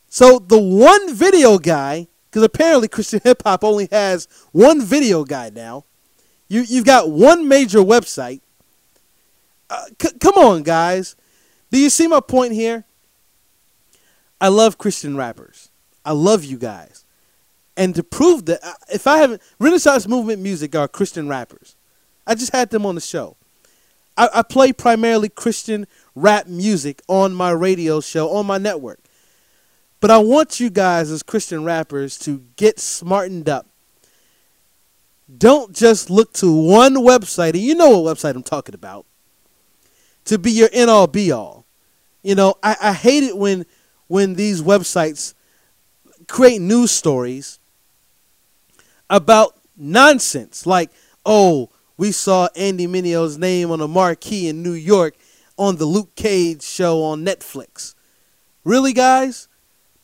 So 0.09 0.39
the 0.39 0.61
one 0.61 1.15
video 1.15 1.59
guy, 1.59 2.07
because 2.31 2.43
apparently 2.43 2.89
Christian 2.89 3.21
hip 3.25 3.43
hop 3.43 3.65
only 3.65 3.89
has 3.91 4.29
one 4.53 4.81
video 4.81 5.25
guy 5.25 5.51
now. 5.51 5.85
You 6.49 6.63
you've 6.63 6.85
got 6.85 7.11
one 7.11 7.49
major 7.49 7.81
website 7.81 8.41
uh, 9.73 9.85
c- 10.01 10.19
come 10.21 10.35
on, 10.35 10.63
guys. 10.63 11.17
Do 11.71 11.79
you 11.79 11.89
see 11.91 12.07
my 12.07 12.21
point 12.21 12.53
here? 12.53 12.85
I 14.41 14.49
love 14.49 14.77
Christian 14.77 15.17
rappers. 15.17 15.71
I 16.05 16.13
love 16.13 16.45
you 16.45 16.59
guys. 16.59 17.05
And 17.77 17.95
to 17.95 18.03
prove 18.03 18.45
that, 18.47 18.63
uh, 18.63 18.75
if 18.93 19.07
I 19.07 19.19
haven't, 19.19 19.41
Renaissance 19.59 20.07
Movement 20.07 20.43
Music 20.43 20.75
are 20.77 20.89
Christian 20.89 21.29
rappers. 21.29 21.75
I 22.27 22.35
just 22.35 22.53
had 22.53 22.71
them 22.71 22.85
on 22.85 22.95
the 22.95 23.01
show. 23.01 23.37
I, 24.17 24.29
I 24.35 24.43
play 24.43 24.73
primarily 24.73 25.29
Christian 25.29 25.87
rap 26.15 26.47
music 26.47 27.01
on 27.09 27.33
my 27.33 27.51
radio 27.51 28.01
show 28.01 28.31
on 28.31 28.47
my 28.47 28.59
network. 28.59 29.01
But 30.01 30.11
I 30.11 30.19
want 30.19 30.61
you 30.61 30.69
guys 30.69 31.11
as 31.11 31.23
Christian 31.23 31.65
rappers 31.65 32.19
to 32.19 32.45
get 32.57 32.79
smartened 32.79 33.49
up. 33.49 33.69
Don't 35.39 35.75
just 35.75 36.11
look 36.11 36.33
to 36.35 36.53
one 36.53 36.97
website, 36.97 37.51
and 37.51 37.63
you 37.63 37.75
know 37.75 38.01
what 38.01 38.19
website 38.19 38.35
I'm 38.35 38.43
talking 38.43 38.75
about, 38.75 39.07
to 40.27 40.39
be 40.39 40.51
your 40.51 40.69
end 40.73 40.91
all 40.91 41.07
be 41.07 41.33
all. 41.33 41.67
You 42.23 42.35
know, 42.35 42.55
I, 42.63 42.77
I 42.81 42.93
hate 42.93 43.25
it 43.25 43.37
when 43.37 43.67
when 44.07 44.35
these 44.35 44.63
websites 44.63 45.35
create 46.29 46.61
news 46.61 46.91
stories 46.91 47.59
about 49.09 49.57
nonsense 49.77 50.67
like, 50.67 50.91
oh, 51.25 51.71
we 51.97 52.13
saw 52.13 52.49
Andy 52.57 52.87
Mineo's 52.87 53.39
name 53.39 53.71
on 53.71 53.81
a 53.81 53.89
marquee 53.89 54.49
in 54.49 54.63
New 54.63 54.73
York 54.73 55.15
on 55.57 55.77
the 55.77 55.85
Luke 55.85 56.15
Cage 56.15 56.63
show 56.63 57.03
on 57.03 57.25
Netflix. 57.25 57.95
Really, 58.65 58.93
guys? 58.93 59.49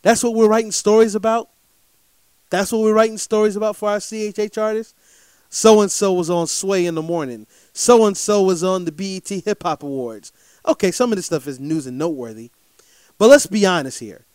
That's 0.03 0.23
what 0.23 0.35
we're 0.35 0.49
writing 0.49 0.73
stories 0.73 1.14
about? 1.14 1.51
That's 2.51 2.73
what 2.73 2.83
we're 2.83 2.95
writing 2.95 3.19
stories 3.19 3.57
about 3.57 3.77
for 3.77 3.91
our 3.91 3.99
CHH 3.99 4.61
artists? 4.61 4.95
So 5.51 5.81
and 5.81 5.91
so 5.91 6.12
was 6.12 6.31
on 6.31 6.47
Sway 6.47 6.87
in 6.87 6.95
the 6.95 7.03
morning. 7.03 7.47
So 7.79 8.07
and 8.07 8.16
so 8.16 8.43
was 8.43 8.64
on 8.64 8.87
the 8.87 8.91
BET 8.91 9.29
Hip 9.29 9.62
Hop 9.62 9.85
Awards. 9.85 10.33
Okay, 10.66 10.91
some 10.91 11.12
of 11.12 11.16
this 11.16 11.26
stuff 11.26 11.47
is 11.47 11.61
news 11.61 11.87
and 11.87 11.97
noteworthy. 11.97 12.51
But 13.18 13.31
let's 13.31 13.47
be 13.47 13.64
honest 13.64 14.01
here. 14.01 14.26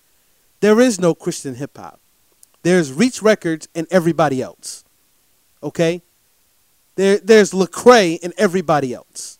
There 0.62 0.80
is 0.80 0.98
no 0.98 1.14
Christian 1.14 1.56
hip 1.56 1.78
hop. 1.78 2.00
There's 2.62 2.94
Reach 2.94 3.22
Records 3.22 3.68
and 3.76 3.86
everybody 3.92 4.42
else. 4.42 4.86
Okay? 5.62 6.04
There 6.96 7.18
there's 7.18 7.52
Lecrae 7.52 8.18
and 8.24 8.34
everybody 8.38 8.94
else. 8.94 9.40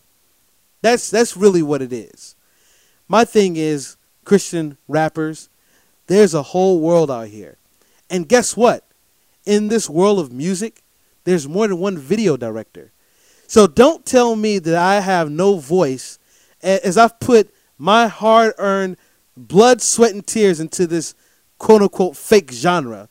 That's 0.82 1.10
that's 1.10 1.34
really 1.34 1.62
what 1.62 1.80
it 1.80 1.92
is. 1.92 2.36
My 3.08 3.24
thing 3.24 3.56
is 3.56 3.96
Christian 4.26 4.76
rappers, 4.86 5.48
there's 6.08 6.34
a 6.34 6.42
whole 6.42 6.78
world 6.78 7.10
out 7.10 7.28
here. 7.28 7.56
And 8.10 8.28
guess 8.28 8.54
what? 8.54 8.84
In 9.46 9.68
this 9.68 9.88
world 9.88 10.18
of 10.18 10.30
music, 10.30 10.82
there's 11.24 11.48
more 11.48 11.66
than 11.66 11.78
one 11.78 11.96
video 11.96 12.36
director. 12.36 12.90
So 13.46 13.66
don't 13.66 14.04
tell 14.04 14.36
me 14.36 14.58
that 14.58 14.74
I 14.74 15.00
have 15.00 15.30
no 15.30 15.58
voice 15.58 16.18
as 16.62 16.96
I've 16.96 17.20
put 17.20 17.52
my 17.78 18.08
hard 18.08 18.54
earned 18.58 18.96
blood, 19.36 19.82
sweat, 19.82 20.12
and 20.12 20.26
tears 20.26 20.60
into 20.60 20.86
this 20.86 21.14
quote 21.58 21.82
unquote 21.82 22.16
fake 22.16 22.50
genre. 22.52 23.08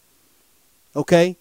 Okay? 0.96 1.38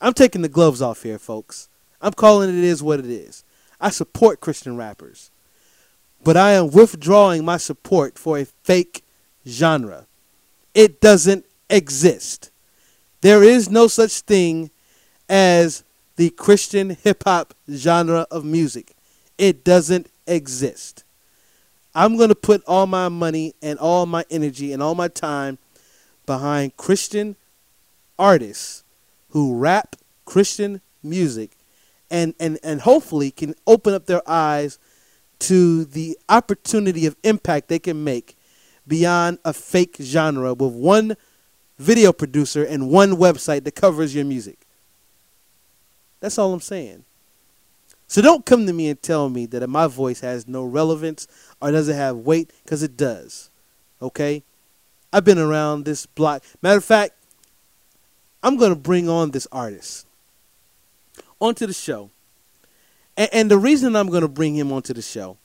I'm 0.00 0.14
taking 0.14 0.42
the 0.42 0.48
gloves 0.48 0.80
off 0.80 1.02
here, 1.02 1.18
folks. 1.18 1.68
I'm 2.00 2.12
calling 2.12 2.48
it 2.48 2.64
is 2.64 2.82
what 2.82 3.00
it 3.00 3.06
is. 3.06 3.44
I 3.80 3.90
support 3.90 4.40
Christian 4.40 4.76
rappers. 4.76 5.30
But 6.22 6.36
I 6.36 6.52
am 6.52 6.70
withdrawing 6.70 7.44
my 7.44 7.56
support 7.56 8.18
for 8.18 8.38
a 8.38 8.44
fake 8.44 9.04
genre. 9.46 10.06
It 10.74 11.00
doesn't 11.00 11.44
exist. 11.68 12.50
There 13.22 13.42
is 13.42 13.70
no 13.70 13.86
such 13.86 14.20
thing 14.20 14.70
as 15.28 15.84
the 16.20 16.28
Christian 16.28 16.90
hip 16.90 17.22
hop 17.24 17.54
genre 17.72 18.26
of 18.30 18.44
music. 18.44 18.94
It 19.38 19.64
doesn't 19.64 20.10
exist. 20.26 21.02
I'm 21.94 22.18
going 22.18 22.28
to 22.28 22.34
put 22.34 22.62
all 22.66 22.86
my 22.86 23.08
money 23.08 23.54
and 23.62 23.78
all 23.78 24.04
my 24.04 24.26
energy 24.30 24.74
and 24.74 24.82
all 24.82 24.94
my 24.94 25.08
time 25.08 25.56
behind 26.26 26.76
Christian 26.76 27.36
artists 28.18 28.84
who 29.30 29.56
rap 29.56 29.96
Christian 30.26 30.82
music 31.02 31.52
and, 32.10 32.34
and, 32.38 32.58
and 32.62 32.82
hopefully 32.82 33.30
can 33.30 33.54
open 33.66 33.94
up 33.94 34.04
their 34.04 34.20
eyes 34.28 34.78
to 35.38 35.86
the 35.86 36.18
opportunity 36.28 37.06
of 37.06 37.16
impact 37.24 37.68
they 37.68 37.78
can 37.78 38.04
make 38.04 38.36
beyond 38.86 39.38
a 39.42 39.54
fake 39.54 39.96
genre 39.98 40.52
with 40.52 40.74
one 40.74 41.16
video 41.78 42.12
producer 42.12 42.62
and 42.62 42.90
one 42.90 43.12
website 43.12 43.64
that 43.64 43.74
covers 43.74 44.14
your 44.14 44.26
music. 44.26 44.59
That's 46.20 46.38
all 46.38 46.52
I'm 46.52 46.60
saying. 46.60 47.04
So 48.06 48.20
don't 48.20 48.44
come 48.44 48.66
to 48.66 48.72
me 48.72 48.88
and 48.88 49.00
tell 49.00 49.28
me 49.28 49.46
that 49.46 49.66
my 49.68 49.86
voice 49.86 50.20
has 50.20 50.48
no 50.48 50.64
relevance 50.64 51.26
or 51.60 51.70
doesn't 51.70 51.94
have 51.96 52.16
weight, 52.16 52.50
because 52.64 52.82
it 52.82 52.96
does. 52.96 53.50
Okay? 54.02 54.42
I've 55.12 55.24
been 55.24 55.38
around 55.38 55.84
this 55.84 56.06
block. 56.06 56.42
Matter 56.62 56.78
of 56.78 56.84
fact, 56.84 57.14
I'm 58.42 58.56
going 58.56 58.70
to 58.70 58.80
bring 58.80 59.08
on 59.08 59.30
this 59.30 59.46
artist 59.52 60.06
onto 61.40 61.66
the 61.66 61.72
show. 61.72 62.10
And, 63.16 63.30
and 63.32 63.50
the 63.50 63.58
reason 63.58 63.94
I'm 63.96 64.08
going 64.08 64.22
to 64.22 64.28
bring 64.28 64.54
him 64.56 64.72
onto 64.72 64.92
the 64.92 65.02
show 65.02 65.36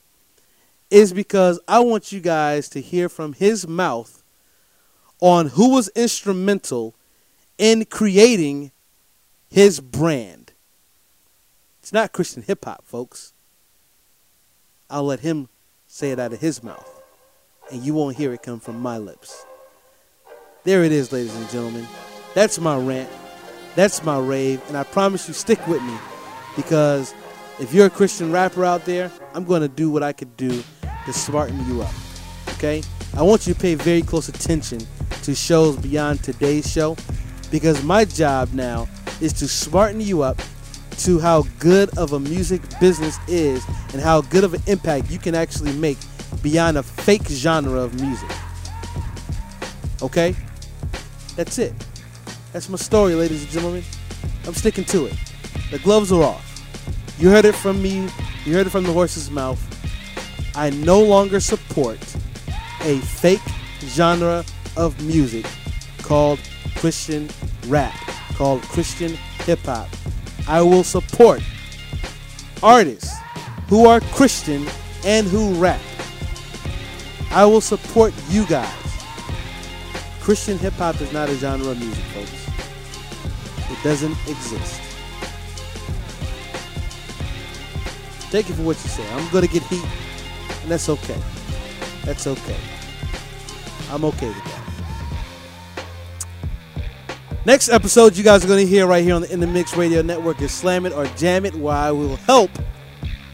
is 0.90 1.12
because 1.12 1.60
I 1.66 1.80
want 1.80 2.12
you 2.12 2.20
guys 2.20 2.68
to 2.70 2.80
hear 2.80 3.08
from 3.08 3.32
his 3.32 3.66
mouth 3.66 4.22
on 5.20 5.48
who 5.48 5.72
was 5.72 5.88
instrumental 5.94 6.94
in 7.58 7.84
creating 7.86 8.70
his 9.48 9.80
brand. 9.80 10.45
It's 11.86 11.92
not 11.92 12.10
Christian 12.10 12.42
hip 12.42 12.64
hop, 12.64 12.84
folks. 12.84 13.32
I'll 14.90 15.04
let 15.04 15.20
him 15.20 15.48
say 15.86 16.10
it 16.10 16.18
out 16.18 16.32
of 16.32 16.40
his 16.40 16.60
mouth, 16.60 17.00
and 17.70 17.80
you 17.80 17.94
won't 17.94 18.16
hear 18.16 18.32
it 18.32 18.42
come 18.42 18.58
from 18.58 18.80
my 18.80 18.98
lips. 18.98 19.46
There 20.64 20.82
it 20.82 20.90
is, 20.90 21.12
ladies 21.12 21.36
and 21.36 21.48
gentlemen. 21.48 21.86
That's 22.34 22.58
my 22.58 22.76
rant. 22.76 23.08
That's 23.76 24.02
my 24.02 24.18
rave, 24.18 24.60
and 24.66 24.76
I 24.76 24.82
promise 24.82 25.28
you, 25.28 25.34
stick 25.34 25.64
with 25.68 25.80
me 25.80 25.96
because 26.56 27.14
if 27.60 27.72
you're 27.72 27.86
a 27.86 27.90
Christian 27.90 28.32
rapper 28.32 28.64
out 28.64 28.84
there, 28.84 29.08
I'm 29.32 29.44
going 29.44 29.62
to 29.62 29.68
do 29.68 29.88
what 29.88 30.02
I 30.02 30.12
could 30.12 30.36
do 30.36 30.64
to 31.04 31.12
smarten 31.12 31.64
you 31.68 31.82
up. 31.82 31.94
Okay? 32.54 32.82
I 33.16 33.22
want 33.22 33.46
you 33.46 33.54
to 33.54 33.60
pay 33.60 33.76
very 33.76 34.02
close 34.02 34.28
attention 34.28 34.80
to 35.22 35.36
shows 35.36 35.76
beyond 35.76 36.24
today's 36.24 36.68
show 36.68 36.96
because 37.52 37.84
my 37.84 38.04
job 38.04 38.52
now 38.54 38.88
is 39.20 39.32
to 39.34 39.46
smarten 39.46 40.00
you 40.00 40.22
up 40.22 40.42
to 40.98 41.18
how 41.18 41.42
good 41.58 41.96
of 41.98 42.12
a 42.12 42.20
music 42.20 42.62
business 42.80 43.18
is 43.28 43.64
and 43.92 44.00
how 44.00 44.20
good 44.22 44.44
of 44.44 44.54
an 44.54 44.62
impact 44.66 45.10
you 45.10 45.18
can 45.18 45.34
actually 45.34 45.72
make 45.74 45.98
beyond 46.42 46.78
a 46.78 46.82
fake 46.82 47.26
genre 47.26 47.80
of 47.80 48.00
music. 48.00 48.30
Okay? 50.02 50.34
That's 51.36 51.58
it. 51.58 51.74
That's 52.52 52.68
my 52.68 52.76
story, 52.76 53.14
ladies 53.14 53.42
and 53.42 53.50
gentlemen. 53.50 53.84
I'm 54.46 54.54
sticking 54.54 54.84
to 54.84 55.06
it. 55.06 55.14
The 55.70 55.78
gloves 55.78 56.12
are 56.12 56.22
off. 56.22 56.42
You 57.18 57.30
heard 57.30 57.44
it 57.44 57.54
from 57.54 57.82
me, 57.82 58.08
you 58.44 58.54
heard 58.54 58.66
it 58.66 58.70
from 58.70 58.84
the 58.84 58.92
horse's 58.92 59.30
mouth. 59.30 59.60
I 60.54 60.70
no 60.70 61.02
longer 61.02 61.40
support 61.40 61.98
a 62.82 62.98
fake 62.98 63.40
genre 63.80 64.44
of 64.76 65.02
music 65.02 65.46
called 66.02 66.38
Christian 66.76 67.28
rap, 67.66 67.94
called 68.34 68.62
Christian 68.62 69.14
hip 69.44 69.58
hop. 69.60 69.88
I 70.48 70.62
will 70.62 70.84
support 70.84 71.42
artists 72.62 73.12
who 73.68 73.86
are 73.86 74.00
Christian 74.00 74.66
and 75.04 75.26
who 75.26 75.54
rap. 75.54 75.80
I 77.30 77.44
will 77.44 77.60
support 77.60 78.14
you 78.28 78.46
guys. 78.46 78.72
Christian 80.20 80.58
hip 80.58 80.72
hop 80.74 81.00
is 81.00 81.12
not 81.12 81.28
a 81.28 81.34
genre 81.34 81.70
of 81.70 81.78
music, 81.78 82.04
folks. 82.06 82.46
It 83.70 83.82
doesn't 83.82 84.16
exist. 84.28 84.80
Take 88.30 88.50
it 88.50 88.54
for 88.54 88.62
what 88.62 88.76
you 88.82 88.88
say. 88.90 89.08
I'm 89.12 89.28
to 89.30 89.48
get 89.48 89.62
heat, 89.64 89.84
and 90.62 90.70
that's 90.70 90.88
okay. 90.88 91.20
That's 92.04 92.26
okay. 92.26 92.58
I'm 93.90 94.04
okay 94.04 94.28
with 94.28 94.44
that. 94.44 94.55
Next 97.46 97.68
episode, 97.68 98.16
you 98.16 98.24
guys 98.24 98.44
are 98.44 98.48
going 98.48 98.66
to 98.66 98.68
hear 98.68 98.88
right 98.88 99.04
here 99.04 99.14
on 99.14 99.22
the 99.22 99.32
In 99.32 99.38
the 99.38 99.46
Mix 99.46 99.76
Radio 99.76 100.02
Network 100.02 100.42
is 100.42 100.50
Slam 100.50 100.84
It 100.84 100.92
or 100.92 101.06
Jam 101.14 101.44
It, 101.46 101.54
where 101.54 101.76
I 101.76 101.92
will 101.92 102.16
help 102.16 102.50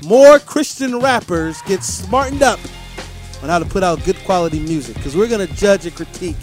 more 0.04 0.38
Christian 0.38 0.98
rappers 0.98 1.62
get 1.62 1.82
smartened 1.82 2.42
up 2.42 2.60
on 3.42 3.48
how 3.48 3.58
to 3.58 3.64
put 3.64 3.82
out 3.82 4.04
good 4.04 4.18
quality 4.24 4.60
music. 4.60 4.96
Because 4.96 5.16
we're 5.16 5.28
going 5.28 5.48
to 5.48 5.54
judge 5.54 5.86
and 5.86 5.96
critique 5.96 6.36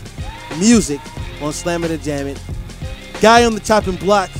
music 0.58 1.00
on 1.44 1.54
Slam 1.54 1.84
It 1.84 1.91
or 1.91 1.98
Jam 1.98 2.26
It. 2.26 2.41
Guy 3.22 3.46
on 3.46 3.54
the 3.54 3.60
chopping 3.60 3.98
block, 3.98 4.32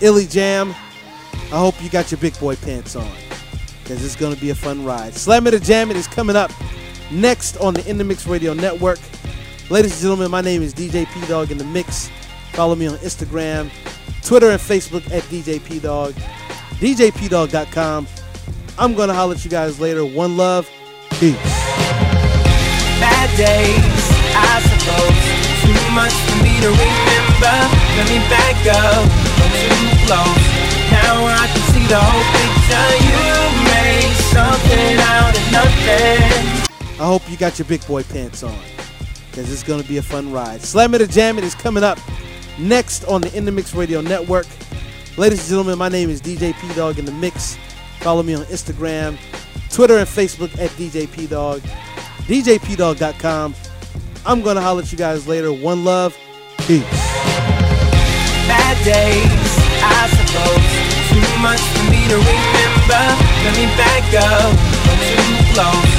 Illy 0.00 0.26
Jam. 0.26 0.70
I 0.70 1.60
hope 1.60 1.80
you 1.80 1.88
got 1.88 2.10
your 2.10 2.18
big 2.18 2.36
boy 2.40 2.56
pants 2.56 2.96
on. 2.96 3.08
Because 3.84 4.04
it's 4.04 4.16
going 4.16 4.34
to 4.34 4.40
be 4.40 4.50
a 4.50 4.56
fun 4.56 4.84
ride. 4.84 5.14
Slam 5.14 5.46
It 5.46 5.54
or 5.54 5.60
Jam 5.60 5.92
It 5.92 5.96
is 5.96 6.08
coming 6.08 6.34
up 6.34 6.50
next 7.12 7.56
on 7.58 7.74
the 7.74 7.88
In 7.88 7.98
the 7.98 8.04
Mix 8.04 8.26
Radio 8.26 8.52
Network. 8.52 8.98
Ladies 9.70 9.92
and 9.92 10.00
gentlemen, 10.00 10.28
my 10.28 10.40
name 10.40 10.60
is 10.60 10.74
DJ 10.74 11.06
P 11.06 11.24
Dog 11.28 11.52
in 11.52 11.58
the 11.58 11.62
Mix. 11.62 12.10
Follow 12.58 12.74
me 12.74 12.88
on 12.88 12.96
Instagram, 12.96 13.70
Twitter, 14.26 14.50
and 14.50 14.58
Facebook 14.58 15.06
at 15.12 15.22
DJ 15.30 15.62
P 15.64 15.78
Dog. 15.78 16.12
DJPdog.com. 16.82 18.08
I'm 18.76 18.94
going 18.96 19.06
to 19.06 19.14
holler 19.14 19.36
at 19.36 19.44
you 19.44 19.50
guys 19.50 19.78
later. 19.78 20.04
One 20.04 20.36
love. 20.36 20.68
Peace. 21.20 21.36
Bad 22.98 23.30
days, 23.38 23.78
I 24.34 24.58
suppose. 24.74 25.22
Too 25.62 25.78
much 25.94 26.10
for 26.10 26.42
me 26.42 26.58
to 26.58 26.74
remember. 26.74 27.54
Let 27.94 28.10
me 28.10 28.18
back 28.26 28.58
up. 28.74 29.06
Too 29.54 29.94
close. 30.10 30.42
Now 30.90 31.30
I 31.30 31.46
can 31.54 31.62
see 31.70 31.86
the 31.86 32.02
whole 32.02 32.26
picture. 32.34 32.90
You 33.06 33.38
made 33.70 34.18
some 34.34 34.58
hope 37.06 37.30
you 37.30 37.36
got 37.36 37.56
your 37.56 37.68
big 37.68 37.86
boy 37.86 38.02
pants 38.02 38.42
on 38.42 38.58
because 39.30 39.52
it's 39.52 39.62
going 39.62 39.80
to 39.80 39.86
be 39.88 39.98
a 39.98 40.02
fun 40.02 40.32
ride. 40.32 40.60
Slam 40.60 40.92
It 40.94 41.02
or 41.02 41.06
Jam 41.06 41.38
It 41.38 41.44
is 41.44 41.54
coming 41.54 41.84
up 41.84 42.00
next 42.58 43.04
on 43.04 43.20
the 43.20 43.36
In 43.36 43.44
the 43.44 43.52
Mix 43.52 43.74
Radio 43.74 44.00
Network. 44.00 44.46
Ladies 45.16 45.40
and 45.40 45.48
gentlemen, 45.48 45.78
my 45.78 45.88
name 45.88 46.10
is 46.10 46.20
DJ 46.20 46.54
P 46.60 46.74
Dog 46.74 46.98
in 46.98 47.04
the 47.04 47.12
Mix. 47.12 47.56
Follow 48.00 48.22
me 48.22 48.34
on 48.34 48.44
Instagram, 48.44 49.18
Twitter, 49.70 49.98
and 49.98 50.08
Facebook 50.08 50.56
at 50.58 50.70
DJ 50.70 51.10
P 51.10 51.26
Dog, 51.26 51.60
DJPdog.com. 52.26 53.54
I'm 54.26 54.42
going 54.42 54.56
to 54.56 54.62
holler 54.62 54.82
at 54.82 54.92
you 54.92 54.98
guys 54.98 55.26
later. 55.26 55.52
One 55.52 55.84
love. 55.84 56.16
Peace. 56.58 56.82
Bad 58.46 58.76
days, 58.84 59.24
I 59.82 60.08
suppose. 60.12 60.64
Too 61.10 61.24
much 61.40 61.60
for 61.60 61.84
me 61.90 62.06
to 62.08 62.16
remember. 62.16 63.04
Let 63.44 63.54
me 63.56 63.66
back 63.76 64.04
up. 64.14 64.52
Too 65.16 65.54
close. 65.54 65.98